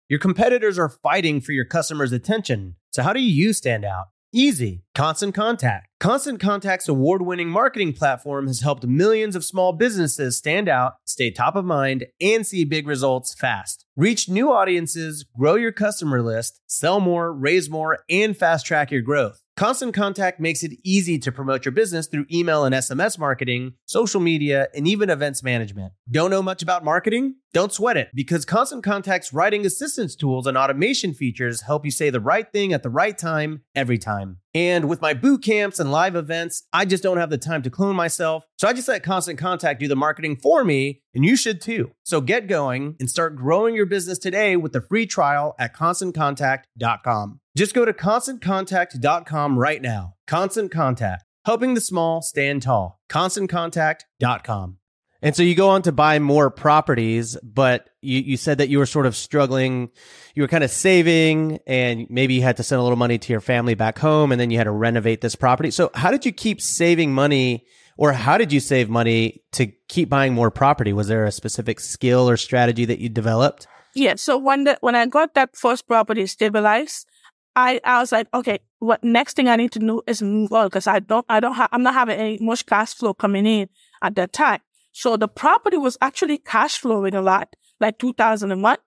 Your 0.08 0.18
competitors 0.18 0.78
are 0.78 0.88
fighting 0.88 1.40
for 1.40 1.52
your 1.52 1.64
customers' 1.64 2.10
attention. 2.12 2.74
So 2.90 3.04
how 3.04 3.12
do 3.12 3.20
you 3.20 3.52
stand 3.52 3.84
out? 3.84 4.06
Easy. 4.32 4.82
Constant 4.94 5.34
Contact. 5.34 5.89
Constant 6.00 6.40
Contact's 6.40 6.88
award 6.88 7.20
winning 7.20 7.50
marketing 7.50 7.92
platform 7.92 8.46
has 8.46 8.62
helped 8.62 8.86
millions 8.86 9.36
of 9.36 9.44
small 9.44 9.74
businesses 9.74 10.34
stand 10.34 10.66
out, 10.66 10.94
stay 11.04 11.30
top 11.30 11.56
of 11.56 11.66
mind, 11.66 12.06
and 12.22 12.46
see 12.46 12.64
big 12.64 12.88
results 12.88 13.34
fast. 13.34 13.84
Reach 13.96 14.26
new 14.26 14.50
audiences, 14.50 15.26
grow 15.38 15.56
your 15.56 15.72
customer 15.72 16.22
list, 16.22 16.62
sell 16.66 17.00
more, 17.00 17.34
raise 17.34 17.68
more, 17.68 17.98
and 18.08 18.34
fast 18.34 18.64
track 18.64 18.90
your 18.90 19.02
growth. 19.02 19.42
Constant 19.60 19.92
Contact 19.92 20.40
makes 20.40 20.62
it 20.62 20.72
easy 20.84 21.18
to 21.18 21.30
promote 21.30 21.66
your 21.66 21.72
business 21.72 22.06
through 22.06 22.24
email 22.32 22.64
and 22.64 22.74
SMS 22.74 23.18
marketing, 23.18 23.74
social 23.84 24.18
media, 24.18 24.68
and 24.74 24.88
even 24.88 25.10
events 25.10 25.42
management. 25.42 25.92
Don't 26.10 26.30
know 26.30 26.40
much 26.40 26.62
about 26.62 26.82
marketing? 26.82 27.34
Don't 27.52 27.70
sweat 27.70 27.98
it 27.98 28.08
because 28.14 28.46
Constant 28.46 28.82
Contact's 28.82 29.34
writing 29.34 29.66
assistance 29.66 30.16
tools 30.16 30.46
and 30.46 30.56
automation 30.56 31.12
features 31.12 31.60
help 31.62 31.84
you 31.84 31.90
say 31.90 32.08
the 32.08 32.20
right 32.20 32.50
thing 32.50 32.72
at 32.72 32.82
the 32.82 32.88
right 32.88 33.18
time 33.18 33.60
every 33.74 33.98
time. 33.98 34.38
And 34.54 34.88
with 34.88 35.02
my 35.02 35.12
boot 35.14 35.42
camps 35.42 35.78
and 35.78 35.92
live 35.92 36.16
events, 36.16 36.62
I 36.72 36.86
just 36.86 37.02
don't 37.02 37.18
have 37.18 37.30
the 37.30 37.38
time 37.38 37.62
to 37.62 37.70
clone 37.70 37.96
myself. 37.96 38.44
So 38.56 38.66
I 38.66 38.72
just 38.72 38.88
let 38.88 39.02
Constant 39.02 39.38
Contact 39.38 39.78
do 39.78 39.88
the 39.88 39.96
marketing 39.96 40.36
for 40.36 40.64
me, 40.64 41.02
and 41.14 41.24
you 41.24 41.36
should 41.36 41.60
too. 41.60 41.92
So 42.02 42.20
get 42.20 42.46
going 42.46 42.96
and 43.00 43.10
start 43.10 43.36
growing 43.36 43.74
your 43.74 43.86
business 43.86 44.18
today 44.18 44.56
with 44.56 44.72
the 44.72 44.80
free 44.80 45.06
trial 45.06 45.54
at 45.58 45.74
constantcontact.com. 45.74 47.40
Just 47.56 47.74
go 47.74 47.84
to 47.84 47.92
constantcontact.com 47.92 49.58
right 49.58 49.82
now. 49.82 50.14
Constant 50.26 50.70
Contact, 50.70 51.24
helping 51.44 51.74
the 51.74 51.80
small 51.80 52.22
stand 52.22 52.62
tall. 52.62 53.00
ConstantContact.com. 53.08 54.78
And 55.22 55.36
so 55.36 55.42
you 55.42 55.54
go 55.54 55.68
on 55.68 55.82
to 55.82 55.92
buy 55.92 56.18
more 56.18 56.50
properties, 56.50 57.36
but 57.42 57.90
you, 58.00 58.20
you 58.20 58.36
said 58.38 58.58
that 58.58 58.70
you 58.70 58.78
were 58.78 58.86
sort 58.86 59.04
of 59.04 59.14
struggling. 59.14 59.90
You 60.34 60.42
were 60.42 60.48
kind 60.48 60.64
of 60.64 60.70
saving 60.70 61.58
and 61.66 62.06
maybe 62.08 62.34
you 62.34 62.42
had 62.42 62.56
to 62.56 62.62
send 62.62 62.78
a 62.78 62.82
little 62.82 62.96
money 62.96 63.18
to 63.18 63.32
your 63.32 63.40
family 63.40 63.74
back 63.74 63.98
home 63.98 64.32
and 64.32 64.40
then 64.40 64.50
you 64.50 64.56
had 64.56 64.64
to 64.64 64.70
renovate 64.70 65.20
this 65.20 65.36
property. 65.36 65.70
So 65.70 65.90
how 65.94 66.10
did 66.10 66.24
you 66.24 66.32
keep 66.32 66.62
saving 66.62 67.12
money 67.12 67.66
or 68.00 68.14
how 68.14 68.38
did 68.38 68.50
you 68.50 68.60
save 68.60 68.88
money 68.88 69.42
to 69.52 69.66
keep 69.88 70.08
buying 70.08 70.32
more 70.32 70.50
property? 70.50 70.90
Was 70.90 71.08
there 71.08 71.26
a 71.26 71.30
specific 71.30 71.78
skill 71.78 72.30
or 72.30 72.38
strategy 72.38 72.86
that 72.86 72.98
you 72.98 73.10
developed? 73.10 73.66
Yeah. 73.94 74.14
So 74.16 74.38
when 74.38 74.64
the, 74.64 74.78
when 74.80 74.94
I 74.94 75.04
got 75.04 75.34
that 75.34 75.54
first 75.54 75.86
property 75.86 76.26
stabilized, 76.26 77.06
I, 77.54 77.78
I 77.84 78.00
was 78.00 78.10
like, 78.10 78.26
okay, 78.32 78.60
what 78.78 79.04
next 79.04 79.36
thing 79.36 79.48
I 79.48 79.56
need 79.56 79.72
to 79.72 79.78
do 79.78 80.00
is 80.06 80.22
move 80.22 80.50
on 80.50 80.68
because 80.68 80.86
I 80.86 81.00
don't, 81.00 81.26
I 81.28 81.40
don't 81.40 81.52
have, 81.52 81.68
I'm 81.72 81.82
not 81.82 81.92
having 81.92 82.18
any 82.18 82.38
much 82.40 82.64
cash 82.64 82.94
flow 82.94 83.12
coming 83.12 83.44
in 83.44 83.68
at 84.00 84.14
that 84.14 84.32
time. 84.32 84.60
So 84.92 85.18
the 85.18 85.28
property 85.28 85.76
was 85.76 85.98
actually 86.00 86.38
cash 86.38 86.78
flowing 86.78 87.14
a 87.14 87.20
lot, 87.20 87.54
like 87.80 87.98
2000 87.98 88.50
a 88.50 88.56
month. 88.56 88.80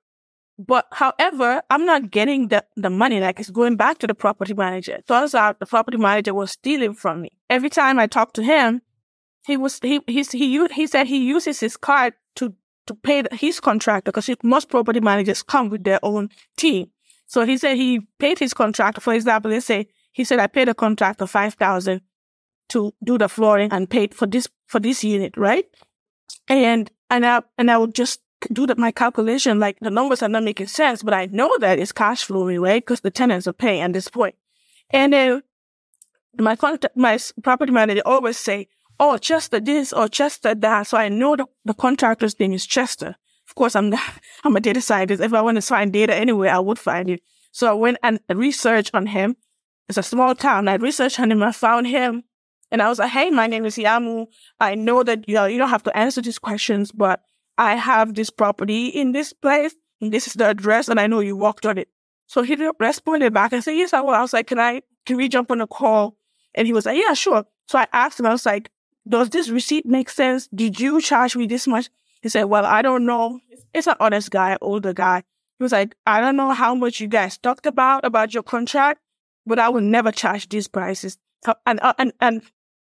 But 0.57 0.87
however, 0.91 1.61
I'm 1.69 1.85
not 1.85 2.09
getting 2.09 2.47
the, 2.47 2.65
the 2.75 2.89
money, 2.89 3.19
like 3.19 3.39
it's 3.39 3.51
going 3.51 3.75
back 3.75 3.99
to 3.99 4.07
the 4.07 4.15
property 4.15 4.55
manager. 4.55 5.01
Turns 5.07 5.35
out 5.35 5.59
the 5.59 5.67
property 5.67 5.97
manager 5.97 6.33
was 6.33 6.51
stealing 6.51 6.95
from 6.95 7.21
me. 7.21 7.29
Every 7.47 7.69
time 7.69 7.99
I 7.99 8.07
talked 8.07 8.35
to 8.37 8.43
him, 8.43 8.81
he 9.45 9.57
was, 9.57 9.79
he, 9.81 9.99
he, 10.07 10.23
he, 10.23 10.67
he 10.67 10.87
said 10.87 11.07
he 11.07 11.25
uses 11.25 11.59
his 11.59 11.77
card 11.77 12.13
to, 12.35 12.53
to 12.87 12.93
pay 12.95 13.23
his 13.31 13.59
contractor 13.59 14.11
because 14.11 14.29
most 14.43 14.69
property 14.69 14.99
managers 14.99 15.43
come 15.43 15.69
with 15.69 15.83
their 15.83 15.99
own 16.03 16.29
team. 16.57 16.87
So 17.25 17.45
he 17.45 17.57
said 17.57 17.77
he 17.77 18.01
paid 18.19 18.39
his 18.39 18.53
contractor, 18.53 19.01
for 19.01 19.13
example, 19.13 19.51
let's 19.51 19.65
say 19.65 19.87
he 20.11 20.23
said 20.23 20.39
I 20.39 20.47
paid 20.47 20.69
a 20.69 20.73
contractor 20.73 21.27
5000 21.27 22.01
to 22.69 22.93
do 23.03 23.17
the 23.17 23.27
flooring 23.27 23.71
and 23.71 23.89
paid 23.89 24.13
for 24.13 24.25
this, 24.25 24.47
for 24.67 24.79
this 24.79 25.03
unit, 25.03 25.35
right? 25.35 25.65
And, 26.47 26.89
and 27.09 27.25
I, 27.25 27.41
and 27.57 27.69
I 27.69 27.77
would 27.77 27.93
just 27.93 28.21
do 28.51 28.65
the, 28.65 28.75
my 28.75 28.91
calculation, 28.91 29.59
like 29.59 29.77
the 29.79 29.89
numbers 29.89 30.21
are 30.21 30.29
not 30.29 30.43
making 30.43 30.67
sense, 30.67 31.03
but 31.03 31.13
I 31.13 31.25
know 31.27 31.55
that 31.59 31.79
it's 31.79 31.91
cash 31.91 32.23
flowing, 32.23 32.61
right? 32.61 32.81
Because 32.81 33.01
the 33.01 33.11
tenants 33.11 33.47
are 33.47 33.53
paying 33.53 33.81
at 33.81 33.93
this 33.93 34.07
point. 34.07 34.35
And 34.89 35.41
my 36.37 36.55
contract, 36.55 36.95
my 36.95 37.17
property 37.43 37.71
manager 37.71 38.01
always 38.05 38.37
say, 38.37 38.67
oh, 38.99 39.17
Chester 39.17 39.59
this 39.59 39.93
or 39.93 40.07
Chester 40.07 40.55
that. 40.55 40.87
So 40.87 40.97
I 40.97 41.09
know 41.09 41.35
the, 41.35 41.45
the 41.65 41.73
contractor's 41.73 42.39
name 42.39 42.53
is 42.53 42.65
Chester. 42.65 43.15
Of 43.47 43.55
course, 43.55 43.75
I'm, 43.75 43.93
I'm 44.43 44.55
a 44.55 44.59
data 44.59 44.81
scientist. 44.81 45.21
If 45.21 45.33
I 45.33 45.41
want 45.41 45.55
to 45.55 45.61
find 45.61 45.91
data 45.91 46.15
anywhere, 46.15 46.53
I 46.53 46.59
would 46.59 46.79
find 46.79 47.09
it. 47.09 47.21
So 47.51 47.69
I 47.69 47.73
went 47.73 47.97
and 48.03 48.19
researched 48.29 48.91
on 48.93 49.07
him. 49.07 49.35
It's 49.89 49.97
a 49.97 50.03
small 50.03 50.33
town. 50.33 50.67
I 50.67 50.75
researched 50.75 51.19
on 51.19 51.31
him. 51.31 51.43
I 51.43 51.51
found 51.51 51.87
him 51.87 52.23
and 52.71 52.81
I 52.81 52.89
was 52.89 52.99
like, 52.99 53.11
Hey, 53.11 53.29
my 53.29 53.47
name 53.47 53.65
is 53.65 53.75
Yamu. 53.75 54.25
I 54.59 54.75
know 54.75 55.03
that 55.03 55.27
you, 55.27 55.35
know, 55.35 55.45
you 55.45 55.59
don't 55.59 55.69
have 55.69 55.83
to 55.83 55.95
answer 55.95 56.21
these 56.21 56.39
questions, 56.39 56.91
but 56.91 57.21
I 57.57 57.75
have 57.75 58.15
this 58.15 58.29
property 58.29 58.87
in 58.87 59.11
this 59.11 59.33
place. 59.33 59.75
This 60.01 60.27
is 60.27 60.33
the 60.33 60.49
address. 60.49 60.87
And 60.87 60.99
I 60.99 61.07
know 61.07 61.19
you 61.19 61.37
walked 61.37 61.65
on 61.65 61.77
it. 61.77 61.89
So 62.25 62.41
he 62.41 62.57
responded 62.79 63.33
back 63.33 63.53
and 63.53 63.63
said, 63.63 63.73
yes, 63.73 63.93
I 63.93 64.01
will. 64.01 64.11
I 64.11 64.21
was 64.21 64.33
like, 64.33 64.47
can 64.47 64.59
I, 64.59 64.81
can 65.05 65.17
we 65.17 65.29
jump 65.29 65.51
on 65.51 65.61
a 65.61 65.67
call? 65.67 66.17
And 66.55 66.65
he 66.65 66.73
was 66.73 66.85
like, 66.85 66.97
yeah, 66.97 67.13
sure. 67.13 67.45
So 67.67 67.77
I 67.77 67.87
asked 67.93 68.19
him, 68.19 68.25
I 68.25 68.31
was 68.31 68.45
like, 68.45 68.69
does 69.07 69.29
this 69.29 69.49
receipt 69.49 69.85
make 69.85 70.09
sense? 70.09 70.47
Did 70.53 70.79
you 70.79 71.01
charge 71.01 71.35
me 71.35 71.47
this 71.47 71.67
much? 71.67 71.89
He 72.21 72.29
said, 72.29 72.45
well, 72.45 72.65
I 72.65 72.81
don't 72.81 73.05
know. 73.05 73.39
It's 73.73 73.87
an 73.87 73.95
honest 73.99 74.31
guy, 74.31 74.57
older 74.61 74.93
guy. 74.93 75.23
He 75.59 75.63
was 75.63 75.71
like, 75.71 75.95
I 76.05 76.21
don't 76.21 76.35
know 76.35 76.51
how 76.51 76.73
much 76.73 76.99
you 76.99 77.07
guys 77.07 77.37
talked 77.37 77.65
about, 77.65 78.05
about 78.05 78.33
your 78.33 78.43
contract, 78.43 79.01
but 79.45 79.59
I 79.59 79.69
will 79.69 79.81
never 79.81 80.11
charge 80.11 80.49
these 80.49 80.67
prices. 80.67 81.17
And, 81.65 81.79
uh, 81.81 81.93
and, 81.97 82.13
and 82.21 82.41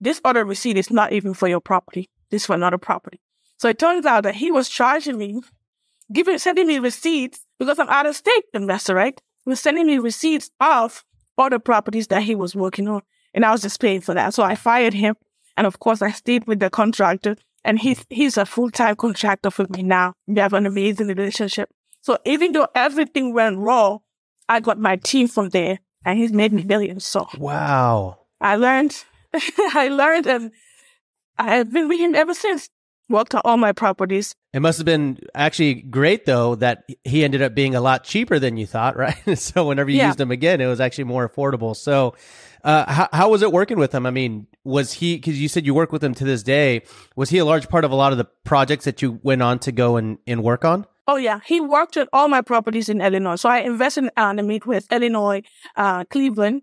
this 0.01 0.21
other 0.25 0.45
receipt 0.45 0.77
is 0.77 0.91
not 0.91 1.13
even 1.13 1.35
for 1.35 1.49
your 1.49 1.61
property. 1.61 2.09
This 2.31 2.43
is 2.43 2.47
for 2.47 2.55
another 2.55 2.79
property. 2.79 3.21
So 3.59 3.69
it 3.69 3.79
turns 3.79 4.07
out 4.07 4.23
that 4.23 4.37
he 4.37 4.51
was 4.51 4.69
charging 4.69 5.19
me, 5.19 5.41
giving, 6.13 6.39
sending 6.39 6.67
me 6.67 6.79
receipts 6.79 7.45
because 7.59 7.79
I'm 7.79 7.89
out 7.89 8.07
of 8.07 8.15
state 8.15 8.45
investor, 8.55 8.95
right? 8.95 9.21
He 9.45 9.51
was 9.51 9.61
sending 9.61 9.87
me 9.87 9.99
receipts 9.99 10.51
of 10.61 11.05
other 11.39 11.59
properties 11.59 12.07
that 12.09 12.23
he 12.23 12.35
was 12.35 12.55
working 12.55 12.89
on. 12.89 13.03
And 13.35 13.45
I 13.45 13.53
was 13.53 13.63
just 13.63 13.81
paying 13.81 14.01
for 14.01 14.15
that. 14.15 14.35
So 14.35 14.43
I 14.43 14.55
fired 14.55 14.95
him. 14.95 15.17
And 15.57 15.67
of 15.67 15.79
course, 15.79 16.03
I 16.03 16.11
stayed 16.11 16.47
with 16.47 16.61
the 16.61 16.71
contractor 16.71 17.37
and 17.65 17.79
he's, 17.79 18.05
he's 18.11 18.37
a 18.37 18.47
full-time 18.47 18.97
contractor 18.97 19.51
for 19.51 19.67
me 19.71 19.83
now. 19.83 20.15
We 20.27 20.39
have 20.41 20.53
an 20.53 20.67
amazing 20.67 21.09
relationship. 21.09 21.71
So 22.03 22.19
even 22.25 22.53
though 22.53 22.69
everything 22.75 23.33
went 23.33 23.59
wrong, 23.59 24.01
I 24.49 24.61
got 24.61 24.79
my 24.79 24.97
team 24.97 25.29
from 25.29 25.49
there 25.49 25.81
and 26.05 26.19
he's 26.19 26.33
made 26.33 26.53
me 26.53 26.63
millions. 26.63 27.05
So 27.05 27.27
wow. 27.39 28.19
I 28.41 28.57
learned 28.57 29.05
I 29.75 29.89
learned 29.89 30.27
and 30.27 30.53
I 31.39 31.57
have 31.57 31.73
been 31.73 31.89
with 31.89 31.99
him 31.99 32.15
ever 32.15 32.35
since. 32.35 32.71
Worked 33.09 33.35
on 33.35 33.43
all 33.45 33.57
my 33.57 33.73
properties. 33.73 34.35
It 34.53 34.61
must 34.61 34.79
have 34.79 34.85
been 34.87 35.19
actually 35.35 35.75
great 35.75 36.25
though 36.27 36.55
that 36.57 36.85
he 37.05 37.25
ended 37.25 37.43
up 37.43 37.55
being 37.55 37.75
a 37.75 37.81
lot 37.81 38.05
cheaper 38.05 38.39
than 38.39 38.57
you 38.57 38.67
thought, 38.67 38.97
right? 39.05 39.17
so 39.39 39.67
whenever 39.67 39.91
you 39.91 39.99
Yeah. 39.99 40.07
used 40.09 40.21
him 40.21 40.31
again, 40.31 40.61
it 40.61 40.67
was 40.67 40.81
actually 40.81 41.05
more 41.05 41.29
affordable. 41.29 41.77
So, 41.77 42.15
uh, 42.65 42.91
how, 42.93 43.09
how 43.13 43.31
was 43.31 43.43
it 43.43 43.53
working 43.53 43.79
with 43.79 43.95
him? 43.95 44.07
I 44.07 44.11
mean, 44.11 44.49
was 44.65 44.93
he, 44.95 45.21
cause 45.21 45.35
you 45.35 45.47
said 45.47 45.65
you 45.67 45.73
work 45.75 45.93
with 45.93 46.03
him 46.03 46.15
to 46.15 46.25
this 46.25 46.43
day. 46.43 46.83
Was 47.15 47.31
he 47.31 47.39
a 47.39 47.45
large 47.45 47.69
part 47.69 47.85
of 47.85 47.93
a 47.93 47.95
lot 47.95 48.11
of 48.11 48.19
the 48.19 48.25
projects 48.45 48.87
that 48.87 49.01
you 49.03 49.21
went 49.23 49.41
on 49.43 49.61
to 49.61 49.71
go 49.73 49.97
and, 49.97 50.19
and 50.27 50.43
work 50.43 50.65
on? 50.65 50.85
Oh 51.07 51.15
yeah, 51.17 51.39
he 51.47 51.61
worked 51.61 51.97
on 51.97 52.09
all 52.13 52.27
my 52.27 52.41
properties 52.43 52.89
in 52.89 53.01
Illinois. 53.01 53.37
So 53.37 53.49
I 53.49 53.59
invested 53.59 54.05
in 54.05 54.11
uh, 54.17 54.33
Midwest, 54.43 54.93
Illinois, 54.93 55.43
uh, 55.77 56.03
Cleveland, 56.11 56.63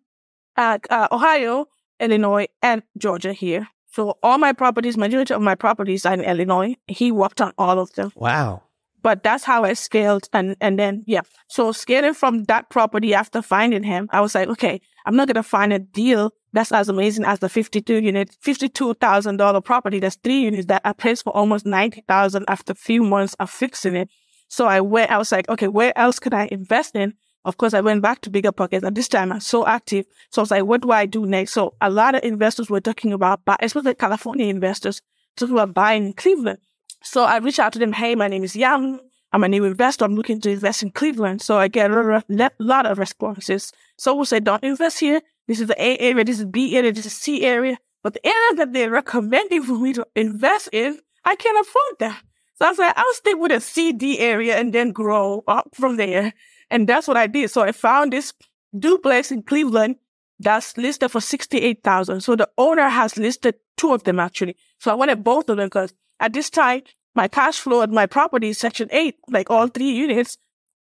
uh, 0.57 0.79
uh, 0.89 1.07
Ohio, 1.13 1.67
Illinois, 2.01 2.47
and 2.61 2.83
Georgia 2.97 3.31
here. 3.31 3.69
So 3.93 4.17
all 4.23 4.39
my 4.39 4.53
properties, 4.53 4.97
majority 4.97 5.35
of 5.35 5.41
my 5.43 5.53
properties 5.53 6.03
are 6.03 6.15
in 6.15 6.21
Illinois. 6.21 6.75
He 6.87 7.11
worked 7.11 7.39
on 7.41 7.53
all 7.59 7.77
of 7.77 7.93
them. 7.93 8.11
Wow. 8.15 8.63
But 9.03 9.21
that's 9.21 9.43
how 9.43 9.65
I 9.65 9.73
scaled. 9.73 10.29
And, 10.33 10.55
and 10.59 10.79
then, 10.79 11.03
yeah. 11.05 11.21
So 11.47 11.71
scaling 11.71 12.15
from 12.15 12.45
that 12.45 12.71
property 12.71 13.13
after 13.13 13.43
finding 13.43 13.83
him, 13.83 14.09
I 14.11 14.21
was 14.21 14.33
like, 14.33 14.47
okay, 14.49 14.81
I'm 15.05 15.15
not 15.15 15.27
going 15.27 15.35
to 15.35 15.43
find 15.43 15.71
a 15.71 15.77
deal 15.77 16.33
that's 16.53 16.71
as 16.71 16.89
amazing 16.89 17.25
as 17.25 17.37
the 17.37 17.49
52 17.49 18.01
unit, 18.01 18.35
$52,000 18.43 19.63
property. 19.63 19.99
That's 19.99 20.15
three 20.15 20.41
units 20.41 20.65
that 20.67 20.81
I 20.83 20.93
placed 20.93 21.23
for 21.23 21.35
almost 21.35 21.65
90,000 21.65 22.45
after 22.47 22.71
a 22.71 22.75
few 22.75 23.03
months 23.03 23.35
of 23.35 23.51
fixing 23.51 23.95
it. 23.95 24.09
So 24.47 24.65
I 24.65 24.81
went, 24.81 25.11
I 25.11 25.19
was 25.19 25.31
like, 25.31 25.47
okay, 25.49 25.67
where 25.67 25.95
else 25.95 26.17
could 26.17 26.33
I 26.33 26.47
invest 26.51 26.95
in? 26.95 27.13
Of 27.45 27.57
course, 27.57 27.73
I 27.73 27.81
went 27.81 28.01
back 28.01 28.21
to 28.21 28.29
BiggerPockets 28.29 28.83
and 28.83 28.95
this 28.95 29.09
time 29.09 29.31
I'm 29.31 29.41
so 29.41 29.67
active. 29.67 30.05
So 30.29 30.41
I 30.41 30.43
was 30.43 30.51
like, 30.51 30.65
what 30.65 30.81
do 30.81 30.91
I 30.91 31.05
do 31.05 31.25
next? 31.25 31.53
So 31.53 31.75
a 31.81 31.89
lot 31.89 32.15
of 32.15 32.23
investors 32.23 32.69
were 32.69 32.79
talking 32.79 33.11
about, 33.11 33.41
but 33.45 33.59
especially 33.61 33.95
California 33.95 34.47
investors, 34.47 35.01
talking 35.35 35.55
about 35.55 35.73
buying 35.73 36.05
in 36.07 36.13
Cleveland. 36.13 36.59
So 37.03 37.23
I 37.23 37.37
reached 37.37 37.59
out 37.59 37.73
to 37.73 37.79
them. 37.79 37.91
Hey, 37.93 38.15
my 38.15 38.29
name 38.29 38.43
is 38.43 38.55
Yam. 38.55 38.99
I'm 39.33 39.43
a 39.43 39.49
new 39.49 39.65
investor. 39.65 40.05
I'm 40.05 40.15
looking 40.15 40.39
to 40.41 40.51
invest 40.51 40.83
in 40.83 40.91
Cleveland. 40.91 41.41
So 41.41 41.57
I 41.57 41.67
get 41.67 41.91
a 41.91 41.95
lot 41.95 42.23
of- 42.29 42.51
lot 42.59 42.85
of 42.85 42.97
responses. 42.97 43.73
Some 43.97 44.17
will 44.17 44.25
say, 44.25 44.39
don't 44.39 44.63
invest 44.63 44.99
here. 44.99 45.21
This 45.47 45.59
is 45.59 45.67
the 45.67 45.81
A 45.83 45.97
area. 45.97 46.23
This 46.23 46.39
is 46.39 46.45
B 46.45 46.77
area. 46.77 46.93
This 46.93 47.07
is 47.07 47.13
C 47.13 47.43
area. 47.43 47.77
But 48.03 48.13
the 48.13 48.25
area 48.25 48.55
that 48.57 48.73
they're 48.73 48.89
recommending 48.89 49.63
for 49.63 49.77
me 49.79 49.91
to 49.93 50.05
invest 50.15 50.69
in, 50.71 50.99
I 51.25 51.35
can't 51.35 51.59
afford 51.59 51.95
that. 51.99 52.21
So 52.55 52.65
I 52.65 52.69
was 52.69 52.77
like, 52.77 52.93
I'll 52.95 53.13
stay 53.13 53.33
with 53.33 53.51
a 53.51 53.59
C, 53.59 53.91
D 53.91 54.19
area 54.19 54.55
and 54.57 54.71
then 54.71 54.91
grow 54.91 55.43
up 55.47 55.69
from 55.73 55.97
there. 55.97 56.33
And 56.73 56.89
that's 56.89 57.07
what 57.07 57.17
I 57.17 57.27
did. 57.27 57.51
So 57.51 57.61
I 57.61 57.71
found 57.71 58.11
this 58.11 58.33
duplex 58.77 59.31
in 59.31 59.43
Cleveland 59.43 59.97
that's 60.39 60.75
listed 60.75 61.11
for 61.11 61.21
68,000. 61.21 62.21
So 62.21 62.35
the 62.35 62.49
owner 62.57 62.89
has 62.89 63.15
listed 63.15 63.55
two 63.77 63.93
of 63.93 64.05
them 64.05 64.19
actually. 64.19 64.57
So 64.79 64.89
I 64.91 64.95
wanted 64.95 65.23
both 65.23 65.49
of 65.49 65.57
them 65.57 65.67
because 65.67 65.93
at 66.19 66.33
this 66.33 66.49
time, 66.49 66.81
my 67.13 67.27
cash 67.27 67.59
flow 67.59 67.83
at 67.83 67.91
my 67.91 68.07
property 68.07 68.51
section 68.53 68.89
eight, 68.91 69.17
like 69.29 69.51
all 69.51 69.67
three 69.67 69.91
units. 69.91 70.39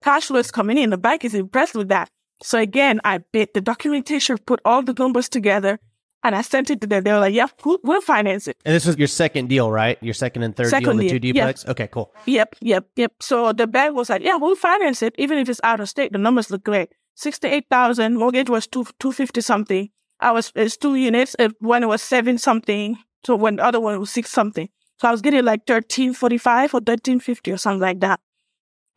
Cash 0.03 0.25
flow 0.25 0.39
is 0.39 0.49
coming 0.49 0.79
in. 0.79 0.89
The 0.89 0.97
bank 0.97 1.23
is 1.23 1.35
impressed 1.35 1.75
with 1.75 1.89
that. 1.89 2.09
So 2.41 2.57
again, 2.57 2.99
I 3.03 3.19
bid 3.19 3.49
the 3.53 3.61
documentation, 3.61 4.39
put 4.39 4.61
all 4.65 4.81
the 4.81 4.95
numbers 4.97 5.29
together 5.29 5.79
and 6.25 6.35
I 6.35 6.41
sent 6.41 6.71
it 6.71 6.81
to 6.81 6.87
them. 6.87 7.03
They 7.03 7.13
were 7.13 7.19
like, 7.19 7.35
yeah, 7.35 7.47
we'll, 7.63 7.77
we'll 7.83 8.01
finance 8.01 8.47
it. 8.47 8.57
And 8.65 8.73
this 8.73 8.85
was 8.85 8.97
your 8.97 9.07
second 9.07 9.47
deal, 9.47 9.71
right? 9.71 10.01
Your 10.01 10.15
second 10.15 10.41
and 10.41 10.55
third 10.55 10.63
deal, 10.63 10.69
Second 10.71 10.97
the 10.97 11.07
two 11.07 11.19
deal, 11.19 11.33
duplex? 11.33 11.65
Okay, 11.67 11.87
cool. 11.87 12.11
Yep, 12.25 12.55
yep, 12.61 12.87
yep. 12.95 13.13
So 13.21 13.53
the 13.53 13.67
bank 13.67 13.95
was 13.95 14.09
like, 14.09 14.23
yeah, 14.23 14.35
we'll 14.35 14.55
finance 14.55 15.03
it, 15.03 15.13
even 15.19 15.37
if 15.37 15.47
it's 15.47 15.61
out 15.63 15.79
of 15.79 15.87
state. 15.87 16.11
The 16.11 16.17
numbers 16.17 16.49
look 16.49 16.63
great. 16.63 16.89
Sixty-eight 17.13 17.67
thousand. 17.69 18.17
Mortgage 18.17 18.49
was 18.49 18.67
two 18.67 18.85
two 18.99 19.11
fifty 19.11 19.39
something. 19.39 19.89
I 20.19 20.31
was 20.31 20.51
it's 20.55 20.77
two 20.77 20.95
units. 20.95 21.35
It, 21.37 21.53
one 21.61 21.87
was 21.87 22.01
seven 22.01 22.37
something. 22.37 22.97
So 23.25 23.35
when 23.35 23.57
the 23.57 23.63
other 23.63 23.79
one 23.79 23.99
was 23.99 24.09
six 24.09 24.31
something. 24.31 24.67
So 24.99 25.07
I 25.07 25.11
was 25.11 25.21
getting 25.21 25.45
like 25.45 25.67
thirteen 25.67 26.13
forty-five 26.13 26.73
or 26.73 26.81
thirteen 26.81 27.19
fifty 27.19 27.51
or 27.51 27.57
something 27.57 27.81
like 27.81 27.99
that. 27.99 28.19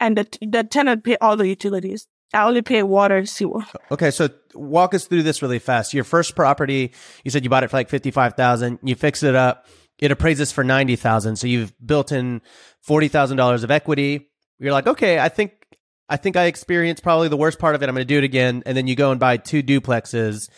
And 0.01 0.17
the 0.17 0.27
the 0.41 0.65
tenant 0.65 1.05
pay 1.05 1.17
all 1.21 1.37
the 1.37 1.47
utilities. 1.47 2.09
I 2.35 2.45
only 2.45 2.63
pay 2.63 2.83
water 2.83 3.17
and 3.17 3.29
sewer. 3.29 3.63
Okay, 3.91 4.11
so 4.11 4.29
walk 4.55 4.93
us 4.95 5.07
through 5.07 5.23
this 5.23 5.41
really 5.41 5.59
fast. 5.59 5.95
Your 5.95 6.05
first 6.05 6.37
property, 6.37 6.93
you 7.25 7.31
said 7.31 7.45
you 7.45 7.51
bought 7.51 7.65
it 7.65 7.71
for 7.71 7.77
like 7.77 7.89
fifty 7.89 8.11
five 8.11 8.35
thousand. 8.35 8.79
You 8.83 8.95
fix 8.95 9.23
it 9.23 9.35
up. 9.35 9.67
It 9.99 10.11
appraises 10.11 10.53
for 10.53 10.63
ninety 10.63 10.97
thousand. 10.97 11.37
So 11.37 11.47
you've 11.47 11.73
built 11.85 12.13
in 12.13 12.43
forty 12.83 13.09
thousand 13.09 13.39
dollars 13.39 13.65
of 13.65 13.71
equity. 13.71 14.31
You're 14.59 14.73
like, 14.73 14.87
okay, 14.87 15.19
I 15.19 15.29
think 15.29 15.53
I 16.09 16.17
think 16.17 16.37
I 16.37 16.45
experienced 16.45 17.03
probably 17.03 17.29
the 17.29 17.37
worst 17.37 17.59
part 17.59 17.75
of 17.75 17.83
it. 17.83 17.89
I'm 17.89 17.95
going 17.95 18.07
to 18.07 18.13
do 18.13 18.19
it 18.19 18.25
again, 18.25 18.63
and 18.67 18.77
then 18.77 18.87
you 18.87 18.95
go 18.95 19.11
and 19.11 19.21
buy 19.21 19.37
two 19.37 19.63
duplexes, 19.63 20.49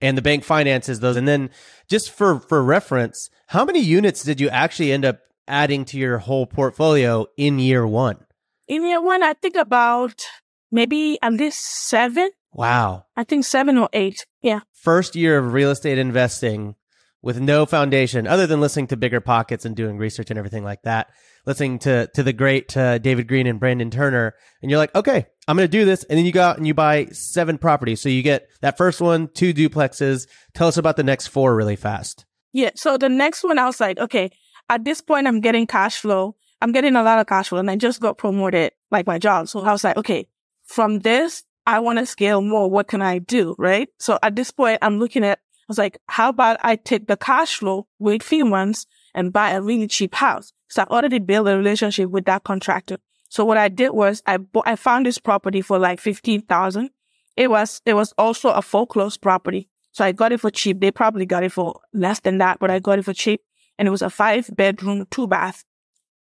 and 0.00 0.18
the 0.18 0.22
bank 0.22 0.44
finances 0.44 1.00
those. 1.00 1.16
And 1.16 1.28
then 1.28 1.50
just 1.88 2.10
for 2.10 2.40
for 2.40 2.62
reference, 2.62 3.30
how 3.46 3.64
many 3.64 3.80
units 3.80 4.22
did 4.22 4.40
you 4.40 4.48
actually 4.48 4.92
end 4.92 5.04
up 5.04 5.20
adding 5.46 5.84
to 5.84 5.98
your 5.98 6.18
whole 6.18 6.46
portfolio 6.46 7.26
in 7.36 7.58
year 7.58 7.86
one? 7.86 8.24
In 8.68 8.84
year 8.84 9.00
one, 9.00 9.22
I 9.22 9.34
think 9.34 9.56
about 9.56 10.24
maybe 10.70 11.18
at 11.22 11.32
least 11.32 11.60
seven. 11.88 12.30
Wow. 12.52 13.06
I 13.16 13.24
think 13.24 13.44
seven 13.44 13.78
or 13.78 13.88
eight. 13.92 14.26
Yeah. 14.42 14.60
first 14.72 15.14
year 15.14 15.38
of 15.38 15.52
real 15.52 15.70
estate 15.70 15.98
investing 15.98 16.74
with 17.22 17.38
no 17.38 17.66
foundation 17.66 18.26
other 18.26 18.46
than 18.46 18.60
listening 18.60 18.86
to 18.88 18.96
BiggerPockets 18.96 19.66
and 19.66 19.76
doing 19.76 19.98
research 19.98 20.30
and 20.30 20.38
everything 20.38 20.64
like 20.64 20.80
that 20.82 21.08
listening 21.46 21.78
to 21.80 22.08
to 22.14 22.22
the 22.22 22.32
great 22.32 22.74
uh, 22.76 22.96
David 22.98 23.28
Greene 23.28 23.46
and 23.46 23.60
Brandon 23.60 23.90
Turner 23.90 24.34
and 24.62 24.70
you're 24.70 24.78
like 24.78 24.94
okay 24.94 25.26
i'm 25.46 25.56
gonna 25.56 25.68
do 25.68 25.84
this 25.84 26.04
and 26.04 26.16
then 26.18 26.24
you 26.24 26.32
go 26.32 26.42
out 26.42 26.56
and 26.56 26.66
you 26.66 26.72
buy 26.72 27.04
seven 27.12 27.58
properties 27.58 28.00
so 28.00 28.08
you 28.08 28.22
get 28.22 28.48
that 28.62 28.78
first 28.78 29.00
one 29.02 29.28
two 29.34 29.52
duplexes 29.52 30.26
tell 30.54 30.68
us 30.68 30.78
about 30.78 30.96
the 30.96 31.02
next 31.02 31.26
four 31.26 31.54
really 31.54 31.76
fast 31.76 32.24
Yeah. 32.52 32.70
So 32.74 32.96
the 32.96 33.08
next 33.08 33.44
one, 33.44 33.58
I 33.58 33.66
was 33.66 33.80
like, 33.80 33.98
okay, 33.98 34.30
at 34.68 34.84
this 34.84 35.00
point, 35.00 35.26
I'm 35.28 35.40
getting 35.40 35.66
cash 35.66 35.98
flow. 35.98 36.34
I'm 36.62 36.72
getting 36.72 36.96
a 36.96 37.02
lot 37.02 37.18
of 37.20 37.26
cash 37.26 37.48
flow 37.50 37.58
and 37.58 37.70
I 37.70 37.76
just 37.76 38.00
got 38.00 38.16
promoted 38.18 38.72
like 38.90 39.06
my 39.06 39.18
job. 39.18 39.48
So 39.48 39.60
I 39.60 39.72
was 39.72 39.84
like, 39.84 39.96
okay, 39.96 40.26
from 40.70 41.00
this, 41.00 41.42
I 41.66 41.80
want 41.80 41.98
to 41.98 42.06
scale 42.06 42.40
more. 42.40 42.70
What 42.70 42.86
can 42.86 43.02
I 43.02 43.18
do? 43.18 43.56
Right. 43.58 43.88
So 43.98 44.18
at 44.22 44.36
this 44.36 44.50
point, 44.52 44.78
I'm 44.82 44.98
looking 44.98 45.24
at, 45.24 45.38
I 45.38 45.64
was 45.68 45.78
like, 45.78 45.98
how 46.08 46.28
about 46.28 46.58
I 46.62 46.76
take 46.76 47.08
the 47.08 47.16
cash 47.16 47.56
flow, 47.56 47.88
wait 47.98 48.22
a 48.22 48.26
few 48.26 48.44
months 48.44 48.86
and 49.14 49.32
buy 49.32 49.50
a 49.50 49.60
really 49.60 49.88
cheap 49.88 50.14
house? 50.14 50.52
So 50.68 50.82
I've 50.82 50.88
already 50.88 51.18
built 51.18 51.48
a 51.48 51.56
relationship 51.56 52.10
with 52.10 52.24
that 52.26 52.44
contractor. 52.44 52.98
So 53.28 53.44
what 53.44 53.58
I 53.58 53.68
did 53.68 53.90
was 53.90 54.22
I 54.26 54.36
bought, 54.36 54.66
I 54.66 54.76
found 54.76 55.06
this 55.06 55.18
property 55.18 55.60
for 55.60 55.78
like 55.78 55.98
15,000. 56.00 56.90
It 57.36 57.50
was, 57.50 57.82
it 57.84 57.94
was 57.94 58.14
also 58.16 58.50
a 58.50 58.62
foreclosed 58.62 59.20
property. 59.20 59.68
So 59.92 60.04
I 60.04 60.12
got 60.12 60.30
it 60.30 60.40
for 60.40 60.50
cheap. 60.50 60.80
They 60.80 60.92
probably 60.92 61.26
got 61.26 61.42
it 61.42 61.50
for 61.50 61.80
less 61.92 62.20
than 62.20 62.38
that, 62.38 62.60
but 62.60 62.70
I 62.70 62.78
got 62.78 63.00
it 63.00 63.04
for 63.04 63.12
cheap. 63.12 63.42
And 63.76 63.88
it 63.88 63.90
was 63.90 64.02
a 64.02 64.10
five 64.10 64.48
bedroom, 64.54 65.06
two 65.10 65.26
bath. 65.26 65.64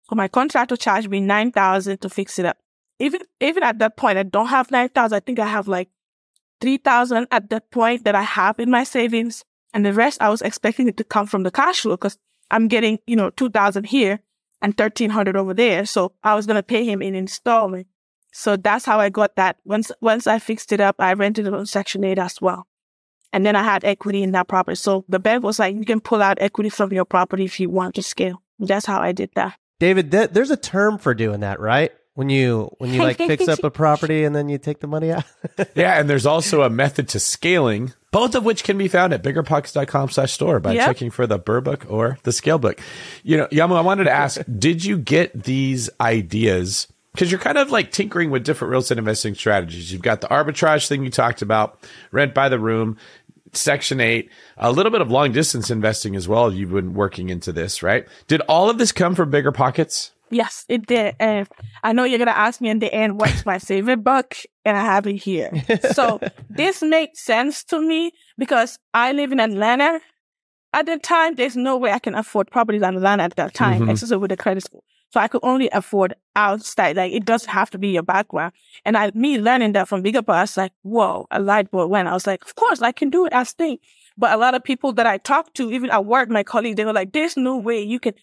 So 0.04 0.16
my 0.16 0.28
contractor 0.28 0.78
charged 0.78 1.10
me 1.10 1.20
9,000 1.20 1.98
to 2.02 2.10
fix 2.10 2.38
it 2.38 2.46
up. 2.46 2.58
Even, 3.00 3.22
even 3.42 3.64
at 3.64 3.80
that 3.80 3.98
point, 3.98 4.18
I 4.18 4.24
don't 4.24 4.48
have 4.48 4.72
9,000. 4.72 5.16
I 5.16 5.20
think 5.20 5.40
I 5.40 5.48
have 5.48 5.68
like 5.68 5.90
3,000 6.62 7.28
at 7.32 7.50
that 7.50 7.72
point 7.72 8.06
that 8.06 8.16
I 8.16 8.22
have 8.22 8.60
in 8.60 8.70
my 8.70 8.84
savings. 8.84 9.44
And 9.74 9.86
the 9.86 9.94
rest 9.94 10.22
I 10.22 10.30
was 10.30 10.42
expecting 10.42 10.88
it 10.88 10.98
to 10.98 11.04
come 11.04 11.28
from 11.28 11.44
the 11.44 11.52
cash 11.52 11.82
flow 11.82 11.98
because 11.98 12.18
I'm 12.50 12.68
getting, 12.68 13.00
you 13.06 13.16
know, 13.16 13.30
2,000 13.32 13.86
here 13.86 14.22
and 14.62 14.74
1,300 14.74 15.36
over 15.36 15.54
there. 15.54 15.86
So 15.86 16.14
I 16.24 16.36
was 16.36 16.48
to 16.48 16.64
pay 16.64 16.86
him 16.86 17.02
in 17.02 17.16
installment. 17.16 17.88
So 18.32 18.56
that's 18.56 18.86
how 18.86 19.00
I 19.00 19.10
got 19.10 19.36
that. 19.36 19.58
Once, 19.66 19.92
once 20.02 20.28
I 20.28 20.40
fixed 20.40 20.72
it 20.72 20.80
up, 20.80 20.96
I 21.00 21.14
rented 21.14 21.48
it 21.48 21.54
on 21.54 21.66
Section 21.66 22.04
8 22.04 22.18
as 22.18 22.42
well. 22.42 22.68
And 23.34 23.46
then 23.46 23.56
I 23.56 23.64
had 23.64 23.84
equity 23.84 24.24
in 24.24 24.32
that 24.32 24.48
property. 24.48 24.76
So 24.76 25.04
the 25.10 25.20
bank 25.20 25.44
was 25.44 25.60
like, 25.60 25.76
you 25.76 25.84
can 25.84 26.00
pull 26.00 26.22
out 26.22 26.38
equity 26.40 26.70
from 26.70 26.94
your 26.94 27.06
property 27.06 27.44
if 27.44 27.60
you 27.60 27.70
want 27.70 27.96
to 27.96 28.04
scale. 28.04 28.42
That's 28.60 28.86
how 28.86 29.02
I 29.02 29.12
did 29.12 29.32
that. 29.36 29.58
david 29.80 30.12
th- 30.12 30.30
there's 30.32 30.52
a 30.52 30.58
term 30.58 30.98
for 30.98 31.14
doing 31.14 31.42
that 31.42 31.60
right 31.60 31.92
when 32.16 32.30
you 32.30 32.74
when 32.80 32.92
you 32.94 33.00
like 33.04 33.18
fix 33.18 33.48
up 33.48 33.64
a 33.64 33.70
property 33.70 34.24
and 34.24 34.36
then 34.36 34.50
you 34.50 34.58
take 34.58 34.80
the 34.80 34.88
money 34.88 35.12
out 35.12 35.24
Yeah, 35.76 36.00
and 36.00 36.10
there's 36.10 36.26
also 36.26 36.64
a 36.64 36.70
method 36.70 37.08
to 37.10 37.20
scaling, 37.20 37.94
both 38.12 38.34
of 38.36 38.44
which 38.44 38.64
can 38.64 38.78
be 38.78 38.88
found 38.88 39.14
at 39.14 39.22
biggerpockets.com 39.24 40.10
slash 40.10 40.32
store 40.34 40.60
by 40.60 40.74
Yep. 40.74 40.86
checking 40.88 41.12
for 41.12 41.28
the 41.28 41.38
BRRRR 41.40 41.64
book 41.64 41.86
or 41.88 42.18
the 42.24 42.32
scale 42.32 42.58
book. 42.58 42.80
You 43.24 43.38
know, 43.38 43.48
Yamu, 43.48 43.78
I 43.78 43.82
wanted 43.82 44.06
to 44.06 44.12
ask, 44.12 44.42
did 44.60 44.84
you 44.84 44.98
get 44.98 45.44
these 45.44 45.90
ideas? 46.02 46.88
Because 47.14 47.32
you're 47.32 47.40
kind 47.40 47.58
of 47.58 47.72
like 47.72 47.92
tinkering 47.92 48.30
with 48.32 48.44
different 48.44 48.72
real 48.72 48.82
estate 48.82 48.98
investing 48.98 49.36
strategies. 49.36 49.92
You've 49.92 50.02
got 50.02 50.20
the 50.22 50.28
arbitrage 50.28 50.88
thing 50.90 51.04
you 51.04 51.10
talked 51.10 51.42
about, 51.42 51.80
rent 52.12 52.34
by 52.34 52.50
the 52.50 52.60
room, 52.60 52.98
section 53.54 54.02
eight, 54.02 54.30
a 54.58 54.70
little 54.72 54.92
bit 54.92 55.00
of 55.00 55.10
long 55.10 55.32
distance 55.32 55.72
investing 55.72 56.16
as 56.18 56.28
well. 56.28 56.54
You've 56.54 56.72
been 56.74 56.94
working 56.94 57.30
into 57.30 57.54
this, 57.54 57.82
right? 57.82 58.06
Did 58.28 58.42
all 58.50 58.70
of 58.70 58.78
this 58.78 58.92
come 58.92 59.16
from 59.16 59.32
BiggerPockets? 59.32 60.12
Yes, 60.36 60.66
it 60.68 60.86
did. 60.86 61.16
And 61.20 61.48
I 61.84 61.94
know 61.94 62.04
you're 62.04 62.18
going 62.18 62.28
to 62.28 62.38
ask 62.38 62.60
me 62.62 62.70
in 62.70 62.80
the 62.80 62.94
end, 62.94 63.20
what's 63.20 63.46
my 63.46 63.60
favorite 63.60 64.04
book? 64.04 64.36
And 64.66 64.76
I 64.78 64.82
have 64.82 65.08
it 65.08 65.18
here. 65.18 65.50
so 65.94 66.20
this 66.50 66.82
makes 66.82 67.24
sense 67.24 67.64
to 67.66 67.80
me 67.80 68.12
because 68.38 68.78
I 68.94 69.12
live 69.14 69.32
in 69.32 69.40
Atlanta. 69.40 70.02
At 70.74 70.88
the 70.88 70.98
time, 70.98 71.36
there's 71.36 71.56
no 71.56 71.78
way 71.78 71.92
I 71.94 72.00
can 72.00 72.16
afford 72.16 72.52
properties 72.52 72.82
in 72.82 72.96
Atlanta 72.96 73.24
at 73.24 73.36
that 73.38 73.54
time, 73.54 73.84
Mhm. 73.84 73.92
especially 73.94 74.18
with 74.18 74.30
the 74.32 74.38
credit 74.38 74.64
score. 74.64 74.82
So 75.14 75.22
I 75.22 75.30
could 75.30 75.40
only 75.44 75.70
afford 75.70 76.16
outside. 76.36 76.98
Like 76.98 77.14
it 77.14 77.24
doesn't 77.24 77.50
have 77.50 77.70
to 77.70 77.78
be 77.78 77.90
your 77.90 78.04
background. 78.04 78.52
And 78.84 78.98
I, 78.98 79.12
me 79.16 79.38
learning 79.40 79.72
that 79.74 79.88
from 79.88 80.02
Bigger 80.02 80.22
Boss, 80.22 80.36
I 80.36 80.42
was 80.42 80.58
like, 80.58 80.74
whoa, 80.82 81.28
a 81.32 81.40
light 81.40 81.72
bulb 81.72 81.90
went. 81.92 82.10
I 82.10 82.14
was 82.14 82.28
like, 82.28 82.44
of 82.44 82.56
course 82.56 82.82
I 82.82 82.92
can 82.92 83.10
do 83.10 83.26
it. 83.26 83.32
I 83.34 83.46
think. 83.46 83.80
But 84.18 84.34
a 84.34 84.38
lot 84.38 84.54
of 84.56 84.64
people 84.66 84.92
that 84.94 85.08
I 85.08 85.18
talked 85.18 85.56
to, 85.58 85.72
even 85.72 85.90
at 85.92 86.04
work, 86.06 86.30
my 86.30 86.44
colleagues, 86.44 86.76
they 86.76 86.84
were 86.86 86.92
like, 87.02 87.14
there's 87.14 87.38
no 87.38 87.56
way 87.58 87.82
you 87.82 88.00
can 88.00 88.14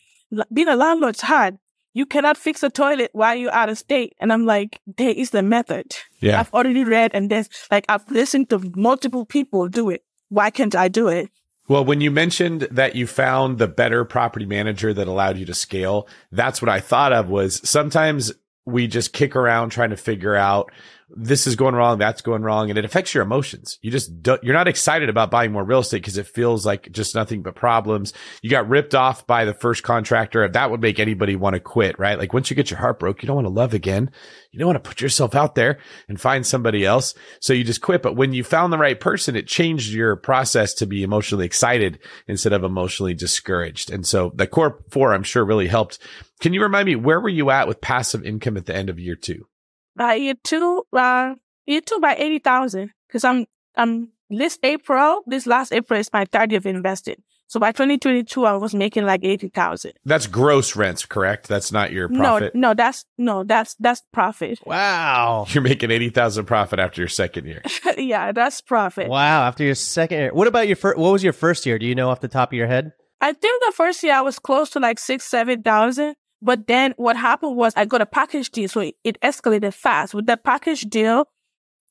Being 0.52 0.68
a 0.68 0.76
landlord's 0.76 1.22
hard. 1.22 1.56
You 1.94 2.06
cannot 2.06 2.36
fix 2.36 2.62
a 2.62 2.70
toilet 2.70 3.10
while 3.12 3.34
you're 3.34 3.52
out 3.52 3.68
of 3.68 3.78
state. 3.78 4.14
And 4.18 4.32
I'm 4.32 4.46
like, 4.46 4.80
there 4.96 5.10
is 5.10 5.30
the 5.30 5.42
method. 5.42 5.94
Yeah. 6.20 6.40
I've 6.40 6.52
already 6.54 6.84
read 6.84 7.12
and 7.14 7.30
there's 7.30 7.48
like, 7.70 7.84
I've 7.88 8.10
listened 8.10 8.50
to 8.50 8.72
multiple 8.74 9.26
people 9.26 9.68
do 9.68 9.90
it. 9.90 10.04
Why 10.28 10.50
can't 10.50 10.74
I 10.74 10.88
do 10.88 11.08
it? 11.08 11.30
Well, 11.68 11.84
when 11.84 12.00
you 12.00 12.10
mentioned 12.10 12.62
that 12.70 12.96
you 12.96 13.06
found 13.06 13.58
the 13.58 13.68
better 13.68 14.04
property 14.04 14.46
manager 14.46 14.92
that 14.92 15.06
allowed 15.06 15.38
you 15.38 15.46
to 15.46 15.54
scale, 15.54 16.08
that's 16.30 16.60
what 16.60 16.68
I 16.68 16.80
thought 16.80 17.12
of 17.12 17.28
was 17.28 17.66
sometimes 17.68 18.32
we 18.64 18.86
just 18.86 19.12
kick 19.12 19.36
around 19.36 19.70
trying 19.70 19.90
to 19.90 19.96
figure 19.96 20.34
out 20.34 20.70
this 21.16 21.46
is 21.46 21.56
going 21.56 21.74
wrong, 21.74 21.98
that's 21.98 22.22
going 22.22 22.42
wrong, 22.42 22.70
and 22.70 22.78
it 22.78 22.84
affects 22.84 23.14
your 23.14 23.22
emotions. 23.22 23.78
You 23.82 23.90
just 23.90 24.22
don't, 24.22 24.42
you're 24.42 24.54
not 24.54 24.68
excited 24.68 25.08
about 25.08 25.30
buying 25.30 25.52
more 25.52 25.64
real 25.64 25.80
estate 25.80 25.98
because 25.98 26.16
it 26.16 26.26
feels 26.26 26.64
like 26.64 26.90
just 26.92 27.14
nothing 27.14 27.42
but 27.42 27.54
problems. 27.54 28.12
You 28.42 28.50
got 28.50 28.68
ripped 28.68 28.94
off 28.94 29.26
by 29.26 29.44
the 29.44 29.54
first 29.54 29.82
contractor. 29.82 30.48
That 30.48 30.70
would 30.70 30.80
make 30.80 30.98
anybody 30.98 31.36
want 31.36 31.54
to 31.54 31.60
quit, 31.60 31.98
right? 31.98 32.18
Like 32.18 32.32
once 32.32 32.50
you 32.50 32.56
get 32.56 32.70
your 32.70 32.80
heart 32.80 32.98
broke, 32.98 33.22
you 33.22 33.26
don't 33.26 33.36
want 33.36 33.46
to 33.46 33.52
love 33.52 33.74
again. 33.74 34.10
You 34.50 34.58
don't 34.58 34.68
want 34.68 34.82
to 34.82 34.88
put 34.88 35.00
yourself 35.00 35.34
out 35.34 35.54
there 35.54 35.78
and 36.08 36.20
find 36.20 36.46
somebody 36.46 36.84
else. 36.84 37.14
So 37.40 37.52
you 37.52 37.64
just 37.64 37.80
quit. 37.80 38.02
But 38.02 38.16
when 38.16 38.32
you 38.32 38.44
found 38.44 38.72
the 38.72 38.78
right 38.78 38.98
person, 38.98 39.36
it 39.36 39.46
changed 39.46 39.92
your 39.92 40.16
process 40.16 40.74
to 40.74 40.86
be 40.86 41.02
emotionally 41.02 41.46
excited 41.46 41.98
instead 42.26 42.52
of 42.52 42.64
emotionally 42.64 43.14
discouraged. 43.14 43.90
And 43.90 44.06
so 44.06 44.32
the 44.34 44.46
core 44.46 44.84
four, 44.90 45.14
I'm 45.14 45.22
sure 45.22 45.44
really 45.44 45.68
helped. 45.68 45.98
Can 46.40 46.52
you 46.52 46.62
remind 46.62 46.86
me, 46.86 46.96
where 46.96 47.20
were 47.20 47.28
you 47.28 47.50
at 47.50 47.68
with 47.68 47.80
passive 47.80 48.26
income 48.26 48.56
at 48.56 48.66
the 48.66 48.74
end 48.74 48.90
of 48.90 48.98
year 48.98 49.14
two? 49.14 49.46
By 49.96 50.14
year 50.14 50.34
two, 50.42 50.84
uh, 50.92 51.34
year 51.66 51.80
two 51.80 52.00
by 52.00 52.16
80,000. 52.16 52.90
Cause 53.10 53.24
I'm, 53.24 53.46
I'm 53.76 54.10
this 54.30 54.58
April, 54.62 55.22
this 55.26 55.46
last 55.46 55.72
April 55.72 56.00
is 56.00 56.10
my 56.12 56.24
third 56.24 56.50
year 56.52 56.58
of 56.58 56.66
investing. 56.66 57.16
So 57.52 57.60
by 57.60 57.70
2022, 57.70 58.46
I 58.46 58.56
was 58.56 58.74
making 58.74 59.04
like 59.04 59.22
80,000. 59.22 59.92
That's 60.06 60.26
gross 60.26 60.74
rents, 60.74 61.04
correct? 61.04 61.48
That's 61.48 61.70
not 61.70 61.92
your 61.92 62.08
profit. 62.08 62.54
No, 62.54 62.68
no, 62.68 62.74
that's, 62.74 63.04
no, 63.18 63.44
that's, 63.44 63.74
that's 63.74 64.02
profit. 64.10 64.58
Wow. 64.64 65.44
You're 65.50 65.62
making 65.62 65.90
80,000 65.90 66.46
profit 66.46 66.78
after 66.78 67.02
your 67.02 67.10
second 67.10 67.44
year. 67.44 67.60
yeah, 67.98 68.32
that's 68.32 68.62
profit. 68.62 69.10
Wow. 69.10 69.46
After 69.46 69.64
your 69.64 69.74
second 69.74 70.18
year. 70.18 70.30
What 70.32 70.48
about 70.48 70.66
your 70.66 70.76
first? 70.76 70.96
What 70.96 71.12
was 71.12 71.22
your 71.22 71.34
first 71.34 71.66
year? 71.66 71.78
Do 71.78 71.84
you 71.84 71.94
know 71.94 72.08
off 72.08 72.20
the 72.20 72.28
top 72.28 72.52
of 72.52 72.54
your 72.54 72.68
head? 72.68 72.92
I 73.20 73.34
think 73.34 73.62
the 73.66 73.72
first 73.72 74.02
year 74.02 74.14
I 74.14 74.22
was 74.22 74.38
close 74.38 74.70
to 74.70 74.80
like 74.80 74.98
six, 74.98 75.24
seven 75.24 75.62
thousand. 75.62 76.16
But 76.42 76.66
then 76.66 76.92
what 76.96 77.16
happened 77.16 77.56
was 77.56 77.72
I 77.76 77.84
got 77.84 78.00
a 78.00 78.06
package 78.06 78.50
deal, 78.50 78.68
so 78.68 78.80
it, 78.80 78.96
it 79.04 79.20
escalated 79.20 79.72
fast. 79.74 80.12
With 80.12 80.26
that 80.26 80.42
package 80.42 80.82
deal, 80.82 81.28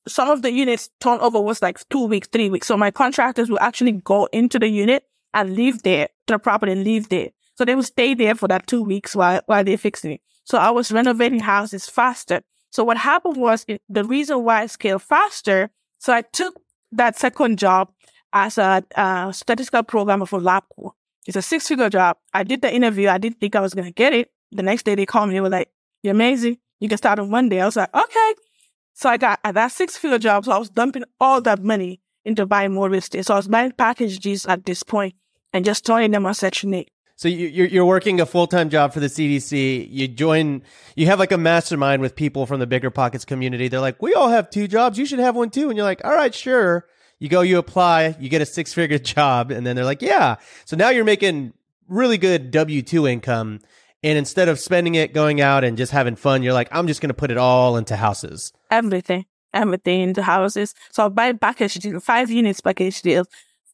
some 0.08 0.30
of 0.30 0.42
the 0.42 0.52
units 0.52 0.90
turnover 1.00 1.40
was 1.40 1.62
like 1.62 1.80
two 1.90 2.06
weeks, 2.06 2.28
three 2.28 2.50
weeks. 2.50 2.68
So 2.68 2.76
my 2.76 2.92
contractors 2.92 3.50
will 3.50 3.62
actually 3.62 3.94
go 3.94 4.26
into 4.34 4.60
the 4.60 4.68
unit 4.68 5.04
and 5.34 5.56
live 5.56 5.84
there, 5.84 6.10
the 6.28 6.38
property 6.38 6.74
and 6.74 6.84
live 6.84 7.08
there. 7.08 7.30
So 7.56 7.64
they 7.64 7.76
would 7.76 7.86
stay 7.86 8.14
there 8.14 8.36
for 8.36 8.50
that 8.50 8.68
two 8.68 8.84
weeks 8.84 9.16
while 9.16 9.42
while 9.46 9.64
they're 9.64 9.78
fixing 9.78 10.14
it. 10.14 10.22
So 10.44 10.58
I 10.58 10.70
was 10.70 10.92
renovating 10.92 11.40
houses 11.40 11.88
faster. 11.88 12.42
So 12.72 12.84
what 12.84 12.98
happened 12.98 13.38
was 13.38 13.64
it, 13.70 13.82
the 13.88 14.04
reason 14.04 14.44
why 14.44 14.64
I 14.64 14.66
scaled 14.66 15.04
faster. 15.04 15.70
So 16.00 16.12
I 16.12 16.24
took 16.24 16.60
that 16.92 17.18
second 17.18 17.58
job 17.58 17.90
as 18.34 18.58
a 18.58 18.84
uh, 18.96 19.32
statistical 19.32 19.84
programmer 19.84 20.26
for 20.26 20.40
LabCorp. 20.40 20.92
It's 21.26 21.38
a 21.38 21.42
six 21.42 21.68
figure 21.68 21.90
job. 21.90 22.18
I 22.34 22.44
did 22.44 22.62
the 22.62 22.74
interview. 22.74 23.08
I 23.08 23.18
didn't 23.18 23.40
think 23.40 23.56
I 23.56 23.62
was 23.62 23.74
going 23.74 23.86
to 23.86 23.94
get 23.94 24.14
it. 24.14 24.32
The 24.52 24.64
next 24.64 24.84
day 24.84 24.96
they 24.96 25.06
called 25.06 25.30
me. 25.30 25.36
They 25.36 25.42
were 25.42 25.50
like, 25.50 25.70
you're 26.04 26.14
amazing. 26.14 26.58
You 26.80 26.90
can 26.90 26.98
start 26.98 27.20
on 27.20 27.30
Monday. 27.30 27.62
I 27.62 27.66
was 27.66 27.76
like, 27.76 27.94
okay. 27.94 28.34
So 28.94 29.10
I 29.10 29.18
got 29.18 29.40
at 29.44 29.54
that 29.56 29.72
six 29.72 29.98
figure 29.98 30.20
job. 30.20 30.46
So 30.46 30.52
I 30.52 30.58
was 30.58 30.70
dumping 30.70 31.04
all 31.20 31.42
that 31.42 31.64
money 31.64 32.02
into 32.26 32.46
buying 32.46 32.74
more 32.74 32.90
real 32.90 33.00
estate. 33.00 33.26
So 33.26 33.34
I 33.34 33.38
was 33.38 33.48
buying 33.48 33.72
packages 33.72 34.46
at 34.46 34.66
this 34.66 34.84
point 34.84 35.16
and 35.54 35.66
just 35.66 35.86
throwing 35.86 36.12
them 36.12 36.26
on 36.26 36.34
Section 36.34 36.74
8. 36.74 36.92
So 37.16 37.28
you, 37.28 37.48
you're 37.48 37.68
you're 37.68 37.86
working 37.86 38.20
a 38.20 38.26
full 38.26 38.48
time 38.48 38.72
job 38.72 38.94
for 38.94 39.00
the 39.00 39.06
CDC. 39.06 39.88
You 39.92 40.08
join. 40.08 40.64
You 40.96 41.06
have 41.06 41.20
like 41.20 41.32
a 41.32 41.38
mastermind 41.38 42.02
with 42.02 42.16
people 42.16 42.48
from 42.48 42.60
the 42.60 42.66
BiggerPockets 42.66 43.28
community. 43.28 43.68
They're 43.68 43.80
like, 43.80 44.02
we 44.02 44.16
all 44.16 44.30
have 44.30 44.50
two 44.50 44.68
jobs. 44.68 44.98
You 44.98 45.06
should 45.06 45.20
have 45.20 45.36
one 45.36 45.52
too. 45.52 45.70
And 45.70 45.78
you're 45.78 45.86
like, 45.86 46.04
all 46.04 46.14
right, 46.14 46.34
sure. 46.34 46.88
You 47.20 47.30
go, 47.30 47.42
you 47.42 47.60
apply, 47.60 48.16
you 48.20 48.28
get 48.28 48.42
a 48.42 48.46
six 48.48 48.74
figure 48.74 48.98
job, 49.16 49.52
and 49.52 49.68
then 49.68 49.76
they're 49.76 49.86
like, 49.86 50.02
yeah. 50.02 50.38
So 50.66 50.76
now 50.76 50.90
you're 50.90 51.04
making 51.06 51.54
really 51.88 52.18
good 52.18 52.50
W 52.50 52.82
two 52.82 53.06
income. 53.08 53.60
And 54.04 54.18
instead 54.18 54.50
of 54.50 54.60
spending 54.60 54.96
it 54.96 55.14
going 55.14 55.42
out 55.42 55.64
and 55.64 55.78
just 55.78 55.92
having 55.92 56.16
fun, 56.16 56.42
you're 56.42 56.54
like, 56.54 56.70
I'm 56.72 56.88
just 56.88 57.02
going 57.02 57.10
to 57.10 57.16
put 57.16 57.32
it 57.32 57.38
all 57.38 57.78
into 57.78 57.96
houses. 57.96 58.52
Everything, 58.72 59.26
everything 59.54 60.02
into 60.02 60.24
houses. 60.24 60.74
So 60.92 61.06
I 61.06 61.10
buy 61.10 61.34
package 61.34 61.76
deal, 61.76 62.00
five 62.00 62.32
units 62.32 62.62
package 62.62 63.02
deal, 63.04 63.26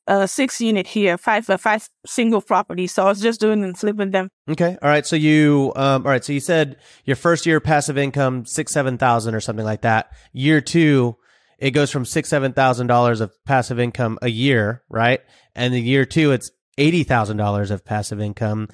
uh, 0.06 0.28
six 0.28 0.60
unit 0.60 0.88
here, 0.88 1.18
five, 1.18 1.50
uh, 1.50 1.58
five 1.58 1.88
single 2.06 2.42
properties. 2.42 2.94
So 2.94 3.06
I 3.06 3.10
was 3.10 3.22
just 3.22 3.40
doing 3.40 3.64
and 3.64 3.78
flipping 3.78 4.12
them. 4.12 4.30
Okay. 4.50 4.78
All 4.82 4.90
right. 4.90 5.06
So 5.06 5.16
you, 5.16 5.72
um, 5.76 6.06
all 6.06 6.12
right. 6.12 6.24
So 6.24 6.34
you 6.34 6.40
said 6.42 6.78
your 7.06 7.16
first 7.16 7.46
year 7.46 7.60
passive 7.60 7.98
income, 7.98 8.46
six, 8.46 8.74
seven 8.74 8.98
thousand 8.98 9.34
or 9.34 9.40
something 9.40 9.66
like 9.66 9.82
that. 9.82 10.12
Year 10.34 10.60
two, 10.60 11.16
it 11.58 11.72
goes 11.72 11.90
from 11.90 12.06
six, 12.06 12.30
seven 12.30 12.54
thousand 12.54 12.88
dollars 12.88 13.22
of 13.22 13.32
passive 13.46 13.80
income 13.80 14.20
a 14.22 14.30
year, 14.30 14.84
right? 14.90 15.22
And 15.56 15.74
the 15.74 15.82
year 15.82 16.06
two, 16.06 16.32
it's 16.32 16.52
eighty 16.78 17.04
thousand 17.04 17.38
dollars 17.38 17.72
of 17.72 17.86
passive 17.86 18.20
income. 18.20 18.68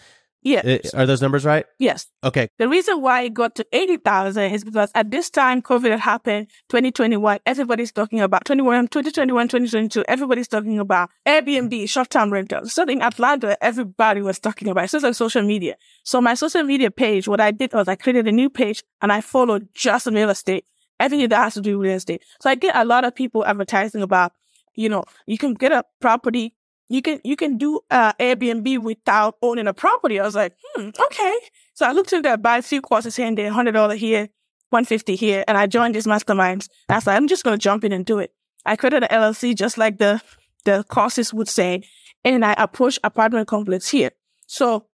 Yeah. 0.43 0.61
I- 0.65 0.81
Are 1.01 1.05
those 1.05 1.21
numbers 1.21 1.45
right? 1.45 1.65
yes. 1.79 2.07
Okay. 2.23 2.49
The 2.59 2.67
reason 2.67 3.01
why 3.01 3.21
it 3.21 3.33
got 3.33 3.55
to 3.55 3.65
80,000 3.71 4.51
is 4.53 4.63
because 4.63 4.91
at 4.93 5.09
this 5.09 5.29
time 5.29 5.61
COVID 5.61 5.97
happened, 5.99 6.47
2021, 6.69 7.39
everybody's 7.45 7.91
talking 7.91 8.19
about 8.21 8.45
21, 8.45 8.87
2021, 8.89 9.47
2022, 9.47 10.03
everybody's 10.07 10.47
talking 10.47 10.79
about 10.79 11.09
Airbnb, 11.25 11.89
short-term 11.89 12.31
rentals. 12.31 12.73
So 12.73 12.83
in 12.83 13.01
Atlanta, 13.01 13.57
everybody 13.63 14.21
was 14.21 14.39
talking 14.39 14.67
about 14.67 14.85
it. 14.85 14.89
So 14.89 14.97
it's 14.97 15.03
like 15.03 15.15
social 15.15 15.43
media. 15.43 15.75
So 16.03 16.21
my 16.21 16.33
social 16.33 16.63
media 16.63 16.91
page, 16.91 17.27
what 17.27 17.39
I 17.39 17.51
did 17.51 17.73
was 17.73 17.87
I 17.87 17.95
created 17.95 18.27
a 18.27 18.31
new 18.31 18.49
page 18.49 18.83
and 19.01 19.11
I 19.11 19.21
followed 19.21 19.67
just 19.73 20.07
real 20.07 20.29
estate, 20.29 20.65
everything 20.99 21.29
that 21.29 21.37
has 21.37 21.53
to 21.55 21.61
do 21.61 21.77
with 21.79 21.87
real 21.87 21.95
estate. 21.97 22.21
So 22.41 22.49
I 22.49 22.55
get 22.55 22.75
a 22.75 22.85
lot 22.85 23.05
of 23.05 23.15
people 23.15 23.45
advertising 23.45 24.01
about, 24.01 24.33
you 24.75 24.89
know, 24.89 25.03
you 25.27 25.37
can 25.37 25.53
get 25.53 25.71
a 25.71 25.83
property 26.01 26.53
you 26.93 27.01
can 27.01 27.19
you 27.23 27.35
can 27.35 27.57
do 27.57 27.79
uh, 27.89 28.13
Airbnb 28.13 28.77
without 28.83 29.37
owning 29.41 29.65
a 29.67 29.73
property. 29.73 30.19
I 30.19 30.23
was 30.23 30.35
like, 30.35 30.53
hmm, 30.75 30.89
okay. 31.07 31.35
So 31.73 31.87
I 31.87 31.91
looked 31.91 32.13
into 32.13 32.21
that, 32.29 32.43
buy 32.43 32.59
a 32.59 32.61
few 32.61 32.81
courses 32.81 33.15
here 33.15 33.25
and 33.25 33.35
there, 33.35 33.51
hundred 33.51 33.71
dollar 33.71 33.95
here, 33.95 34.29
one 34.69 34.85
fifty 34.85 35.15
here, 35.15 35.43
and 35.47 35.57
I 35.57 35.65
joined 35.65 35.95
these 35.95 36.05
masterminds. 36.05 36.69
I 36.89 36.95
was 36.95 37.07
like, 37.07 37.17
I'm 37.17 37.27
just 37.27 37.43
gonna 37.43 37.57
jump 37.57 37.83
in 37.83 37.91
and 37.91 38.05
do 38.05 38.19
it. 38.19 38.31
I 38.63 38.75
created 38.75 39.03
an 39.03 39.09
LLC 39.09 39.55
just 39.55 39.79
like 39.79 39.97
the 39.97 40.21
the 40.65 40.83
courses 40.87 41.33
would 41.33 41.49
say, 41.49 41.81
and 42.23 42.45
I 42.45 42.53
approached 42.59 42.99
apartment 43.03 43.47
complex 43.47 43.89
here. 43.89 44.11
So 44.45 44.85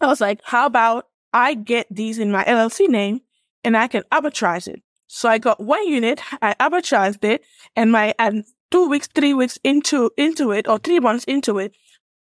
I 0.00 0.06
was 0.06 0.20
like, 0.20 0.40
how 0.42 0.66
about 0.66 1.06
I 1.32 1.54
get 1.54 1.86
these 1.88 2.18
in 2.18 2.32
my 2.32 2.42
LLC 2.42 2.88
name 2.88 3.20
and 3.62 3.76
I 3.76 3.86
can 3.86 4.02
arbitrage 4.10 4.66
it. 4.66 4.82
So 5.06 5.28
I 5.28 5.38
got 5.38 5.60
one 5.60 5.86
unit, 5.86 6.20
I 6.42 6.54
arbitraged 6.54 7.22
it, 7.22 7.42
and 7.76 7.92
my 7.92 8.12
and 8.18 8.44
two 8.70 8.88
weeks, 8.88 9.08
three 9.14 9.34
weeks 9.34 9.58
into 9.64 10.10
into 10.16 10.50
it, 10.52 10.68
or 10.68 10.78
three 10.78 11.00
months 11.00 11.24
into 11.24 11.58
it, 11.58 11.72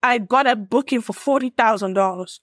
I 0.02 0.18
got 0.18 0.46
a 0.46 0.56
booking 0.56 1.00
for 1.00 1.12
forty 1.12 1.50
thousand 1.50 1.94
dollars. 1.94 2.40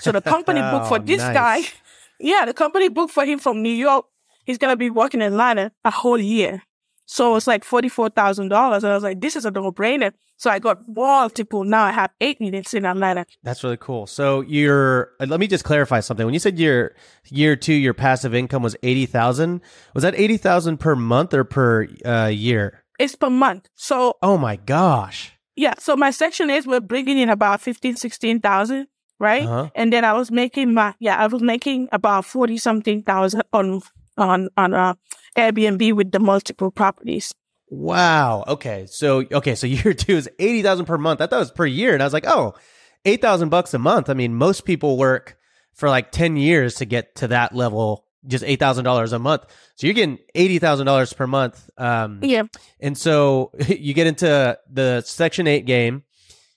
So 0.00 0.12
the 0.12 0.20
company 0.20 0.60
booked 0.70 0.86
for 0.88 0.98
Oh, 0.98 1.02
this 1.02 1.18
nice. 1.22 1.34
guy. 1.34 1.62
Yeah, 2.20 2.44
the 2.46 2.54
company 2.54 2.88
booked 2.88 3.12
for 3.12 3.24
him 3.24 3.40
from 3.40 3.60
New 3.60 3.72
York. 3.74 4.06
He's 4.44 4.56
gonna 4.56 4.76
be 4.76 4.88
working 4.88 5.20
in 5.20 5.32
Atlanta 5.32 5.72
a 5.84 5.90
whole 5.90 6.16
year. 6.18 6.62
So 7.06 7.34
it's 7.34 7.46
like 7.48 7.64
forty 7.64 7.88
four 7.88 8.08
thousand 8.08 8.48
dollars. 8.48 8.84
And 8.84 8.92
I 8.92 8.94
was 8.94 9.02
like, 9.02 9.20
this 9.20 9.34
is 9.34 9.44
a 9.44 9.50
no 9.50 9.72
brainer. 9.72 10.12
So 10.36 10.48
I 10.50 10.58
got 10.60 10.78
multiple. 10.88 11.64
Now 11.64 11.82
I 11.84 11.90
have 11.92 12.10
eight 12.20 12.40
units 12.40 12.72
in 12.72 12.86
Atlanta. 12.86 13.26
That's 13.42 13.62
really 13.64 13.76
cool. 13.76 14.06
So 14.06 14.42
you're, 14.42 15.10
let 15.20 15.38
me 15.40 15.46
just 15.46 15.64
clarify 15.64 16.00
something. 16.00 16.24
When 16.24 16.34
you 16.34 16.40
said 16.40 16.58
your 16.58 16.94
year 17.28 17.56
two, 17.56 17.74
your 17.74 17.94
passive 17.94 18.34
income 18.34 18.62
was 18.62 18.76
80,000, 18.82 19.60
was 19.94 20.02
that 20.02 20.14
80,000 20.16 20.78
per 20.78 20.96
month 20.96 21.34
or 21.34 21.44
per 21.44 21.88
uh, 22.04 22.26
year? 22.26 22.83
It's 22.98 23.14
per 23.14 23.30
month. 23.30 23.68
So 23.74 24.14
Oh 24.22 24.38
my 24.38 24.56
gosh. 24.56 25.32
Yeah. 25.56 25.74
So 25.78 25.96
my 25.96 26.10
section 26.10 26.50
eight 26.50 26.66
were 26.66 26.80
bringing 26.80 27.18
in 27.18 27.28
about 27.28 27.60
15, 27.60 27.96
16,000, 27.96 28.86
right? 29.20 29.42
Uh-huh. 29.44 29.70
And 29.74 29.92
then 29.92 30.04
I 30.04 30.12
was 30.14 30.30
making 30.30 30.74
my, 30.74 30.94
yeah, 30.98 31.16
I 31.16 31.26
was 31.28 31.42
making 31.42 31.88
about 31.92 32.24
40 32.24 32.58
something 32.58 33.02
thousand 33.02 33.42
on, 33.52 33.80
on, 34.16 34.48
on, 34.56 34.74
uh, 34.74 34.94
Airbnb 35.36 35.94
with 35.94 36.12
the 36.12 36.20
multiple 36.20 36.70
properties. 36.70 37.34
Wow. 37.68 38.44
Okay. 38.46 38.86
So 38.86 39.24
okay. 39.32 39.54
So 39.54 39.66
year 39.66 39.94
two 39.94 40.16
is 40.16 40.28
eighty 40.38 40.62
thousand 40.62 40.86
per 40.86 40.98
month. 40.98 41.20
I 41.20 41.26
thought 41.26 41.36
it 41.36 41.40
was 41.40 41.50
per 41.50 41.66
year, 41.66 41.94
and 41.94 42.02
I 42.02 42.06
was 42.06 42.12
like, 42.12 42.26
oh, 42.26 42.54
oh, 42.54 42.60
eight 43.04 43.20
thousand 43.20 43.48
bucks 43.48 43.74
a 43.74 43.78
month. 43.78 44.08
I 44.08 44.14
mean, 44.14 44.34
most 44.34 44.64
people 44.64 44.96
work 44.96 45.36
for 45.72 45.88
like 45.88 46.12
ten 46.12 46.36
years 46.36 46.76
to 46.76 46.84
get 46.84 47.16
to 47.16 47.28
that 47.28 47.54
level. 47.54 48.03
Just 48.26 48.44
eight 48.44 48.58
thousand 48.58 48.84
dollars 48.84 49.12
a 49.12 49.18
month. 49.18 49.42
So 49.76 49.86
you're 49.86 49.94
getting 49.94 50.18
eighty 50.34 50.58
thousand 50.58 50.86
dollars 50.86 51.12
per 51.12 51.26
month. 51.26 51.68
Um, 51.76 52.20
Yeah. 52.22 52.44
and 52.80 52.96
so 52.96 53.50
you 53.68 53.92
get 53.94 54.06
into 54.06 54.58
the 54.70 55.02
Section 55.02 55.46
Eight 55.46 55.66
game. 55.66 56.02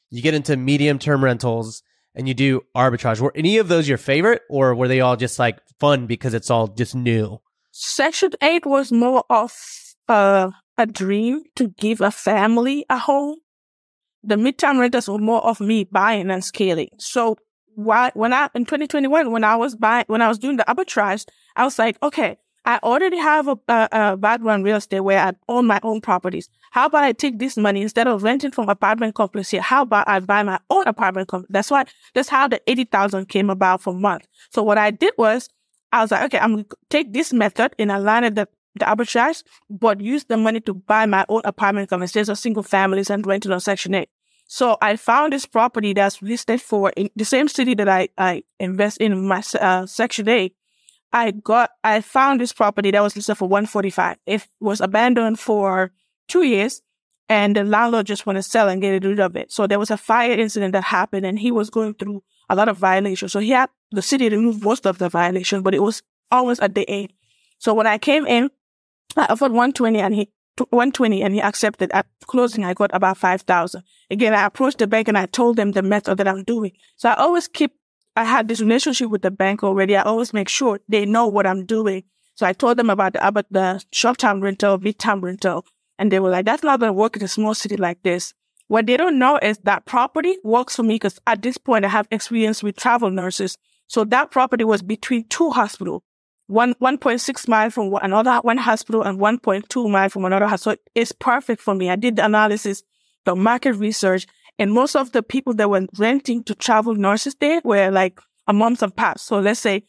You 0.10 0.22
get 0.22 0.34
into 0.34 0.56
medium 0.56 1.00
term 1.00 1.24
rentals, 1.24 1.84
and 2.16 2.28
you 2.28 2.34
do 2.34 2.62
arbitrage. 2.76 3.20
Were 3.20 3.34
any 3.36 3.58
of 3.58 3.68
those 3.68 3.88
your 3.90 3.98
favorite, 3.98 4.44
or 4.50 4.74
were 4.76 4.88
they 4.88 5.02
all 5.02 5.18
just 5.18 5.38
like 5.40 5.60
fun 5.80 6.08
because 6.08 6.34
it's 6.34 6.50
all 6.50 6.68
just 6.68 6.96
new? 6.96 7.40
Section 7.72 8.32
eight 8.42 8.66
was 8.66 8.92
more 8.92 9.24
of, 9.30 9.54
uh, 10.08 10.52
a 10.78 10.86
dream 10.86 11.44
to 11.58 11.68
give 11.78 12.00
a 12.02 12.12
family 12.12 12.86
a 12.90 12.98
home. 12.98 13.36
The 14.24 14.36
midterm 14.36 14.80
rentals 14.80 15.08
were 15.10 15.18
more 15.20 15.44
of 15.44 15.60
me 15.60 15.84
buying 15.84 16.32
and 16.32 16.44
scaling. 16.44 16.90
So 16.98 17.38
why, 17.78 18.10
when 18.16 18.34
I, 18.34 18.50
in 18.56 18.66
2021, 18.66 19.32
when 19.32 19.44
I 19.44 19.56
was 19.56 19.76
buying, 19.76 20.06
when 20.08 20.20
I 20.20 20.28
was 20.28 20.40
doing 20.40 20.58
the 20.58 20.66
arbitrage, 20.68 21.28
I 21.56 21.64
was 21.64 21.78
like, 21.78 21.96
okay, 22.02 22.38
I 22.66 22.80
already 22.82 23.18
have 23.18 23.48
a, 23.48 23.60
a, 23.68 23.90
a 23.92 24.18
background 24.18 24.66
real 24.66 24.78
estate 24.78 25.02
where 25.02 25.20
I 25.20 25.34
own 25.48 25.68
my 25.68 25.80
own 25.84 26.02
properties. 26.02 26.50
How 26.72 26.88
about 26.88 27.04
I 27.04 27.12
take 27.12 27.38
this 27.38 27.56
money 27.56 27.84
instead 27.84 28.08
of 28.08 28.24
renting 28.24 28.50
from 28.50 28.68
apartment 28.68 29.14
complex 29.14 29.52
here? 29.52 29.62
How 29.62 29.84
about 29.84 30.10
I 30.10 30.20
buy 30.22 30.42
my 30.42 30.60
own 30.72 30.88
apartment 30.88 31.28
complex? 31.28 31.52
That's 31.52 31.70
why, 31.70 31.86
that's 32.16 32.30
how 32.30 32.48
the 32.48 32.60
80,000 32.66 33.30
came 33.30 33.52
about 33.52 33.84
for 33.84 33.94
month. 33.94 34.28
So 34.52 34.64
what 34.64 34.80
I 34.80 34.90
did 34.90 35.14
was 35.16 35.48
I 35.92 36.02
was 36.02 36.10
like, 36.10 36.24
okay, 36.24 36.40
I'm 36.40 36.54
going 36.54 36.66
to 36.66 36.78
take 36.90 37.14
this 37.14 37.32
method 37.32 37.76
and 37.78 37.92
align 37.92 38.24
it 38.24 38.34
the, 38.34 38.48
the 38.74 38.86
arbitrage, 38.86 39.44
but 39.70 40.02
use 40.02 40.24
the 40.24 40.36
money 40.36 40.62
to 40.62 40.74
buy 40.74 41.06
my 41.06 41.28
own 41.30 41.44
apartment 41.46 41.92
complex 41.92 42.28
of 42.28 42.40
single 42.40 42.64
families 42.64 43.12
and 43.12 43.24
rent 43.28 43.46
renting 43.46 43.52
on 43.52 43.60
Section 43.60 43.94
8. 43.94 44.10
So 44.48 44.78
I 44.82 44.96
found 44.96 45.34
this 45.34 45.46
property 45.46 45.94
that's 45.94 46.22
listed 46.22 46.62
for 46.62 46.92
in 46.96 47.10
the 47.16 47.26
same 47.26 47.50
city 47.50 47.74
that 47.76 47.90
I, 47.90 48.10
I 48.18 48.44
invest 48.60 48.98
in 49.00 49.28
my 49.28 49.44
uh, 49.60 49.86
Section 49.86 50.30
8. 50.30 50.56
I 51.12 51.32
got, 51.32 51.72
I 51.84 52.02
found 52.02 52.40
this 52.40 52.54
property 52.54 52.92
that 52.92 53.02
was 53.02 53.16
listed 53.16 53.38
for 53.38 53.48
145. 53.48 54.18
It 54.26 54.48
was 54.60 54.82
abandoned 54.82 55.40
for 55.40 55.92
two 56.28 56.44
years 56.44 56.82
and 57.30 57.56
the 57.56 57.64
landlord 57.64 58.06
just 58.06 58.26
want 58.26 58.38
to 58.38 58.44
sell 58.44 58.70
and 58.70 58.82
get 58.82 59.04
rid 59.04 59.20
of 59.20 59.36
it. 59.36 59.52
So 59.52 59.68
there 59.68 59.80
was 59.80 59.92
a 59.92 59.98
fire 59.98 60.34
incident 60.34 60.74
that 60.74 60.84
happened 60.84 61.26
and 61.26 61.38
he 61.38 61.52
was 61.52 61.70
going 61.70 61.96
through 61.96 62.24
a 62.50 62.56
lot 62.56 62.70
of 62.70 62.78
violations. 62.78 63.34
So 63.34 63.40
he 63.40 63.50
had 63.52 63.70
the 63.92 64.02
city 64.02 64.30
remove 64.30 64.64
most 64.64 64.86
of 64.86 64.98
the 64.98 65.10
violations, 65.10 65.62
but 65.62 65.76
it 65.76 65.82
was 65.82 66.02
almost 66.32 66.62
at 66.62 66.74
the 66.74 66.88
end. 66.90 67.12
So 67.60 67.74
when 67.74 67.88
I 67.88 67.98
came 67.98 68.26
in, 68.26 68.50
I 69.18 69.26
offered 69.26 69.52
120 69.52 70.00
and 70.00 70.14
he 70.14 70.30
120 70.60 71.22
and 71.22 71.34
he 71.34 71.42
accepted. 71.42 71.92
At 71.92 72.08
closing, 72.26 72.64
I 72.64 72.74
got 72.74 72.92
about 72.94 73.18
5,000. 73.18 73.84
Again, 74.10 74.34
I 74.34 74.46
approached 74.46 74.80
the 74.80 74.88
bank 74.88 75.08
and 75.08 75.18
I 75.18 75.26
told 75.26 75.58
them 75.58 75.72
the 75.72 75.82
method 75.82 76.18
that 76.18 76.28
I'm 76.28 76.44
doing. 76.44 76.72
So 76.96 77.10
I 77.10 77.16
always 77.16 77.48
keep, 77.48 77.74
I 78.16 78.24
had 78.24 78.48
this 78.48 78.62
relationship 78.62 79.10
with 79.10 79.22
the 79.22 79.32
bank 79.32 79.64
already. 79.64 79.96
I 79.96 80.04
always 80.04 80.34
make 80.34 80.50
sure 80.50 80.80
they 80.88 81.06
know 81.06 81.28
what 81.28 81.48
I'm 81.48 81.66
doing. 81.66 82.04
So 82.36 82.46
I 82.46 82.54
told 82.54 82.78
them 82.78 82.90
about 82.90 83.14
the, 83.14 83.28
about 83.28 83.46
the 83.50 83.84
short-term 83.92 84.42
rental, 84.42 84.78
mid-term 84.78 85.22
rental. 85.22 85.66
And 86.00 86.12
they 86.12 86.20
were 86.20 86.30
like, 86.30 86.46
that's 86.46 86.64
not 86.64 86.80
going 86.80 86.90
to 86.90 86.94
work 86.94 87.18
in 87.18 87.24
a 87.24 87.28
small 87.28 87.56
city 87.56 87.78
like 87.78 88.04
this. 88.04 88.34
What 88.68 88.86
they 88.86 88.98
don't 88.98 89.18
know 89.18 89.40
is 89.42 89.58
that 89.60 89.86
property 89.86 90.38
works 90.44 90.76
for 90.76 90.84
me 90.84 90.96
because 90.96 91.20
at 91.26 91.42
this 91.42 91.58
point 91.58 91.86
I 91.86 91.88
have 91.88 92.08
experience 92.12 92.62
with 92.62 92.76
travel 92.76 93.10
nurses. 93.10 93.58
So 93.88 94.04
that 94.06 94.32
property 94.32 94.66
was 94.66 94.82
between 94.82 95.28
two 95.30 95.52
hospitals, 95.52 96.04
one, 96.48 96.74
1.6 96.76 97.48
mile 97.48 97.70
from 97.70 97.94
another, 98.02 98.38
one 98.42 98.58
hospital 98.58 99.04
and 99.04 99.20
1.2 99.20 99.90
mile 99.90 100.10
from 100.10 100.26
another 100.26 100.48
hospital. 100.48 100.76
So 100.78 100.92
it's 100.96 101.12
perfect 101.12 101.62
for 101.62 101.76
me. 101.76 101.90
I 101.90 101.96
did 101.96 102.16
the 102.16 102.26
analysis, 102.26 102.84
the 103.26 103.36
market 103.36 103.74
research, 103.74 104.26
and 104.58 104.74
most 104.74 104.96
of 104.96 105.12
the 105.12 105.22
people 105.22 105.54
that 105.56 105.70
were 105.70 105.88
renting 105.98 106.44
to 106.46 106.56
travel 106.56 106.96
nurses 106.96 107.36
there 107.40 107.62
were 107.64 107.92
like 107.92 108.20
a 108.48 108.54
month 108.54 108.82
of 108.82 108.96
past. 108.96 109.26
So 109.28 109.40
let's 109.40 109.60
say 109.60 109.84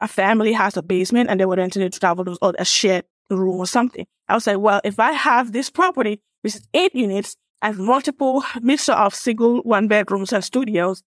a 0.00 0.08
family 0.08 0.52
has 0.52 0.76
a 0.76 0.82
basement 0.82 1.30
and 1.30 1.40
they 1.40 1.46
were 1.46 1.56
renting 1.56 1.90
to 1.90 1.98
travel 1.98 2.36
or 2.40 2.54
a 2.58 2.64
shared 2.64 3.04
room 3.30 3.58
or 3.58 3.66
something. 3.66 4.06
I 4.28 4.34
was 4.34 4.46
like, 4.46 4.58
well, 4.58 4.80
if 4.84 5.00
I 5.00 5.12
have 5.12 5.52
this 5.52 5.70
property, 5.70 6.20
which 6.42 6.54
is 6.54 6.68
eight 6.74 6.94
units, 6.94 7.36
and 7.64 7.78
multiple 7.78 8.44
mixture 8.60 8.92
of 8.92 9.14
single 9.14 9.62
one 9.62 9.88
bedrooms 9.88 10.34
and 10.34 10.44
studios, 10.44 11.02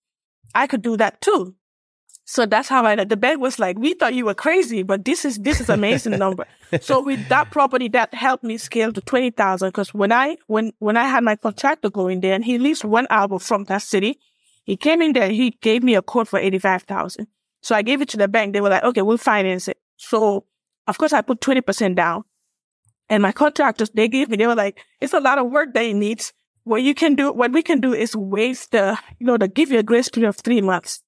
I 0.56 0.66
could 0.66 0.82
do 0.82 0.98
that 0.98 1.22
too. 1.22 1.56
So 2.30 2.46
that's 2.46 2.68
how 2.68 2.84
I, 2.84 3.06
the 3.06 3.16
bank 3.16 3.40
was 3.40 3.58
like, 3.58 3.80
we 3.80 3.94
thought 3.94 4.14
you 4.14 4.26
were 4.26 4.34
crazy, 4.34 4.84
but 4.84 5.06
this 5.06 5.24
is, 5.24 5.38
this 5.38 5.62
is 5.62 5.70
amazing 5.70 6.20
number. 6.20 6.46
so 6.82 7.02
with 7.02 7.26
that 7.30 7.52
property, 7.52 7.88
that 7.90 8.14
helped 8.14 8.44
me 8.44 8.58
scale 8.58 8.92
to 8.92 9.00
20,000. 9.00 9.72
Cause 9.72 9.94
when 9.94 10.12
I, 10.12 10.36
when, 10.48 10.74
when 10.80 10.98
I 10.98 11.06
had 11.06 11.24
my 11.24 11.38
contractor 11.38 11.90
going 11.90 12.20
there 12.20 12.34
and 12.34 12.44
he 12.44 12.58
leased 12.58 12.84
one 12.84 13.08
album 13.10 13.40
from 13.40 13.64
that 13.66 13.82
city, 13.82 14.20
he 14.66 14.76
came 14.76 15.02
in 15.02 15.14
there, 15.14 15.30
he 15.30 15.52
gave 15.62 15.84
me 15.84 15.96
a 15.96 16.02
quote 16.02 16.28
for 16.28 16.38
85,000. 16.38 17.28
So 17.62 17.74
I 17.74 17.82
gave 17.82 18.02
it 18.02 18.10
to 18.10 18.18
the 18.18 18.28
bank. 18.28 18.52
They 18.52 18.60
were 18.60 18.70
like, 18.70 18.84
okay, 18.84 19.02
we'll 19.02 19.18
finance 19.18 19.70
it. 19.70 19.78
So 19.96 20.44
of 20.86 20.98
course 20.98 21.14
I 21.14 21.22
put 21.22 21.40
20% 21.40 21.96
down 21.96 22.26
and 23.08 23.24
my 23.24 23.32
contractors, 23.32 23.90
they 23.92 24.10
gave 24.10 24.28
me, 24.28 24.36
they 24.36 24.48
were 24.48 24.56
like, 24.56 24.84
it's 25.00 25.14
a 25.14 25.22
lot 25.22 25.38
of 25.38 25.50
work 25.50 25.74
that 25.76 25.84
he 25.84 25.94
needs. 25.94 26.34
What 26.66 26.84
you 26.84 26.94
can 26.94 27.16
do, 27.16 27.32
what 27.32 27.54
we 27.54 27.64
can 27.64 27.80
do 27.80 27.94
is 27.94 28.18
waive 28.18 28.68
the, 28.72 29.00
you 29.18 29.26
know, 29.26 29.38
to 29.38 29.48
give 29.48 29.72
you 29.72 29.80
a 29.80 29.84
grace 29.84 30.10
period 30.10 30.28
of 30.28 30.36
three 30.36 30.60
months. 30.60 31.02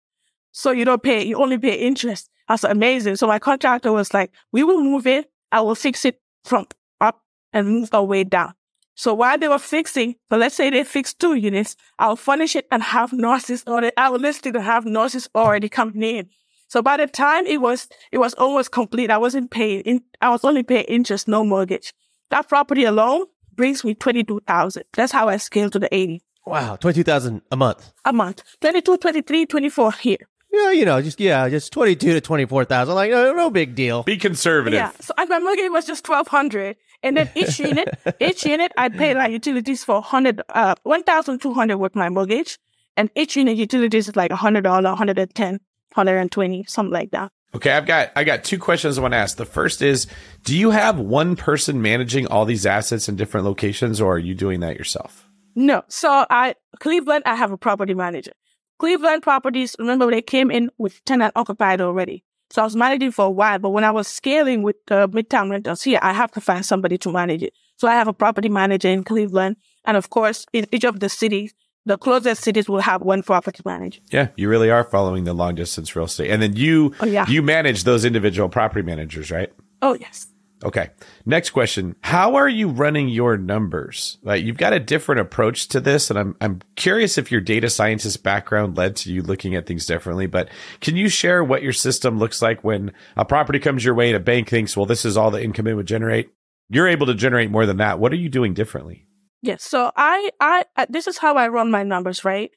So 0.52 0.72
you 0.72 0.86
don't 0.86 1.02
pay, 1.04 1.26
you 1.26 1.38
only 1.38 1.58
pay 1.58 1.76
interest. 1.76 2.30
That's 2.48 2.64
amazing. 2.64 3.16
So 3.18 3.28
my 3.28 3.40
contractor 3.40 3.92
was 3.92 4.14
like, 4.14 4.32
we 4.52 4.64
will 4.64 4.82
move 4.82 5.06
it. 5.06 5.32
I 5.52 5.62
will 5.62 5.76
fix 5.76 6.06
it 6.06 6.20
from 6.44 6.68
up 7.00 7.22
and 7.54 7.68
move 7.68 7.90
our 7.94 8.04
way 8.04 8.24
down. 8.24 8.54
So 8.96 9.14
while 9.14 9.38
they 9.38 9.48
were 9.48 9.60
fixing, 9.60 10.16
but 10.30 10.40
let's 10.40 10.56
say 10.56 10.70
they 10.70 10.84
fixed 10.84 11.20
two 11.20 11.36
units, 11.36 11.78
I'll 12.00 12.18
furnish 12.18 12.56
it 12.56 12.68
and 12.70 12.84
have 12.84 13.14
nurses 13.14 13.64
already, 13.66 13.92
I 13.96 14.10
will 14.10 14.20
list 14.20 14.46
it 14.46 14.52
to 14.54 14.62
have 14.62 14.86
nurses 14.86 15.30
already 15.34 15.70
coming 15.70 16.04
in. 16.04 16.30
So 16.68 16.82
by 16.82 16.98
the 16.98 17.08
time 17.08 17.46
it 17.46 17.62
was, 17.62 17.88
it 18.12 18.18
was 18.18 18.34
almost 18.34 18.72
complete. 18.72 19.10
I 19.10 19.18
wasn't 19.18 19.52
paying, 19.52 19.82
in, 19.82 20.02
I 20.22 20.30
was 20.30 20.44
only 20.44 20.64
paying 20.64 20.84
interest, 20.86 21.28
no 21.28 21.46
mortgage. 21.46 21.94
That 22.30 22.50
property 22.50 22.84
alone 22.84 23.26
brings 23.56 23.84
me 23.84 23.96
22,000. 23.96 24.84
That's 24.94 25.12
how 25.12 25.30
I 25.30 25.38
scaled 25.38 25.74
to 25.74 25.80
the 25.80 25.94
80. 25.96 26.22
Wow. 26.46 26.76
22,000 26.76 27.42
a 27.52 27.56
month. 27.56 27.94
A 28.06 28.12
month. 28.12 28.44
22, 28.62 28.98
23, 28.98 29.46
24 29.46 29.92
here. 29.94 30.18
Yeah, 30.52 30.72
you 30.72 30.84
know, 30.86 31.02
just 31.02 31.20
yeah, 31.20 31.48
just 31.50 31.72
twenty 31.72 31.96
two 31.96 32.14
to 32.14 32.22
twenty 32.22 32.46
four 32.46 32.66
thousand. 32.66 32.96
Like 32.96 33.12
no, 33.12 33.34
no 33.34 33.50
big 33.50 33.76
deal. 33.76 34.04
Be 34.04 34.18
conservative. 34.18 34.78
Yeah. 34.78 34.92
So 35.00 35.14
my 35.18 35.40
mortgage 35.40 35.70
was 35.70 35.86
just 35.86 36.04
twelve 36.04 36.28
hundred, 36.28 36.76
and 37.04 37.16
then 37.16 37.30
each 37.36 37.60
unit, 37.60 37.98
each 38.20 38.46
unit, 38.46 38.72
I 38.78 38.90
paid 38.90 39.16
like 39.16 39.32
utilities 39.32 39.84
for 39.84 40.02
hundred, 40.02 40.42
uh, 40.50 40.76
one 40.84 41.04
thousand 41.04 41.42
two 41.42 41.54
hundred 41.54 41.78
with 41.78 41.96
my 41.96 42.10
mortgage, 42.10 42.58
and 42.98 43.12
each 43.16 43.36
unit 43.36 43.58
utilities 43.58 44.08
is 44.08 44.16
like 44.16 44.32
a 44.32 44.36
hundred 44.36 44.64
dollar, 44.64 44.96
hundred 44.96 45.20
and 45.20 45.34
ten, 45.36 45.60
hundred 45.94 46.18
and 46.18 46.32
twenty, 46.32 46.64
something 46.68 46.94
like 46.94 47.12
that. 47.12 47.32
Okay, 47.54 47.72
I've 47.72 47.86
got 47.86 48.12
I 48.16 48.24
got 48.24 48.44
two 48.44 48.60
questions 48.60 48.98
I 48.98 49.02
want 49.02 49.14
to 49.14 49.18
ask. 49.18 49.38
The 49.38 49.46
first 49.46 49.82
is, 49.82 50.08
do 50.44 50.58
you 50.58 50.72
have 50.72 51.00
one 51.00 51.36
person 51.36 51.82
managing 51.82 52.28
all 52.28 52.46
these 52.46 52.66
assets 52.66 53.08
in 53.08 53.16
different 53.16 53.46
locations, 53.46 54.02
or 54.02 54.16
are 54.16 54.20
you 54.20 54.36
doing 54.36 54.60
that 54.60 54.78
yourself? 54.78 55.28
No. 55.56 55.84
So 55.90 56.26
I 56.30 56.56
Cleveland, 56.80 57.24
I 57.26 57.36
have 57.36 57.52
a 57.52 57.58
property 57.58 57.94
manager. 57.94 58.34
Cleveland 58.80 59.24
properties, 59.24 59.76
remember 59.78 60.10
they 60.10 60.22
came 60.22 60.50
in 60.50 60.70
with 60.78 61.04
tenant 61.06 61.34
occupied 61.36 61.82
already. 61.82 62.24
So 62.52 62.62
I 62.64 62.66
was 62.66 62.76
managing 62.76 63.12
for 63.12 63.26
a 63.26 63.30
while, 63.30 63.60
but 63.60 63.70
when 63.70 63.84
I 63.84 63.92
was 63.92 64.08
scaling 64.08 64.64
with 64.64 64.78
the 64.88 65.08
midterm 65.10 65.52
rentals 65.52 65.84
here, 65.84 66.00
I 66.02 66.14
have 66.14 66.32
to 66.32 66.42
find 66.42 66.66
somebody 66.66 66.98
to 67.00 67.12
manage 67.12 67.44
it. 67.44 67.54
So 67.78 67.88
I 67.88 67.94
have 67.94 68.08
a 68.08 68.14
property 68.14 68.50
manager 68.50 68.88
in 68.88 69.04
Cleveland. 69.04 69.58
And 69.86 69.96
of 69.96 70.10
course, 70.10 70.46
in 70.52 70.66
each 70.72 70.84
of 70.84 71.00
the 71.00 71.10
cities, 71.10 71.54
the 71.86 71.98
closest 71.98 72.44
cities 72.44 72.68
will 72.68 72.82
have 72.82 73.02
one 73.02 73.22
property 73.22 73.62
manager. 73.66 74.02
Yeah, 74.12 74.30
you 74.36 74.50
really 74.50 74.72
are 74.72 74.84
following 74.84 75.26
the 75.26 75.34
long 75.34 75.56
distance 75.56 75.96
real 75.96 76.06
estate. 76.06 76.32
And 76.32 76.42
then 76.42 76.56
you 76.56 76.94
oh, 77.02 77.06
yeah. 77.06 77.28
you 77.28 77.42
manage 77.42 77.84
those 77.84 78.04
individual 78.04 78.50
property 78.50 78.82
managers, 78.82 79.30
right? 79.30 79.52
Oh, 79.82 79.94
yes. 79.94 80.28
Okay. 80.64 80.90
Next 81.26 81.52
question. 81.52 81.96
How 82.02 82.36
are 82.36 82.50
you 82.50 82.68
running 82.68 83.08
your 83.08 83.38
numbers? 83.38 84.18
Like 84.24 84.44
you've 84.44 84.58
got 84.58 84.74
a 84.74 84.80
different 84.80 85.22
approach 85.22 85.70
to 85.70 85.80
this. 85.80 86.10
And 86.10 86.20
I'm, 86.20 86.36
I'm 86.42 86.62
curious 86.76 87.18
if 87.18 87.32
your 87.32 87.40
data 87.40 87.70
scientist 87.70 88.24
background 88.24 88.76
led 88.76 88.98
to 88.98 89.14
you 89.14 89.22
looking 89.22 89.56
at 89.56 89.66
things 89.66 89.86
differently, 89.86 90.28
but 90.28 90.50
can 90.82 90.98
you 90.98 91.08
share 91.08 91.44
what 91.44 91.64
your 91.64 91.72
system 91.72 92.20
looks 92.20 92.42
like 92.42 92.62
when 92.64 92.92
a 93.16 93.24
property 93.24 93.60
comes 93.60 93.86
your 93.86 93.96
way 93.96 94.08
and 94.08 94.18
a 94.18 94.20
bank 94.20 94.50
thinks, 94.50 94.76
well, 94.76 94.86
this 94.86 95.06
is 95.06 95.16
all 95.16 95.32
the 95.32 95.42
income 95.42 95.68
it 95.68 95.76
would 95.76 95.88
generate? 95.88 96.30
You're 96.70 96.90
able 96.90 97.08
to 97.08 97.16
generate 97.16 97.52
more 97.52 97.66
than 97.66 97.78
that. 97.78 98.00
What 98.00 98.12
are 98.12 98.18
you 98.18 98.30
doing 98.30 98.54
differently? 98.54 99.06
Yes. 99.42 99.64
So 99.64 99.92
I, 99.96 100.32
I, 100.42 100.66
this 100.90 101.08
is 101.08 101.18
how 101.18 101.36
I 101.36 101.48
run 101.48 101.72
my 101.72 101.84
numbers, 101.84 102.26
right? 102.26 102.52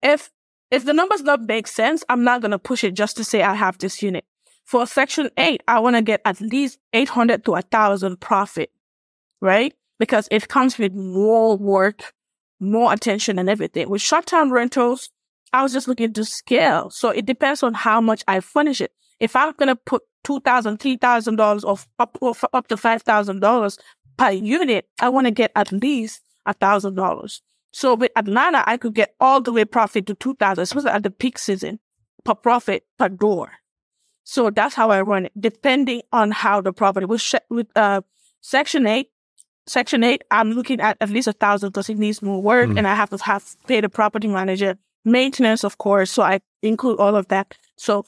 If, 0.00 0.30
if 0.70 0.84
the 0.84 0.92
numbers 0.92 1.22
not 1.22 1.40
make 1.42 1.66
sense, 1.66 2.04
I'm 2.08 2.22
not 2.22 2.40
going 2.40 2.52
to 2.52 2.58
push 2.58 2.84
it 2.84 2.94
just 2.94 3.16
to 3.16 3.24
say 3.24 3.42
I 3.42 3.54
have 3.54 3.78
this 3.78 4.00
unit. 4.00 4.24
For 4.68 4.86
section 4.86 5.30
eight, 5.38 5.62
I 5.66 5.78
want 5.78 5.96
to 5.96 6.02
get 6.02 6.20
at 6.26 6.42
least 6.42 6.78
800 6.92 7.42
to 7.46 7.54
a 7.54 7.62
thousand 7.62 8.20
profit, 8.20 8.70
right? 9.40 9.72
Because 9.98 10.28
it 10.30 10.48
comes 10.48 10.76
with 10.76 10.92
more 10.92 11.56
work, 11.56 12.12
more 12.60 12.92
attention 12.92 13.38
and 13.38 13.48
everything. 13.48 13.88
With 13.88 14.02
short-term 14.02 14.52
rentals, 14.52 15.08
I 15.54 15.62
was 15.62 15.72
just 15.72 15.88
looking 15.88 16.12
to 16.12 16.22
scale. 16.22 16.90
So 16.90 17.08
it 17.08 17.24
depends 17.24 17.62
on 17.62 17.72
how 17.72 18.02
much 18.02 18.22
I 18.28 18.40
furnish 18.40 18.82
it. 18.82 18.92
If 19.18 19.34
I'm 19.34 19.54
going 19.56 19.68
to 19.68 19.74
put 19.74 20.02
$2,000, 20.26 20.76
$3,000 20.76 21.64
or 21.64 21.78
up, 21.98 22.18
up 22.52 22.68
to 22.68 22.76
$5,000 22.76 23.78
per 24.18 24.30
unit, 24.32 24.86
I 25.00 25.08
want 25.08 25.28
to 25.28 25.30
get 25.30 25.50
at 25.56 25.72
least 25.72 26.20
a 26.44 26.52
thousand 26.52 26.94
dollars. 26.96 27.40
So 27.72 27.94
with 27.94 28.12
Atlanta, 28.16 28.64
I 28.66 28.76
could 28.76 28.94
get 28.94 29.14
all 29.18 29.40
the 29.40 29.50
way 29.50 29.64
profit 29.64 30.04
to 30.08 30.14
2000, 30.14 30.62
especially 30.62 30.90
at 30.90 31.04
the 31.04 31.10
peak 31.10 31.38
season 31.38 31.80
per 32.22 32.34
profit 32.34 32.84
per 32.98 33.08
door. 33.08 33.52
So 34.28 34.50
that's 34.50 34.74
how 34.74 34.90
I 34.90 35.00
run 35.00 35.24
it, 35.24 35.32
depending 35.40 36.02
on 36.12 36.32
how 36.32 36.60
the 36.60 36.70
property 36.70 37.06
was 37.06 37.34
with, 37.48 37.66
uh, 37.74 38.02
section 38.42 38.86
eight. 38.86 39.08
Section 39.66 40.04
eight, 40.04 40.22
I'm 40.30 40.52
looking 40.52 40.82
at 40.82 40.98
at 41.00 41.08
least 41.08 41.28
a 41.28 41.32
thousand 41.32 41.70
because 41.70 41.88
it 41.88 41.96
needs 41.96 42.20
more 42.20 42.42
work 42.42 42.68
mm. 42.68 42.76
and 42.76 42.86
I 42.86 42.94
have 42.94 43.08
to 43.08 43.16
have 43.24 43.56
pay 43.66 43.80
the 43.80 43.88
property 43.88 44.28
manager 44.28 44.76
maintenance, 45.02 45.64
of 45.64 45.78
course. 45.78 46.10
So 46.10 46.22
I 46.22 46.40
include 46.62 47.00
all 47.00 47.16
of 47.16 47.28
that. 47.28 47.56
So 47.78 48.04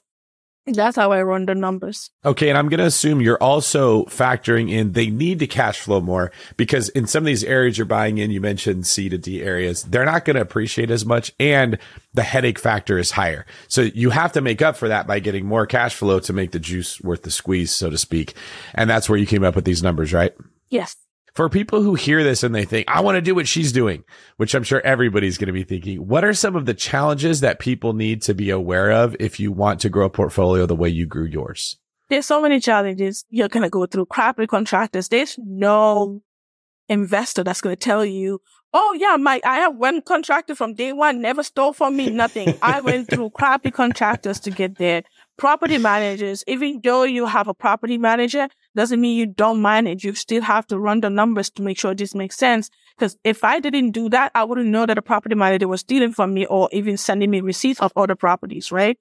That's 0.67 0.97
how 0.97 1.11
I 1.11 1.23
run 1.23 1.47
the 1.47 1.55
numbers. 1.55 2.11
Okay. 2.25 2.49
And 2.49 2.59
I'm 2.59 2.69
going 2.69 2.79
to 2.79 2.87
assume 2.87 3.21
you're 3.21 3.43
also 3.43 4.05
factoring 4.05 4.71
in 4.71 4.93
they 4.93 5.09
need 5.09 5.39
to 5.41 5.47
cash 5.47 5.81
flow 5.81 6.01
more 6.01 6.31
because 6.57 6.91
in 6.91 7.07
some 7.07 7.23
of 7.23 7.27
these 7.27 7.43
areas 7.43 7.79
you're 7.79 7.87
buying 7.87 8.19
in, 8.19 8.31
you 8.31 8.41
mentioned 8.41 8.87
C 8.87 9.09
to 9.09 9.19
D 9.19 9.43
areas, 9.43 9.83
they're 9.85 10.05
not 10.05 10.25
going 10.25 10.37
to 10.37 10.43
appreciate 10.43 10.91
as 10.91 11.07
much 11.07 11.33
and 11.41 11.79
the 12.13 12.23
headache 12.23 12.59
factor 12.59 12.99
is 12.99 13.13
higher. 13.13 13.47
So 13.69 13.83
you 13.83 14.11
have 14.11 14.33
to 14.33 14.41
make 14.41 14.63
up 14.63 14.77
for 14.77 14.89
that 14.89 15.07
by 15.07 15.19
getting 15.21 15.47
more 15.47 15.67
cash 15.67 15.95
flow 15.95 16.21
to 16.21 16.33
make 16.33 16.51
the 16.51 16.61
juice 16.61 17.01
worth 17.01 17.23
the 17.23 17.31
squeeze, 17.31 17.71
so 17.73 17.91
to 17.91 17.99
speak. 17.99 18.35
And 18.75 18.89
that's 18.89 19.09
where 19.09 19.19
you 19.19 19.27
came 19.27 19.45
up 19.45 19.57
with 19.57 19.65
these 19.65 19.83
numbers, 19.83 20.13
right? 20.13 20.35
Yes. 20.69 20.97
For 21.35 21.49
people 21.49 21.83
who 21.83 21.95
hear 21.95 22.23
this 22.25 22.43
and 22.43 22.55
they 22.55 22.65
think, 22.65 22.89
I 22.89 23.01
want 23.01 23.17
to 23.17 23.21
do 23.21 23.35
what 23.35 23.49
she's 23.49 23.73
doing, 23.73 24.05
which 24.37 24.55
I'm 24.55 24.65
sure 24.65 24.81
everybody's 24.81 25.39
going 25.39 25.47
to 25.47 25.53
be 25.53 25.65
thinking, 25.65 26.07
what 26.09 26.25
are 26.25 26.35
some 26.35 26.57
of 26.57 26.67
the 26.67 26.75
challenges 26.75 27.41
that 27.41 27.59
people 27.59 27.93
need 27.93 28.23
to 28.23 28.35
be 28.35 28.51
aware 28.51 28.91
of 28.91 29.17
if 29.21 29.39
you 29.39 29.53
want 29.53 29.81
to 29.81 29.89
grow 29.89 30.07
a 30.07 30.11
portfolio 30.11 30.67
the 30.67 30.77
way 30.77 30.89
you 30.89 31.07
grew 31.07 31.27
yours? 31.27 31.79
There's 32.09 32.27
so 32.27 32.43
many 32.43 32.59
challenges 32.59 33.25
you're 33.31 33.49
going 33.49 33.63
to 33.63 33.71
go 33.71 33.87
through. 33.87 34.07
Crappy 34.07 34.47
contractors. 34.47 35.09
There's 35.09 35.39
no 35.39 36.21
investor 36.89 37.45
that's 37.45 37.61
going 37.61 37.77
to 37.77 37.81
tell 37.81 38.05
you, 38.05 38.41
Oh 38.73 38.97
yeah, 38.99 39.17
my, 39.17 39.41
I 39.45 39.57
have 39.57 39.77
one 39.77 40.01
contractor 40.01 40.55
from 40.55 40.75
day 40.75 40.93
one, 40.93 41.21
never 41.21 41.43
stole 41.43 41.73
from 41.73 41.97
me, 41.97 42.09
nothing. 42.09 42.57
I 42.63 42.81
went 42.81 43.11
through 43.11 43.31
crappy 43.35 43.73
contractors 43.73 44.39
to 44.41 44.51
get 44.51 44.79
there. 44.79 45.03
Property 45.37 45.79
managers, 45.79 46.45
even 46.47 46.81
though 46.83 47.03
you 47.03 47.27
have 47.27 47.49
a 47.49 47.55
property 47.55 47.99
manager, 47.99 48.49
doesn't 48.77 49.01
mean 49.01 49.17
you 49.17 49.27
don't 49.27 49.61
manage. 49.63 50.05
You 50.05 50.15
still 50.15 50.43
have 50.43 50.67
to 50.69 50.79
run 50.79 51.01
the 51.01 51.11
numbers 51.11 51.51
to 51.51 51.63
make 51.63 51.79
sure 51.79 51.95
this 51.95 52.15
makes 52.15 52.37
sense. 52.37 52.71
Cause 52.99 53.17
if 53.25 53.45
I 53.45 53.61
didn't 53.61 53.93
do 53.93 54.09
that, 54.11 54.31
I 54.35 54.45
wouldn't 54.45 54.69
know 54.69 54.87
that 54.87 54.99
a 54.99 55.03
property 55.03 55.35
manager 55.35 55.69
was 55.69 55.81
stealing 55.81 56.13
from 56.13 56.35
me 56.35 56.47
or 56.47 56.69
even 56.73 56.97
sending 56.97 57.31
me 57.31 57.41
receipts 57.41 57.81
of 57.81 57.93
other 57.97 58.15
properties, 58.15 58.71
right? 58.71 58.99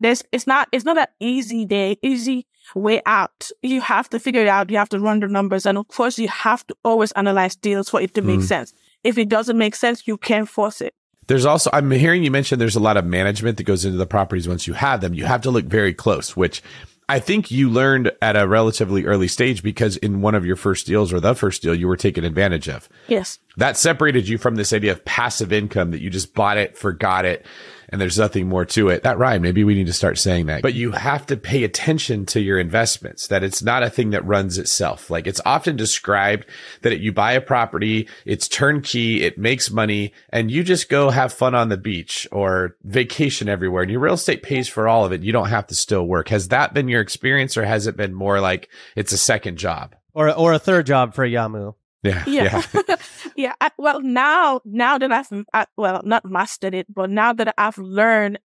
There's, 0.00 0.22
it's 0.32 0.46
not, 0.46 0.68
it's 0.72 0.84
not 0.84 0.98
an 0.98 1.06
easy 1.20 1.64
day, 1.64 1.98
easy 2.02 2.46
way 2.74 3.02
out. 3.06 3.50
You 3.62 3.80
have 3.80 4.08
to 4.10 4.18
figure 4.18 4.42
it 4.42 4.48
out. 4.48 4.70
You 4.70 4.78
have 4.78 4.88
to 4.90 4.98
run 4.98 5.20
the 5.20 5.28
numbers. 5.28 5.66
And 5.66 5.78
of 5.78 5.88
course, 5.88 6.18
you 6.18 6.28
have 6.28 6.66
to 6.66 6.76
always 6.84 7.12
analyze 7.12 7.56
deals 7.56 7.90
for 7.90 8.00
it 8.00 8.14
to 8.14 8.22
make 8.22 8.40
mm. 8.40 8.44
sense. 8.44 8.74
If 9.04 9.18
it 9.18 9.28
doesn't 9.28 9.58
make 9.58 9.74
sense, 9.74 10.06
you 10.06 10.16
can't 10.16 10.48
force 10.48 10.80
it. 10.80 10.94
There's 11.26 11.46
also, 11.46 11.70
I'm 11.72 11.90
hearing 11.90 12.22
you 12.22 12.30
mention 12.30 12.58
there's 12.58 12.76
a 12.76 12.80
lot 12.80 12.96
of 12.96 13.06
management 13.06 13.56
that 13.56 13.64
goes 13.64 13.84
into 13.84 13.96
the 13.96 14.06
properties 14.06 14.46
once 14.46 14.66
you 14.66 14.74
have 14.74 15.00
them. 15.00 15.14
You 15.14 15.24
have 15.24 15.42
to 15.42 15.50
look 15.50 15.64
very 15.64 15.94
close, 15.94 16.36
which 16.36 16.62
I 17.08 17.18
think 17.18 17.50
you 17.50 17.68
learned 17.68 18.12
at 18.22 18.36
a 18.36 18.48
relatively 18.48 19.04
early 19.04 19.28
stage 19.28 19.62
because 19.62 19.96
in 19.98 20.22
one 20.22 20.34
of 20.34 20.46
your 20.46 20.56
first 20.56 20.86
deals 20.86 21.12
or 21.12 21.20
the 21.20 21.34
first 21.34 21.62
deal, 21.62 21.74
you 21.74 21.86
were 21.86 21.96
taken 21.96 22.24
advantage 22.24 22.68
of. 22.68 22.88
Yes. 23.08 23.38
That 23.56 23.76
separated 23.76 24.26
you 24.26 24.38
from 24.38 24.54
this 24.54 24.72
idea 24.72 24.92
of 24.92 25.04
passive 25.04 25.52
income 25.52 25.90
that 25.90 26.00
you 26.00 26.08
just 26.08 26.34
bought 26.34 26.56
it, 26.56 26.78
forgot 26.78 27.26
it, 27.26 27.44
and 27.94 28.00
there's 28.00 28.18
nothing 28.18 28.48
more 28.48 28.64
to 28.64 28.88
it. 28.88 29.04
That 29.04 29.18
rhyme. 29.18 29.42
Maybe 29.42 29.62
we 29.62 29.76
need 29.76 29.86
to 29.86 29.92
start 29.92 30.18
saying 30.18 30.46
that. 30.46 30.62
But 30.62 30.74
you 30.74 30.90
have 30.90 31.26
to 31.26 31.36
pay 31.36 31.62
attention 31.62 32.26
to 32.26 32.40
your 32.40 32.58
investments, 32.58 33.28
that 33.28 33.44
it's 33.44 33.62
not 33.62 33.84
a 33.84 33.88
thing 33.88 34.10
that 34.10 34.26
runs 34.26 34.58
itself. 34.58 35.10
Like 35.10 35.28
it's 35.28 35.40
often 35.46 35.76
described 35.76 36.44
that 36.82 36.98
you 36.98 37.12
buy 37.12 37.34
a 37.34 37.40
property, 37.40 38.08
it's 38.24 38.48
turnkey, 38.48 39.22
it 39.22 39.38
makes 39.38 39.70
money, 39.70 40.12
and 40.30 40.50
you 40.50 40.64
just 40.64 40.88
go 40.88 41.10
have 41.10 41.32
fun 41.32 41.54
on 41.54 41.68
the 41.68 41.76
beach 41.76 42.26
or 42.32 42.74
vacation 42.82 43.48
everywhere 43.48 43.82
and 43.82 43.92
your 43.92 44.00
real 44.00 44.14
estate 44.14 44.42
pays 44.42 44.68
for 44.68 44.88
all 44.88 45.04
of 45.04 45.12
it. 45.12 45.22
You 45.22 45.30
don't 45.30 45.50
have 45.50 45.68
to 45.68 45.76
still 45.76 46.04
work. 46.04 46.30
Has 46.30 46.48
that 46.48 46.74
been 46.74 46.88
your 46.88 47.00
experience 47.00 47.56
or 47.56 47.64
has 47.64 47.86
it 47.86 47.96
been 47.96 48.12
more 48.12 48.40
like 48.40 48.68
it's 48.96 49.12
a 49.12 49.18
second 49.18 49.56
job? 49.56 49.94
Or, 50.14 50.34
or 50.34 50.52
a 50.52 50.58
third 50.58 50.86
job 50.86 51.14
for 51.14 51.24
Yamu? 51.24 51.76
Yeah. 52.02 52.24
Yeah. 52.26 52.62
Yeah. 52.74 52.96
yeah. 53.36 53.54
I, 53.60 53.70
well, 53.78 54.00
now, 54.00 54.60
now 54.64 54.98
that 54.98 55.12
I've, 55.12 55.44
I, 55.52 55.66
well, 55.76 56.02
not 56.04 56.24
mastered 56.24 56.74
it, 56.74 56.86
but 56.92 57.10
now 57.10 57.32
that 57.32 57.54
I've 57.58 57.78
learned, 57.78 58.38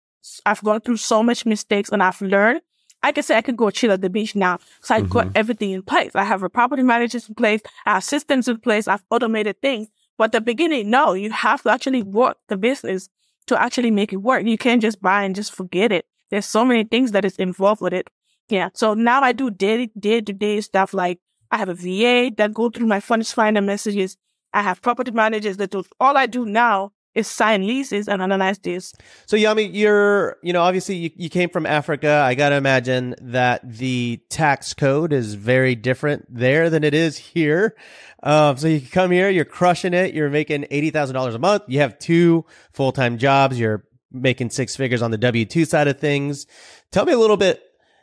I've 0.46 0.64
gone 0.64 0.82
through 0.82 0.98
so 0.98 1.24
much 1.24 1.46
mistakes 1.46 1.90
and 1.90 2.04
I've 2.04 2.22
learned, 2.22 2.62
I 3.02 3.12
can 3.12 3.24
say 3.24 3.38
I 3.38 3.42
can 3.42 3.56
go 3.56 3.70
chill 3.70 3.92
at 3.92 4.02
the 4.02 4.10
beach 4.10 4.36
now. 4.36 4.60
So 4.82 4.96
I've 4.96 5.04
mm-hmm. 5.04 5.12
got 5.12 5.28
everything 5.36 5.72
in 5.72 5.84
place. 5.84 6.12
I 6.16 6.24
have 6.24 6.44
a 6.44 6.50
property 6.50 6.84
manager 6.84 7.20
in 7.28 7.36
place. 7.36 7.62
I 7.86 7.94
have 7.94 8.04
systems 8.04 8.48
in 8.48 8.60
place. 8.60 8.88
I've 8.88 9.04
automated 9.10 9.62
things. 9.62 9.88
But 10.18 10.26
at 10.26 10.32
the 10.34 10.42
beginning, 10.42 10.90
no, 10.90 11.14
you 11.14 11.32
have 11.32 11.64
to 11.64 11.72
actually 11.72 12.04
work 12.04 12.38
the 12.50 12.58
business 12.58 13.10
to 13.48 13.62
actually 13.62 13.92
make 13.92 14.12
it 14.12 14.18
work. 14.18 14.46
You 14.46 14.58
can't 14.58 14.82
just 14.82 15.02
buy 15.02 15.24
and 15.24 15.34
just 15.34 15.54
forget 15.54 15.92
it. 15.94 16.06
There's 16.30 16.46
so 16.46 16.66
many 16.66 16.84
things 16.84 17.12
that 17.14 17.24
is 17.24 17.38
involved 17.38 17.82
with 17.82 17.94
it. 17.94 18.10
Yeah. 18.50 18.70
So 18.74 18.94
now 18.94 19.22
I 19.22 19.32
do 19.32 19.50
day, 19.50 19.90
day 19.98 20.22
to 20.22 20.34
day 20.34 20.60
stuff 20.62 20.94
like 20.94 21.20
I 21.52 21.58
have 21.58 21.70
a 21.70 21.74
VA 21.74 22.32
that 22.38 22.54
go 22.54 22.70
through 22.70 22.88
my 22.88 23.00
funds 23.00 23.32
finder 23.32 23.62
messages. 23.62 24.18
I 24.54 24.62
have 24.62 24.82
property 24.82 25.12
managers 25.12 25.58
that 25.58 25.72
do 25.72 25.84
all 26.00 26.18
I 26.18 26.26
do 26.26 26.45
now 26.45 26.91
is 27.16 27.28
sign 27.28 27.66
leases 27.66 28.08
and 28.08 28.22
analyze 28.22 28.60
this. 28.60 28.93
So 29.26 29.36
Yami, 29.36 29.70
you're, 29.74 30.38
you 30.43 30.54
know, 30.54 30.62
obviously 30.62 30.95
you, 30.95 31.10
you 31.16 31.30
came 31.30 31.50
from 31.50 31.66
Africa. 31.66 32.24
I 32.26 32.36
got 32.36 32.50
to 32.50 32.56
imagine 32.56 33.16
that 33.22 33.62
the 33.64 34.22
tax 34.30 34.74
code 34.74 35.12
is 35.12 35.34
very 35.34 35.76
different 35.76 36.26
there 36.30 36.70
than 36.70 36.84
it 36.84 36.93
is 36.93 37.18
here. 37.18 37.76
Um, 38.22 38.58
so 38.58 38.68
you 38.68 38.82
come 38.82 39.12
here, 39.12 39.30
you're 39.30 39.45
crushing 39.45 39.93
it. 39.93 40.14
You're 40.14 40.30
making 40.30 40.64
$80,000 40.64 41.36
a 41.36 41.39
month. 41.39 41.64
You 41.68 41.80
have 41.80 41.97
two 42.00 42.45
full-time 42.74 43.18
jobs. 43.18 43.60
You're 43.60 43.84
making 44.12 44.52
six 44.52 44.76
figures 44.76 45.02
on 45.02 45.12
the 45.12 45.18
W-2 45.18 45.68
side 45.68 45.88
of 45.88 46.00
things. 46.00 46.47
Tell 46.91 47.06
me 47.06 47.14
a 47.14 47.20
little 47.20 47.38
bit 47.38 47.62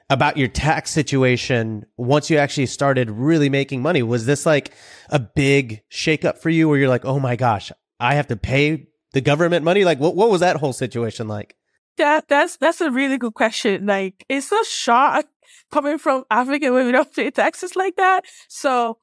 about 0.08 0.36
your 0.36 0.48
tax 0.48 0.90
situation 0.90 1.84
once 1.96 2.30
you 2.30 2.38
actually 2.38 2.66
started 2.66 3.10
really 3.10 3.48
making 3.48 3.82
money. 3.82 4.02
Was 4.02 4.26
this 4.26 4.46
like 4.46 4.72
a 5.10 5.18
big 5.18 5.82
shakeup 5.90 6.38
for 6.38 6.50
you 6.50 6.68
where 6.68 6.78
you're 6.78 6.88
like, 6.88 7.04
oh 7.04 7.18
my 7.18 7.36
gosh, 7.36 7.72
I 7.98 8.14
have 8.14 8.28
to 8.28 8.36
pay 8.36 8.86
the 9.12 9.20
government 9.20 9.64
money? 9.64 9.84
Like, 9.84 9.98
what, 9.98 10.14
what 10.14 10.30
was 10.30 10.40
that 10.40 10.56
whole 10.56 10.72
situation 10.72 11.26
like? 11.26 11.56
That, 11.96 12.28
that's, 12.28 12.56
that's 12.56 12.80
a 12.80 12.90
really 12.90 13.18
good 13.18 13.34
question. 13.34 13.86
Like, 13.86 14.24
it's 14.28 14.48
so 14.48 14.62
shock 14.62 15.26
coming 15.72 15.98
from 15.98 16.24
Africa 16.30 16.70
where 16.72 16.84
we 16.84 16.92
don't 16.92 17.12
pay 17.12 17.30
taxes 17.30 17.74
like 17.74 17.96
that. 17.96 18.24
So 18.48 18.98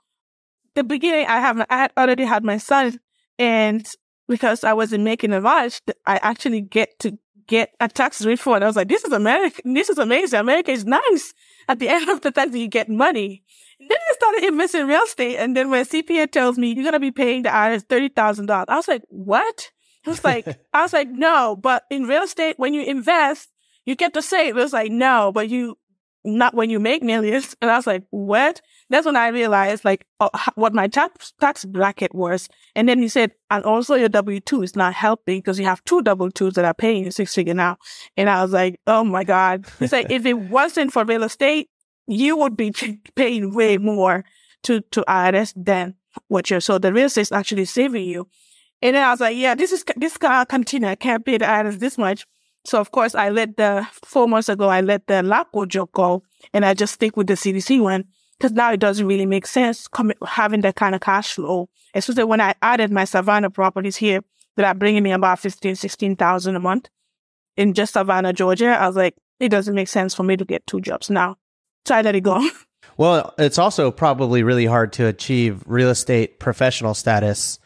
the 0.75 0.83
beginning, 0.83 1.25
I 1.25 1.39
have, 1.39 1.65
I 1.69 1.77
had 1.77 1.91
already 1.97 2.23
had 2.23 2.43
my 2.43 2.57
son 2.57 2.99
and 3.37 3.85
because 4.29 4.63
I 4.63 4.73
wasn't 4.73 5.03
making 5.03 5.33
a 5.33 5.41
much, 5.41 5.81
I 6.05 6.17
actually 6.17 6.61
get 6.61 6.97
to 6.99 7.17
get 7.47 7.73
a 7.79 7.87
tax 7.87 8.23
refund. 8.25 8.63
I 8.63 8.67
was 8.67 8.75
like, 8.75 8.87
this 8.87 9.03
is 9.03 9.11
America. 9.11 9.61
This 9.65 9.89
is 9.89 9.97
amazing. 9.97 10.39
America 10.39 10.71
is 10.71 10.85
nice. 10.85 11.33
At 11.67 11.79
the 11.79 11.89
end 11.89 12.09
of 12.09 12.21
the 12.21 12.31
tax, 12.31 12.55
you 12.55 12.67
get 12.67 12.89
money. 12.89 13.43
then 13.79 13.89
I 13.91 14.13
started 14.13 14.43
investing 14.43 14.81
in 14.81 14.87
real 14.87 15.03
estate. 15.03 15.37
And 15.37 15.55
then 15.55 15.69
when 15.69 15.85
CPA 15.85 16.31
tells 16.31 16.57
me 16.57 16.73
you're 16.73 16.83
going 16.83 16.93
to 16.93 16.99
be 16.99 17.11
paying 17.11 17.43
the 17.43 17.49
IRS 17.49 17.85
$30,000, 17.85 18.65
I 18.67 18.75
was 18.75 18.87
like, 18.87 19.03
what? 19.09 19.71
It 20.05 20.09
was 20.09 20.23
like, 20.23 20.47
I 20.73 20.81
was 20.81 20.93
like, 20.93 21.09
no, 21.09 21.55
but 21.55 21.83
in 21.89 22.03
real 22.03 22.23
estate, 22.23 22.55
when 22.57 22.73
you 22.73 22.83
invest, 22.83 23.49
you 23.85 23.95
get 23.95 24.13
to 24.13 24.21
save. 24.21 24.57
It 24.57 24.61
was 24.61 24.73
like, 24.73 24.91
no, 24.91 25.31
but 25.33 25.49
you, 25.49 25.77
not 26.25 26.53
when 26.53 26.69
you 26.69 26.79
make 26.79 27.03
millions. 27.03 27.55
And 27.61 27.69
I 27.69 27.77
was 27.77 27.87
like, 27.87 28.03
what? 28.09 28.61
That's 28.93 29.07
when 29.07 29.15
I 29.15 29.29
realized 29.29 29.83
like 29.83 30.05
uh, 30.19 30.29
what 30.53 30.75
my 30.75 30.87
tax, 30.87 31.33
tax 31.41 31.65
bracket 31.65 32.13
was. 32.13 32.47
And 32.75 32.87
then 32.87 33.01
he 33.01 33.07
said, 33.07 33.31
and 33.49 33.65
also 33.65 33.95
your 33.95 34.07
W-2 34.07 34.63
is 34.63 34.75
not 34.75 34.93
helping 34.93 35.39
because 35.39 35.57
you 35.57 35.65
have 35.65 35.83
two 35.83 36.03
W-2s 36.03 36.53
that 36.53 36.63
are 36.63 36.75
paying 36.75 37.03
you 37.03 37.09
six 37.09 37.33
figure 37.33 37.55
now. 37.55 37.77
And 38.17 38.29
I 38.29 38.43
was 38.43 38.51
like, 38.51 38.79
oh 38.85 39.03
my 39.03 39.23
God. 39.23 39.65
He's 39.79 39.91
like, 39.91 40.11
if 40.11 40.27
it 40.27 40.35
wasn't 40.35 40.93
for 40.93 41.05
real 41.05 41.23
estate, 41.23 41.71
you 42.05 42.37
would 42.37 42.55
be 42.55 42.71
paying 43.15 43.55
way 43.55 43.79
more 43.79 44.25
to, 44.61 44.81
to 44.91 45.03
IRS 45.07 45.53
than 45.55 45.95
what 46.27 46.51
you're, 46.51 46.61
so 46.61 46.77
the 46.77 46.93
real 46.93 47.05
estate 47.05 47.21
is 47.21 47.31
actually 47.31 47.65
saving 47.65 48.05
you. 48.05 48.27
And 48.83 48.95
then 48.95 49.03
I 49.03 49.09
was 49.09 49.21
like, 49.21 49.35
yeah, 49.35 49.55
this 49.55 49.71
is, 49.71 49.83
this 49.95 50.17
can't 50.17 50.47
continue. 50.47 50.87
I 50.87 50.93
can't 50.93 51.25
pay 51.25 51.39
the 51.39 51.45
IRS 51.45 51.79
this 51.79 51.97
much. 51.97 52.27
So 52.63 52.79
of 52.79 52.91
course 52.91 53.15
I 53.15 53.29
let 53.29 53.57
the, 53.57 53.87
four 53.91 54.27
months 54.27 54.49
ago, 54.49 54.69
I 54.69 54.81
let 54.81 55.07
the 55.07 55.15
LabCorp 55.15 55.69
job 55.69 55.91
go 55.93 56.21
and 56.53 56.63
I 56.63 56.75
just 56.75 56.93
stick 56.93 57.17
with 57.17 57.25
the 57.25 57.33
CDC 57.33 57.81
one 57.81 58.05
because 58.43 58.57
now 58.57 58.73
it 58.73 58.79
doesn't 58.81 59.07
really 59.07 59.25
make 59.25 59.47
sense 59.47 59.87
coming, 59.87 60.17
having 60.27 60.59
that 60.61 60.75
kind 60.75 60.93
of 60.93 60.99
cash 60.99 61.31
flow. 61.31 61.69
Especially 61.93 62.25
when 62.25 62.41
I 62.41 62.53
added 62.61 62.91
my 62.91 63.05
Savannah 63.05 63.49
properties 63.49 63.95
here 63.95 64.21
that 64.57 64.65
are 64.65 64.73
bringing 64.73 65.01
me 65.01 65.13
about 65.13 65.39
15, 65.39 65.77
16,000 65.77 66.53
a 66.53 66.59
month 66.59 66.89
in 67.55 67.73
just 67.73 67.93
Savannah, 67.93 68.33
Georgia. 68.33 68.67
I 68.67 68.85
was 68.85 68.97
like, 68.97 69.15
it 69.39 69.47
doesn't 69.47 69.73
make 69.73 69.87
sense 69.87 70.13
for 70.13 70.23
me 70.23 70.35
to 70.35 70.43
get 70.43 70.67
two 70.67 70.81
jobs 70.81 71.09
now. 71.09 71.37
So 71.85 71.95
I 71.95 72.01
let 72.01 72.15
it 72.15 72.21
go. 72.21 72.47
Well, 72.95 73.33
it's 73.39 73.57
also 73.57 73.89
probably 73.89 74.43
really 74.43 74.65
hard 74.65 74.93
to 74.93 75.07
achieve 75.07 75.63
real 75.65 75.89
estate 75.89 76.39
professional 76.39 76.93
status 76.93 77.57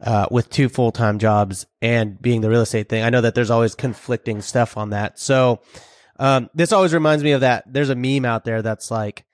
uh, 0.00 0.26
with 0.30 0.50
two 0.50 0.68
full 0.68 0.92
time 0.92 1.18
jobs 1.18 1.66
and 1.80 2.20
being 2.20 2.42
the 2.42 2.50
real 2.50 2.60
estate 2.60 2.88
thing. 2.88 3.02
I 3.02 3.10
know 3.10 3.22
that 3.22 3.34
there's 3.34 3.50
always 3.50 3.74
conflicting 3.74 4.40
stuff 4.40 4.76
on 4.76 4.90
that. 4.90 5.18
So 5.18 5.62
um, 6.18 6.48
this 6.54 6.70
always 6.72 6.92
reminds 6.92 7.24
me 7.24 7.32
of 7.32 7.40
that. 7.40 7.64
There's 7.66 7.88
a 7.88 7.96
meme 7.96 8.26
out 8.26 8.44
there 8.44 8.62
that's 8.62 8.90
like, 8.90 9.24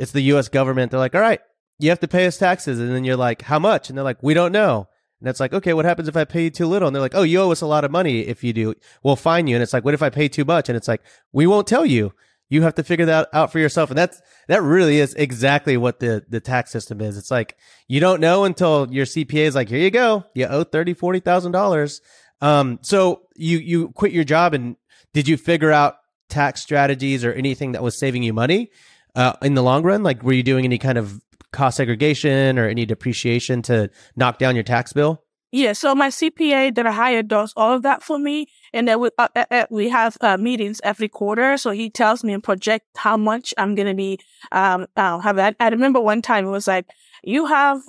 it's 0.00 0.12
the 0.12 0.22
U.S. 0.22 0.48
government. 0.48 0.90
They're 0.90 0.98
like, 0.98 1.14
all 1.14 1.20
right, 1.20 1.40
you 1.78 1.90
have 1.90 2.00
to 2.00 2.08
pay 2.08 2.26
us 2.26 2.38
taxes, 2.38 2.80
and 2.80 2.90
then 2.90 3.04
you're 3.04 3.16
like, 3.16 3.42
how 3.42 3.58
much? 3.58 3.88
And 3.88 3.98
they're 3.98 4.04
like, 4.04 4.22
we 4.22 4.32
don't 4.32 4.50
know. 4.50 4.88
And 5.20 5.28
it's 5.28 5.40
like, 5.40 5.52
okay, 5.52 5.74
what 5.74 5.84
happens 5.84 6.08
if 6.08 6.16
I 6.16 6.24
pay 6.24 6.44
you 6.44 6.50
too 6.50 6.66
little? 6.66 6.88
And 6.88 6.96
they're 6.96 7.02
like, 7.02 7.14
oh, 7.14 7.22
you 7.22 7.38
owe 7.40 7.52
us 7.52 7.60
a 7.60 7.66
lot 7.66 7.84
of 7.84 7.90
money 7.90 8.20
if 8.20 8.42
you 8.42 8.54
do. 8.54 8.74
We'll 9.02 9.16
fine 9.16 9.46
you. 9.46 9.54
And 9.54 9.62
it's 9.62 9.74
like, 9.74 9.84
what 9.84 9.92
if 9.92 10.02
I 10.02 10.08
pay 10.08 10.28
too 10.28 10.46
much? 10.46 10.70
And 10.70 10.76
it's 10.76 10.88
like, 10.88 11.02
we 11.30 11.46
won't 11.46 11.66
tell 11.66 11.84
you. 11.84 12.14
You 12.48 12.62
have 12.62 12.74
to 12.76 12.82
figure 12.82 13.04
that 13.04 13.28
out 13.34 13.52
for 13.52 13.58
yourself. 13.58 13.90
And 13.90 13.98
that's, 13.98 14.22
that 14.48 14.62
really 14.62 14.98
is 14.98 15.12
exactly 15.14 15.76
what 15.76 16.00
the, 16.00 16.24
the 16.26 16.40
tax 16.40 16.70
system 16.70 17.02
is. 17.02 17.18
It's 17.18 17.30
like, 17.30 17.58
you 17.86 18.00
don't 18.00 18.22
know 18.22 18.44
until 18.44 18.88
your 18.90 19.04
CPA 19.04 19.42
is 19.42 19.54
like, 19.54 19.68
here 19.68 19.78
you 19.78 19.90
go. 19.90 20.24
You 20.34 20.46
owe 20.46 20.64
thirty, 20.64 20.94
forty 20.94 21.20
thousand 21.20 21.52
dollars. 21.52 22.00
Um, 22.40 22.78
so 22.80 23.26
you, 23.36 23.58
you 23.58 23.90
quit 23.90 24.12
your 24.12 24.24
job 24.24 24.54
and 24.54 24.76
did 25.12 25.28
you 25.28 25.36
figure 25.36 25.70
out 25.70 25.96
tax 26.30 26.62
strategies 26.62 27.24
or 27.24 27.32
anything 27.34 27.72
that 27.72 27.82
was 27.82 27.98
saving 27.98 28.22
you 28.22 28.32
money 28.32 28.70
uh, 29.14 29.34
in 29.42 29.54
the 29.54 29.62
long 29.62 29.82
run? 29.82 30.02
Like, 30.02 30.22
were 30.22 30.32
you 30.32 30.42
doing 30.42 30.64
any 30.64 30.78
kind 30.78 30.98
of 30.98 31.20
cost 31.52 31.76
segregation 31.76 32.58
or 32.58 32.68
any 32.68 32.86
depreciation 32.86 33.62
to 33.62 33.90
knock 34.16 34.38
down 34.38 34.54
your 34.54 34.64
tax 34.64 34.92
bill? 34.92 35.22
Yeah, 35.52 35.72
so 35.72 35.96
my 35.96 36.08
CPA 36.08 36.76
that 36.76 36.86
I 36.86 36.92
hired 36.92 37.26
does 37.26 37.52
all 37.56 37.74
of 37.74 37.82
that 37.82 38.04
for 38.04 38.20
me, 38.20 38.46
and 38.72 38.86
then 38.86 39.00
we 39.00 39.10
uh, 39.18 39.26
uh, 39.34 39.44
uh, 39.50 39.66
we 39.68 39.88
have 39.88 40.16
uh, 40.20 40.36
meetings 40.36 40.80
every 40.84 41.08
quarter. 41.08 41.56
So 41.56 41.72
he 41.72 41.90
tells 41.90 42.22
me 42.22 42.32
and 42.32 42.42
project 42.42 42.86
how 42.96 43.16
much 43.16 43.52
I'm 43.58 43.74
gonna 43.74 43.94
be 43.94 44.20
um 44.52 44.86
uh, 44.94 45.18
have 45.18 45.36
that. 45.36 45.56
I 45.58 45.68
remember 45.68 46.00
one 46.00 46.22
time 46.22 46.46
it 46.46 46.50
was 46.50 46.68
like 46.68 46.86
you 47.24 47.46
have 47.46 47.82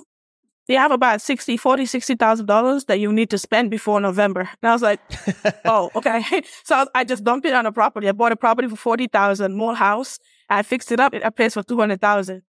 you 0.68 0.76
have 0.76 0.90
about 0.90 1.20
60, 1.20 1.56
40, 1.56 1.86
60,000 1.86 2.46
dollars 2.46 2.84
that 2.86 2.98
you 2.98 3.12
need 3.12 3.30
to 3.30 3.38
spend 3.38 3.70
before 3.70 4.00
November. 4.00 4.40
And 4.40 4.70
I 4.70 4.72
was 4.72 4.82
like, 4.82 5.00
oh, 5.64 5.90
okay. 5.94 6.42
so 6.64 6.86
I 6.94 7.04
just 7.04 7.24
dumped 7.24 7.46
it 7.46 7.54
on 7.54 7.66
a 7.66 7.72
property. 7.72 8.08
I 8.08 8.12
bought 8.12 8.32
a 8.32 8.36
property 8.36 8.68
for 8.68 8.76
40,000, 8.76 9.54
more 9.54 9.74
house. 9.74 10.18
I 10.52 10.62
fixed 10.62 10.92
it 10.92 11.00
up. 11.00 11.14
It 11.14 11.22
pays 11.34 11.54
for 11.54 11.62
200,000. 11.62 12.42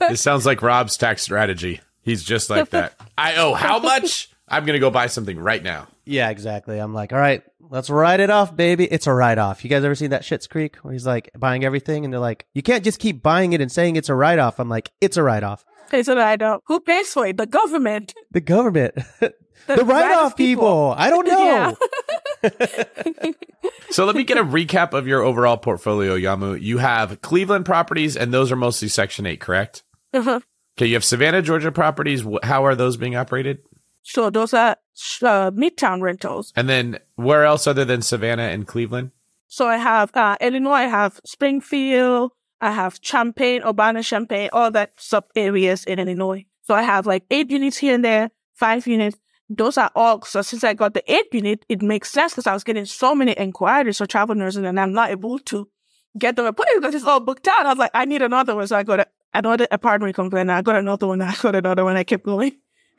this 0.00 0.20
sounds 0.20 0.44
like 0.44 0.60
Rob's 0.60 0.96
tax 0.96 1.22
strategy. 1.22 1.80
He's 2.02 2.22
just 2.22 2.50
like 2.50 2.70
that. 2.70 2.94
I 3.18 3.36
owe 3.36 3.54
how 3.54 3.78
much? 3.78 4.30
I'm 4.46 4.66
going 4.66 4.74
to 4.74 4.80
go 4.80 4.90
buy 4.90 5.06
something 5.06 5.38
right 5.38 5.62
now. 5.62 5.88
Yeah, 6.04 6.28
exactly. 6.30 6.78
I'm 6.78 6.92
like, 6.92 7.12
all 7.12 7.18
right, 7.18 7.42
let's 7.70 7.88
write 7.88 8.20
it 8.20 8.28
off, 8.30 8.54
baby. 8.54 8.84
It's 8.84 9.06
a 9.06 9.14
write 9.14 9.38
off. 9.38 9.64
You 9.64 9.70
guys 9.70 9.84
ever 9.84 9.94
seen 9.94 10.10
that 10.10 10.22
Schitt's 10.22 10.46
Creek 10.46 10.76
where 10.78 10.92
he's 10.92 11.06
like 11.06 11.30
buying 11.38 11.64
everything 11.64 12.04
and 12.04 12.12
they're 12.12 12.20
like, 12.20 12.46
you 12.52 12.62
can't 12.62 12.84
just 12.84 12.98
keep 12.98 13.22
buying 13.22 13.52
it 13.52 13.60
and 13.60 13.72
saying 13.72 13.96
it's 13.96 14.08
a 14.08 14.14
write 14.14 14.38
off. 14.38 14.58
I'm 14.58 14.68
like, 14.68 14.90
it's 15.00 15.16
a 15.16 15.22
write 15.22 15.44
off. 15.44 15.64
It's 15.92 16.08
a 16.08 16.16
write 16.16 16.42
off. 16.42 16.60
Who 16.66 16.80
pays 16.80 17.12
for 17.12 17.26
it? 17.26 17.36
The 17.36 17.46
government. 17.46 18.14
The 18.30 18.40
government. 18.40 18.94
the, 19.20 19.32
the 19.66 19.84
write 19.84 20.12
off 20.12 20.36
people. 20.36 20.64
people. 20.64 20.94
I 20.96 21.10
don't 21.10 21.26
know. 22.42 23.32
so 23.90 24.04
let 24.04 24.16
me 24.16 24.24
get 24.24 24.38
a 24.38 24.44
recap 24.44 24.92
of 24.92 25.06
your 25.06 25.22
overall 25.22 25.56
portfolio, 25.56 26.16
Yamu. 26.16 26.60
You 26.60 26.78
have 26.78 27.22
Cleveland 27.22 27.64
properties, 27.64 28.16
and 28.16 28.32
those 28.32 28.52
are 28.52 28.56
mostly 28.56 28.88
Section 28.88 29.26
8, 29.26 29.40
correct? 29.40 29.82
Uh-huh. 30.12 30.40
Okay, 30.78 30.86
you 30.86 30.94
have 30.94 31.04
Savannah, 31.04 31.42
Georgia 31.42 31.72
properties. 31.72 32.24
How 32.42 32.64
are 32.64 32.74
those 32.74 32.96
being 32.96 33.16
operated? 33.16 33.58
So 34.02 34.30
those 34.30 34.54
are 34.54 34.76
uh, 35.22 35.50
midterm 35.50 36.00
rentals. 36.00 36.52
And 36.56 36.68
then 36.68 36.98
where 37.16 37.44
else 37.44 37.66
other 37.66 37.84
than 37.84 38.02
Savannah 38.02 38.44
and 38.44 38.66
Cleveland? 38.66 39.12
So 39.48 39.66
I 39.66 39.78
have 39.78 40.14
uh, 40.14 40.36
Illinois, 40.40 40.72
I 40.72 40.88
have 40.88 41.20
Springfield, 41.24 42.32
I 42.60 42.72
have 42.72 43.00
Champaign, 43.00 43.62
Urbana, 43.64 44.02
Champaign, 44.02 44.50
all 44.52 44.70
that 44.70 44.92
sub 44.96 45.24
areas 45.34 45.84
in 45.84 45.98
Illinois. 45.98 46.44
So 46.62 46.74
I 46.74 46.82
have 46.82 47.06
like 47.06 47.24
eight 47.30 47.50
units 47.50 47.78
here 47.78 47.94
and 47.94 48.04
there, 48.04 48.30
five 48.54 48.86
units. 48.86 49.18
Those 49.48 49.76
are 49.76 49.90
all. 49.96 50.22
So 50.22 50.42
since 50.42 50.62
I 50.62 50.74
got 50.74 50.94
the 50.94 51.02
eight 51.12 51.26
unit, 51.32 51.64
it 51.68 51.82
makes 51.82 52.12
sense 52.12 52.32
because 52.32 52.46
I 52.46 52.54
was 52.54 52.62
getting 52.62 52.84
so 52.84 53.14
many 53.14 53.32
inquiries 53.32 53.98
for 53.98 54.06
travel 54.06 54.36
nursing 54.36 54.64
and 54.64 54.78
I'm 54.78 54.92
not 54.92 55.10
able 55.10 55.40
to 55.40 55.68
get 56.16 56.36
them 56.36 56.46
appointment 56.46 56.82
because 56.82 56.94
it's 56.94 57.04
all 57.04 57.18
booked 57.18 57.48
out. 57.48 57.66
I 57.66 57.70
was 57.70 57.78
like, 57.78 57.90
I 57.94 58.04
need 58.04 58.22
another 58.22 58.54
one. 58.54 58.66
So 58.68 58.76
I 58.76 58.84
got 58.84 59.00
a, 59.00 59.06
another 59.34 59.66
apartment 59.72 60.14
complex. 60.14 60.48
I 60.48 60.62
got 60.62 60.76
another 60.76 61.08
one. 61.08 61.22
I 61.22 61.34
got 61.34 61.56
another 61.56 61.84
one. 61.84 61.96
I 61.96 62.04
kept 62.04 62.24
going. 62.24 62.52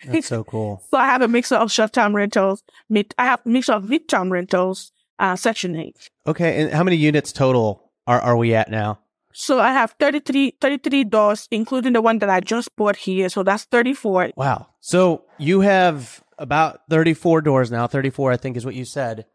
That's 0.05 0.27
so 0.27 0.43
cool. 0.53 0.83
so 0.89 0.97
I 0.97 1.05
have 1.05 1.21
a 1.21 1.27
mix 1.27 1.51
of 1.51 1.71
short-term 1.71 2.15
rentals. 2.15 2.63
Mid, 2.89 3.13
I 3.17 3.25
have 3.25 3.41
a 3.45 3.49
mix 3.49 3.69
of 3.69 3.89
mid-term 3.89 4.31
rentals, 4.31 4.91
uh, 5.19 5.35
section 5.35 5.75
eight. 5.75 6.09
Okay. 6.27 6.61
And 6.61 6.71
how 6.71 6.83
many 6.83 6.97
units 6.97 7.31
total 7.31 7.91
are, 8.07 8.19
are 8.21 8.37
we 8.37 8.53
at 8.55 8.69
now? 8.69 8.99
So 9.33 9.59
I 9.59 9.71
have 9.71 9.95
33, 9.99 10.55
33 10.59 11.03
doors, 11.05 11.47
including 11.51 11.93
the 11.93 12.01
one 12.01 12.19
that 12.19 12.29
I 12.29 12.41
just 12.41 12.75
bought 12.75 12.97
here. 12.97 13.29
So 13.29 13.43
that's 13.43 13.63
34. 13.65 14.31
Wow. 14.35 14.67
So 14.81 15.23
you 15.37 15.61
have 15.61 16.21
about 16.37 16.81
34 16.89 17.41
doors 17.41 17.71
now. 17.71 17.87
34, 17.87 18.33
I 18.33 18.37
think 18.37 18.57
is 18.57 18.65
what 18.65 18.75
you 18.75 18.83
said. 18.83 19.25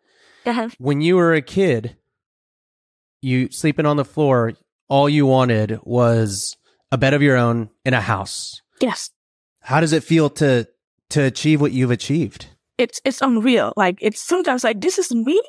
Uh-huh. 0.45 0.69
When 0.79 1.01
you 1.01 1.17
were 1.17 1.33
a 1.33 1.41
kid, 1.43 1.97
you 3.23 3.51
sleeping 3.51 3.87
on 3.87 3.97
the 3.97 4.05
floor, 4.05 4.53
all 4.89 5.09
you 5.09 5.25
wanted 5.27 5.81
was 5.83 6.57
a 6.93 6.99
bed 6.99 7.15
of 7.15 7.23
your 7.23 7.37
own 7.37 7.71
in 7.85 7.95
a 7.95 8.01
house. 8.01 8.61
Yes. 8.81 9.11
How 9.67 9.81
does 9.81 9.93
it 9.93 10.05
feel 10.05 10.31
to 10.31 10.69
to 11.11 11.25
achieve 11.25 11.61
what 11.61 11.73
you've 11.73 11.91
achieved? 11.91 12.47
It's 12.79 13.01
it's 13.05 13.21
unreal. 13.21 13.73
Like 13.77 13.99
it's 14.01 14.23
sometimes 14.23 14.63
like 14.63 14.81
this 14.81 14.97
is 14.97 15.13
me. 15.13 15.43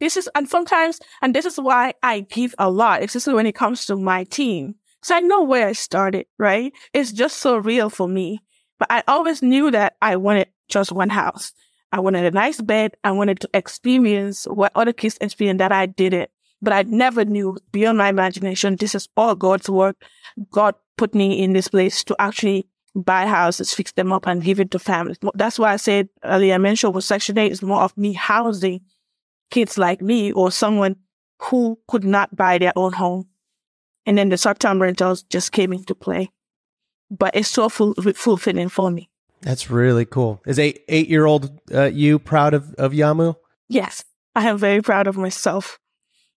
This 0.00 0.16
is 0.16 0.30
and 0.34 0.48
sometimes 0.48 0.98
and 1.20 1.34
this 1.34 1.44
is 1.44 1.58
why 1.58 1.92
I 2.02 2.20
give 2.20 2.54
a 2.58 2.70
lot, 2.70 3.02
especially 3.02 3.34
when 3.34 3.44
it 3.44 3.54
comes 3.54 3.84
to 3.86 3.96
my 3.96 4.24
team. 4.24 4.76
So 5.02 5.14
I 5.14 5.20
know 5.20 5.42
where 5.42 5.68
I 5.68 5.72
started, 5.72 6.24
right? 6.38 6.72
It's 6.94 7.12
just 7.12 7.36
so 7.36 7.58
real 7.58 7.90
for 7.90 8.08
me. 8.08 8.40
But 8.78 8.90
I 8.90 9.02
always 9.06 9.42
knew 9.42 9.70
that 9.72 9.96
I 10.00 10.16
wanted 10.16 10.48
just 10.70 10.90
one 10.90 11.10
house. 11.10 11.52
I 11.92 12.00
wanted 12.00 12.24
a 12.24 12.30
nice 12.30 12.62
bed. 12.62 12.96
I 13.04 13.10
wanted 13.10 13.40
to 13.40 13.50
experience 13.52 14.46
what 14.46 14.72
other 14.74 14.94
kids 14.94 15.18
experience 15.20 15.58
that 15.58 15.70
I 15.70 15.84
did 15.84 16.14
it. 16.14 16.30
But 16.62 16.72
I 16.72 16.84
never 16.84 17.26
knew 17.26 17.58
beyond 17.72 17.98
my 17.98 18.08
imagination, 18.08 18.76
this 18.76 18.94
is 18.94 19.06
all 19.18 19.34
God's 19.34 19.68
work. 19.68 19.96
God 20.50 20.76
put 20.96 21.14
me 21.14 21.42
in 21.42 21.52
this 21.52 21.68
place 21.68 22.02
to 22.04 22.16
actually 22.18 22.68
buy 22.94 23.26
houses, 23.26 23.74
fix 23.74 23.92
them 23.92 24.12
up 24.12 24.26
and 24.26 24.42
give 24.42 24.60
it 24.60 24.70
to 24.70 24.78
families. 24.78 25.18
That's 25.34 25.58
why 25.58 25.72
I 25.72 25.76
said 25.76 26.08
earlier, 26.24 26.54
I 26.54 26.58
mentioned 26.58 26.94
with 26.94 27.04
Section 27.04 27.38
8 27.38 27.50
is 27.50 27.62
more 27.62 27.82
of 27.82 27.96
me 27.96 28.12
housing 28.12 28.80
kids 29.50 29.76
like 29.78 30.00
me 30.00 30.32
or 30.32 30.50
someone 30.50 30.96
who 31.42 31.78
could 31.88 32.04
not 32.04 32.34
buy 32.36 32.58
their 32.58 32.72
own 32.76 32.92
home. 32.92 33.28
And 34.06 34.18
then 34.18 34.28
the 34.28 34.36
short-term 34.36 34.80
rentals 34.80 35.22
just 35.24 35.52
came 35.52 35.72
into 35.72 35.94
play. 35.94 36.30
But 37.10 37.34
it's 37.34 37.48
so 37.48 37.68
full, 37.68 37.94
fulfilling 37.94 38.68
for 38.68 38.90
me. 38.90 39.10
That's 39.42 39.70
really 39.70 40.04
cool. 40.04 40.42
Is 40.46 40.58
a 40.58 40.74
eight-year-old 40.88 41.60
uh, 41.72 41.84
you 41.84 42.18
proud 42.18 42.54
of, 42.54 42.74
of 42.74 42.92
Yamu? 42.92 43.36
Yes, 43.68 44.04
I 44.34 44.48
am 44.48 44.58
very 44.58 44.80
proud 44.80 45.06
of 45.06 45.16
myself. 45.16 45.78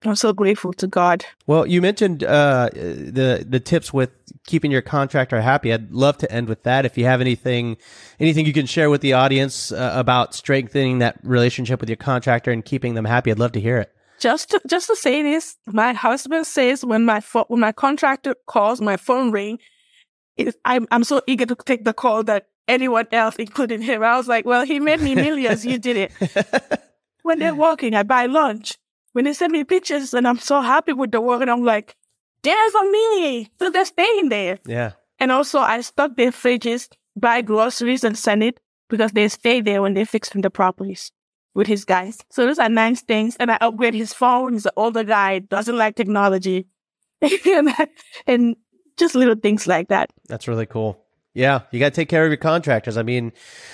I'm 0.04 0.16
so 0.16 0.34
grateful 0.34 0.74
to 0.74 0.88
God. 0.88 1.26
Well, 1.48 1.66
you 1.66 1.82
mentioned 1.82 2.24
uh, 2.24 2.70
the 2.74 3.46
the 3.48 3.60
tips 3.60 3.93
with 3.93 4.12
keeping 4.46 4.72
your 4.72 4.82
contractor 4.82 5.41
happy. 5.41 5.74
I'd 5.74 5.91
love 5.91 6.18
to 6.20 6.32
end 6.32 6.48
with 6.48 6.64
that. 6.64 6.86
If 6.86 6.98
you 6.98 7.06
have 7.06 7.22
anything 7.22 7.78
anything 8.20 8.46
you 8.46 8.54
can 8.54 8.66
share 8.66 8.89
with 8.89 9.02
the 9.02 9.14
audience 9.14 9.72
uh, 9.72 9.93
about 9.96 10.36
strengthening 10.36 11.00
that 11.00 11.18
relationship 11.24 11.80
with 11.80 11.89
your 11.89 11.98
contractor 11.98 12.52
and 12.52 12.64
keeping 12.64 12.93
them 12.93 13.06
happy, 13.06 13.32
I'd 13.32 13.39
love 13.39 13.54
to 13.54 13.62
hear 13.62 13.78
it. 13.78 13.91
Just 14.20 14.52
to, 14.52 14.62
just 14.68 14.88
to 14.88 14.96
say 14.96 15.22
this, 15.24 15.58
my 15.68 15.93
husband 15.93 16.48
says 16.48 16.86
when 16.86 17.04
my 17.04 17.20
fo- 17.20 17.46
when 17.48 17.60
my 17.60 17.72
contractor 17.72 18.36
calls, 18.48 18.82
my 18.82 18.98
phone 18.98 19.32
ring, 19.32 19.60
it, 20.38 20.56
I'm 20.66 20.88
I'm 20.91 21.04
so 21.04 21.22
eager 21.26 21.46
to 21.46 21.56
take 21.56 21.84
the 21.84 21.93
call 21.93 22.24
that 22.26 22.48
anyone 22.68 23.08
else, 23.12 23.36
including 23.38 23.82
him. 23.82 24.04
I 24.04 24.18
was 24.18 24.28
like, 24.28 24.46
well, 24.46 24.66
he 24.66 24.80
made 24.80 25.02
me 25.02 25.16
millions. 25.16 25.66
you 25.66 25.78
did 25.80 25.98
it. 25.98 26.82
when 27.24 27.39
they're 27.39 27.56
walking, 27.56 27.93
I 27.93 28.04
buy 28.04 28.28
lunch 28.28 28.78
when 29.16 29.24
they 29.24 29.32
send 29.32 29.53
me 29.53 29.63
pictures 29.63 30.13
and 30.13 30.28
I'm 30.28 30.39
so 30.39 30.59
happy 30.59 30.91
with 30.91 31.11
the 31.11 31.22
work 31.22 31.39
and 31.39 31.49
I'm 31.49 31.63
like, 31.63 31.95
there's 32.43 32.76
a 32.76 32.84
me. 32.91 33.49
So 33.57 33.70
they're 33.70 33.86
staying 33.86 34.28
there. 34.28 34.59
Yeah. 34.66 34.91
And 35.20 35.32
also 35.32 35.59
I 35.59 35.80
stock 35.80 36.18
their 36.18 36.32
fridges, 36.32 36.89
buy 37.16 37.41
groceries 37.41 38.03
and 38.03 38.18
send 38.18 38.43
it 38.43 38.59
because 38.89 39.13
they 39.13 39.30
stay 39.30 39.61
there 39.61 39.82
when 39.82 39.93
they're 39.93 40.05
fixing 40.05 40.41
the 40.41 40.49
properties 40.49 41.13
with 41.53 41.66
his 41.66 41.86
guys. 41.86 42.18
So 42.30 42.45
those 42.45 42.59
are 42.59 42.68
nice 42.68 43.03
things. 43.03 43.38
And 43.38 43.49
I 43.49 43.57
upgrade 43.61 43.93
his 43.93 44.11
phone. 44.11 44.51
He's 44.51 44.66
an 44.66 44.74
older 44.76 45.05
guy, 45.05 45.39
doesn't 45.39 45.78
like 45.78 45.95
technology. 45.95 46.68
and 48.28 48.57
just 48.97 49.16
little 49.16 49.36
things 49.36 49.66
like 49.66 49.88
that. 49.88 50.11
That's 50.28 50.49
really 50.49 50.66
cool. 50.66 51.05
Yeah, 51.36 51.63
you 51.69 51.79
got 51.79 51.89
to 51.89 51.95
take 51.95 52.07
care 52.07 52.23
of 52.23 52.29
your 52.29 52.38
contractors. 52.38 52.95
I 52.95 53.03
mean, 53.03 53.33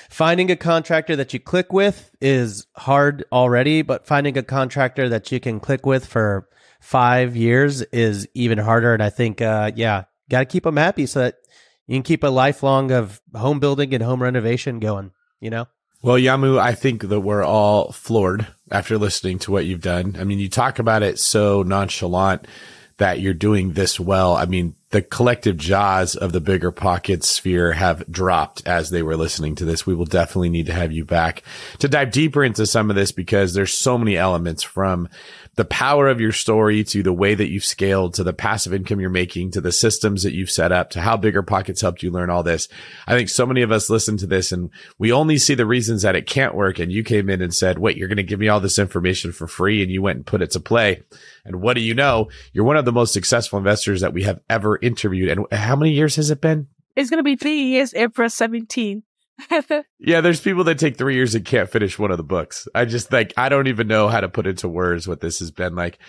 finding 0.09 0.49
a 0.49 0.55
contractor 0.55 1.16
that 1.16 1.32
you 1.32 1.39
click 1.39 1.72
with 1.72 2.09
is 2.20 2.66
hard 2.76 3.24
already, 3.32 3.84
but 3.84 4.07
finding 4.07 4.36
a 4.36 4.41
contractor 4.41 5.07
that 5.09 5.32
you 5.32 5.39
can 5.39 5.59
click 5.59 5.86
with 5.86 6.07
for 6.07 6.49
five 6.82 7.36
years 7.36 7.84
is 7.84 8.28
even 8.34 8.57
harder. 8.57 8.95
And 8.95 9.03
I 9.03 9.12
think, 9.12 9.41
uh, 9.41 9.72
yeah, 9.76 10.05
got 10.28 10.39
to 10.39 10.45
keep 10.45 10.64
them 10.64 10.78
happy 10.78 11.05
so 11.05 11.20
that 11.20 11.36
you 11.86 11.95
can 11.95 12.03
keep 12.03 12.24
a 12.24 12.30
lifelong 12.30 12.91
of 12.91 13.22
home 13.36 13.59
building 13.59 13.93
and 13.93 14.01
home 14.01 14.24
renovation 14.24 14.80
going, 14.80 15.12
you 15.39 15.51
know? 15.51 15.68
Well, 16.01 16.18
Yamu, 16.18 16.57
I 16.57 16.74
think 16.74 17.09
that 17.09 17.20
we're 17.20 17.43
all 17.43 17.91
floored 17.91 18.47
after 18.72 18.97
listening 18.97 19.38
to 19.39 19.51
what 19.51 19.66
you've 19.66 19.82
done. 19.82 20.16
I 20.20 20.24
mean, 20.24 20.39
you 20.39 20.49
talk 20.49 20.80
about 20.80 21.03
it 21.03 21.20
so 21.20 21.62
nonchalant 21.62 22.47
that 22.97 23.20
you're 23.20 23.36
doing 23.36 23.74
this 23.74 23.99
well. 23.99 24.36
I 24.36 24.45
mean, 24.45 24.76
the 24.92 25.02
collective 25.02 25.58
jaws 25.58 26.16
of 26.16 26.34
the 26.34 26.42
bigger 26.42 26.72
pocket 26.72 27.24
sphere 27.24 27.72
have 27.72 28.06
dropped 28.12 28.66
as 28.68 28.89
they 28.89 29.02
were 29.02 29.16
listening 29.16 29.56
to 29.56 29.66
this. 29.66 29.86
We 29.86 29.96
will 29.96 30.06
definitely 30.06 30.50
need 30.50 30.66
to 30.68 30.74
have 30.74 30.92
you 30.92 31.06
back 31.06 31.44
to 31.80 31.88
dive 31.88 32.12
deeper 32.12 32.44
into 32.44 32.66
some 32.66 32.89
of 32.89 32.96
this 32.96 33.12
because 33.12 33.54
there's 33.54 33.74
so 33.74 33.98
many 33.98 34.18
elements 34.18 34.64
from 34.64 35.08
the 35.56 35.66
power 35.66 36.08
of 36.08 36.22
your 36.22 36.32
story 36.32 36.84
to 36.84 37.04
the 37.04 37.12
way 37.12 37.36
that 37.36 37.50
you've 37.50 37.66
scaled 37.66 38.14
to 38.14 38.24
the 38.24 38.34
passive 38.34 38.74
income 38.74 39.02
you're 39.02 39.10
making 39.10 39.52
to 39.52 39.60
the 39.60 39.72
systems 39.72 40.24
that 40.24 40.34
you've 40.34 40.50
set 40.50 40.72
up 40.72 40.92
to 40.92 41.02
how 41.02 41.18
BiggerPockets 41.18 41.82
helped 41.82 42.04
you 42.04 42.10
learn 42.10 42.30
all 42.30 42.42
this. 42.42 42.70
I 43.06 43.16
think 43.18 43.28
so 43.28 43.46
many 43.46 43.62
of 43.62 43.72
us 43.72 43.89
listen 43.89 44.16
to 44.18 44.28
this 44.28 44.54
and 44.54 44.70
we 44.98 45.12
only 45.12 45.38
see 45.38 45.54
the 45.54 45.66
reasons 45.66 46.04
that 46.04 46.16
it 46.16 46.26
can't 46.26 46.56
work. 46.56 46.80
And 46.80 46.92
you 46.92 47.04
came 47.04 47.30
in 47.30 47.42
and 47.42 47.54
said, 47.54 47.80
wait, 47.80 47.98
you're 47.98 48.08
going 48.08 48.18
to 48.18 48.24
give 48.24 48.39
me 48.39 48.48
all 48.48 48.62
this 48.62 48.80
information 48.80 49.34
for 49.34 49.46
free. 49.46 49.82
And 49.84 49.92
you 49.92 50.02
went 50.02 50.18
and 50.18 50.26
put 50.26 50.42
it 50.42 50.52
to 50.52 50.60
play. 50.62 51.04
And 51.44 51.62
what 51.62 51.74
do 51.74 51.82
you 51.82 51.96
know? 51.96 52.30
You're 52.54 52.66
one 52.66 52.78
of 52.78 52.86
the 52.86 52.92
most 52.92 53.14
successful 53.14 53.58
investors 53.58 54.02
that 54.02 54.14
we 54.14 54.24
have 54.24 54.39
ever 54.50 54.78
interviewed. 54.82 55.30
And 55.30 55.46
how 55.52 55.76
many 55.76 55.92
years 55.92 56.16
has 56.16 56.32
it 56.32 56.42
been? 56.42 56.68
It's 56.96 57.10
going 57.10 57.20
to 57.20 57.24
be 57.24 57.36
three 57.36 57.64
years, 57.64 57.94
April 57.94 58.30
17. 58.30 59.04
yeah, 60.00 60.22
there's 60.22 60.42
people 60.42 60.64
that 60.66 60.78
take 60.78 60.98
three 60.98 61.16
years 61.16 61.36
and 61.36 61.46
can't 61.46 61.70
finish 61.70 61.98
one 61.98 62.12
of 62.12 62.18
the 62.18 62.24
books. 62.24 62.68
I 62.76 62.86
just 62.86 63.12
like, 63.12 63.34
I 63.38 63.50
don't 63.50 63.68
even 63.68 63.88
know 63.88 64.08
how 64.08 64.22
to 64.22 64.30
put 64.30 64.48
into 64.48 64.68
words 64.68 65.08
what 65.08 65.22
this 65.22 65.40
has 65.40 65.52
been 65.52 65.76
like. 65.76 66.00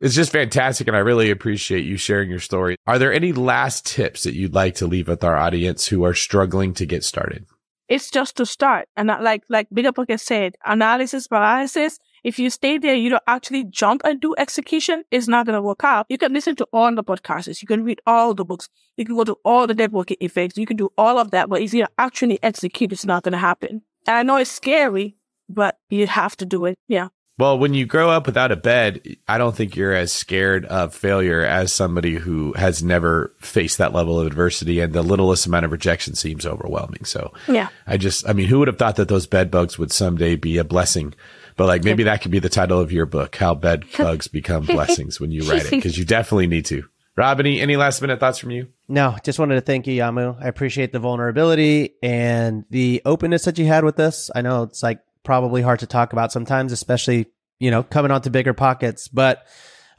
It's 0.00 0.14
just 0.14 0.32
fantastic. 0.32 0.86
And 0.86 0.96
I 0.96 1.00
really 1.00 1.30
appreciate 1.30 1.84
you 1.84 1.96
sharing 1.96 2.30
your 2.30 2.38
story. 2.38 2.76
Are 2.86 2.98
there 2.98 3.12
any 3.12 3.32
last 3.32 3.84
tips 3.84 4.22
that 4.22 4.34
you'd 4.34 4.54
like 4.54 4.76
to 4.76 4.86
leave 4.86 5.08
with 5.08 5.24
our 5.24 5.36
audience 5.36 5.86
who 5.86 6.04
are 6.04 6.14
struggling 6.14 6.72
to 6.74 6.86
get 6.86 7.04
started? 7.04 7.46
It's 7.88 8.10
just 8.10 8.36
to 8.36 8.46
start. 8.46 8.88
And 8.96 9.08
like, 9.08 9.42
like 9.48 9.68
Bigger 9.72 9.92
Pocket 9.92 10.20
said, 10.20 10.56
analysis 10.64 11.26
paralysis. 11.26 11.98
If 12.24 12.38
you 12.38 12.50
stay 12.50 12.78
there, 12.78 12.94
you 12.94 13.10
don't 13.10 13.22
actually 13.26 13.64
jump 13.64 14.02
and 14.04 14.20
do 14.20 14.34
execution, 14.38 15.04
it's 15.10 15.28
not 15.28 15.46
going 15.46 15.54
to 15.54 15.62
work 15.62 15.84
out. 15.84 16.06
You 16.08 16.18
can 16.18 16.32
listen 16.32 16.56
to 16.56 16.66
all 16.72 16.94
the 16.94 17.04
podcasts. 17.04 17.62
You 17.62 17.68
can 17.68 17.84
read 17.84 18.00
all 18.06 18.34
the 18.34 18.44
books. 18.44 18.68
You 18.96 19.04
can 19.04 19.16
go 19.16 19.24
to 19.24 19.36
all 19.44 19.66
the 19.66 19.74
networking 19.74 20.16
effects. 20.20 20.56
You 20.56 20.66
can 20.66 20.76
do 20.76 20.90
all 20.98 21.18
of 21.18 21.30
that. 21.30 21.48
But 21.48 21.62
if 21.62 21.72
you 21.74 21.86
actually 21.98 22.42
execute, 22.42 22.92
it's 22.92 23.06
not 23.06 23.22
going 23.22 23.32
to 23.32 23.38
happen. 23.38 23.82
And 24.06 24.16
I 24.16 24.22
know 24.22 24.36
it's 24.36 24.50
scary, 24.50 25.16
but 25.48 25.78
you 25.90 26.06
have 26.06 26.36
to 26.38 26.46
do 26.46 26.64
it. 26.64 26.78
Yeah. 26.88 27.08
Well, 27.38 27.56
when 27.56 27.72
you 27.72 27.86
grow 27.86 28.10
up 28.10 28.26
without 28.26 28.50
a 28.50 28.56
bed, 28.56 29.16
I 29.28 29.38
don't 29.38 29.54
think 29.54 29.76
you're 29.76 29.92
as 29.92 30.10
scared 30.10 30.64
of 30.66 30.92
failure 30.92 31.42
as 31.42 31.72
somebody 31.72 32.16
who 32.16 32.52
has 32.54 32.82
never 32.82 33.32
faced 33.38 33.78
that 33.78 33.92
level 33.92 34.18
of 34.18 34.26
adversity 34.26 34.80
and 34.80 34.92
the 34.92 35.02
littlest 35.02 35.46
amount 35.46 35.64
of 35.64 35.70
rejection 35.70 36.16
seems 36.16 36.44
overwhelming. 36.44 37.04
So 37.04 37.32
yeah, 37.46 37.68
I 37.86 37.96
just, 37.96 38.28
I 38.28 38.32
mean, 38.32 38.48
who 38.48 38.58
would 38.58 38.66
have 38.66 38.76
thought 38.76 38.96
that 38.96 39.06
those 39.06 39.28
bed 39.28 39.52
bugs 39.52 39.78
would 39.78 39.92
someday 39.92 40.34
be 40.34 40.58
a 40.58 40.64
blessing? 40.64 41.14
But 41.58 41.66
like 41.66 41.84
maybe 41.84 42.04
that 42.04 42.22
could 42.22 42.30
be 42.30 42.38
the 42.38 42.48
title 42.48 42.80
of 42.80 42.92
your 42.92 43.04
book, 43.04 43.34
How 43.34 43.52
Bed 43.52 43.84
Bugs 43.98 44.28
Become 44.28 44.64
Blessings 44.66 45.20
when 45.20 45.32
you 45.32 45.42
write 45.42 45.66
it, 45.66 45.70
because 45.72 45.98
you 45.98 46.04
definitely 46.04 46.46
need 46.46 46.64
to. 46.66 46.84
Rob, 47.16 47.40
any, 47.40 47.60
any 47.60 47.76
last 47.76 48.00
minute 48.00 48.20
thoughts 48.20 48.38
from 48.38 48.52
you? 48.52 48.68
No, 48.86 49.16
just 49.24 49.40
wanted 49.40 49.56
to 49.56 49.60
thank 49.60 49.88
you, 49.88 50.00
Yamu. 50.00 50.40
I 50.40 50.46
appreciate 50.46 50.92
the 50.92 51.00
vulnerability 51.00 51.96
and 52.00 52.64
the 52.70 53.02
openness 53.04 53.44
that 53.46 53.58
you 53.58 53.66
had 53.66 53.82
with 53.82 53.98
us. 53.98 54.30
I 54.32 54.42
know 54.42 54.62
it's 54.62 54.84
like 54.84 55.00
probably 55.24 55.60
hard 55.60 55.80
to 55.80 55.88
talk 55.88 56.12
about 56.12 56.30
sometimes, 56.30 56.70
especially, 56.70 57.26
you 57.58 57.72
know, 57.72 57.82
coming 57.82 58.12
onto 58.12 58.30
BiggerPockets, 58.30 59.10
but 59.12 59.44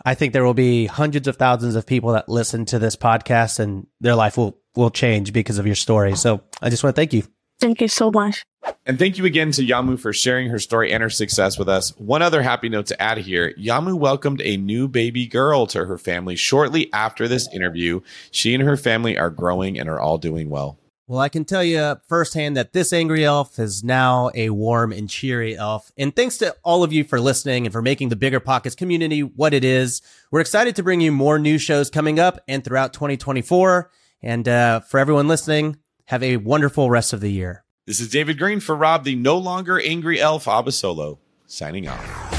I 0.05 0.16
think 0.16 0.32
there 0.32 0.45
will 0.45 0.53
be 0.53 0.86
hundreds 0.86 1.28
of 1.28 1.36
thousands 1.36 1.76
of 1.76 1.86
people 1.86 2.14
that 2.14 2.30
listen 2.30 2.64
to 2.68 2.80
this 2.80 2.95
podcast 2.95 3.60
and 3.60 3.86
their 3.99 4.16
life 4.16 4.38
will, 4.38 4.57
will 4.78 4.91
change 4.91 5.34
because 5.34 5.57
of 5.57 5.66
your 5.66 5.76
story. 5.76 6.16
So 6.16 6.39
I 6.62 6.70
just 6.70 6.86
want 6.86 6.95
to 6.95 6.99
thank 7.01 7.12
you. 7.12 7.24
Thank 7.60 7.82
you 7.82 7.89
so 7.89 8.12
much. 8.12 8.45
And 8.86 8.98
thank 8.98 9.18
you 9.18 9.26
again 9.26 9.52
to 9.52 9.66
Yamu 9.66 10.00
for 10.00 10.14
sharing 10.14 10.50
her 10.50 10.60
story 10.60 10.92
and 10.92 11.04
her 11.04 11.10
success 11.10 11.60
with 11.60 11.70
us. 11.70 11.96
One 11.98 12.22
other 12.22 12.42
happy 12.42 12.70
note 12.70 12.88
to 12.88 13.02
add 13.02 13.20
here 13.20 13.54
Yamu 13.54 13.94
welcomed 13.98 14.42
a 14.42 14.58
new 14.58 14.88
baby 14.88 15.28
girl 15.28 15.68
to 15.68 15.86
her 15.86 15.98
family 15.98 16.36
shortly 16.36 16.92
after 16.92 17.28
this 17.28 17.48
interview. 17.54 18.02
She 18.32 18.54
and 18.54 18.64
her 18.64 18.78
family 18.78 19.18
are 19.18 19.30
growing 19.30 19.80
and 19.80 19.88
are 19.90 20.00
all 20.00 20.18
doing 20.18 20.50
well. 20.50 20.80
Well, 21.10 21.20
I 21.20 21.30
can 21.30 21.44
tell 21.44 21.64
you 21.64 21.98
firsthand 22.08 22.56
that 22.56 22.74
this 22.74 22.94
angry 22.94 23.26
elf 23.26 23.58
is 23.58 23.84
now 23.84 24.30
a 24.36 24.52
warm 24.52 24.92
and 24.92 25.10
cheery 25.10 25.58
elf. 25.58 25.92
And 25.98 26.16
thanks 26.16 26.38
to 26.38 26.56
all 26.64 26.84
of 26.84 26.94
you 26.94 27.04
for 27.04 27.20
listening 27.20 27.66
and 27.66 27.74
for 27.74 27.82
making 27.82 28.10
the 28.10 28.16
BiggerPockets 28.16 28.78
community 28.78 29.22
what 29.22 29.56
it 29.56 29.64
is. 29.64 30.04
We're 30.30 30.42
excited 30.42 30.76
to 30.76 30.84
bring 30.84 31.02
you 31.02 31.12
more 31.12 31.40
new 31.40 31.58
shows 31.58 31.90
coming 31.90 32.20
up 32.20 32.40
and 32.48 32.64
throughout 32.64 32.94
2024. 32.94 33.90
And 34.22 34.48
uh, 34.48 34.82
for 34.82 35.00
everyone 35.00 35.28
listening, 35.28 35.78
have 36.06 36.22
a 36.22 36.38
wonderful 36.38 36.92
rest 36.92 37.12
of 37.12 37.22
the 37.22 37.32
year. 37.32 37.64
This 37.90 38.00
is 38.00 38.08
David 38.08 38.38
Greene 38.38 38.60
for 38.60 38.76
Rob, 38.76 39.04
the 39.04 39.16
no 39.16 39.36
longer 39.36 39.80
angry 39.80 40.22
elf 40.22 40.46
Abasolo, 40.46 41.18
signing 41.48 41.88
off. 41.88 42.39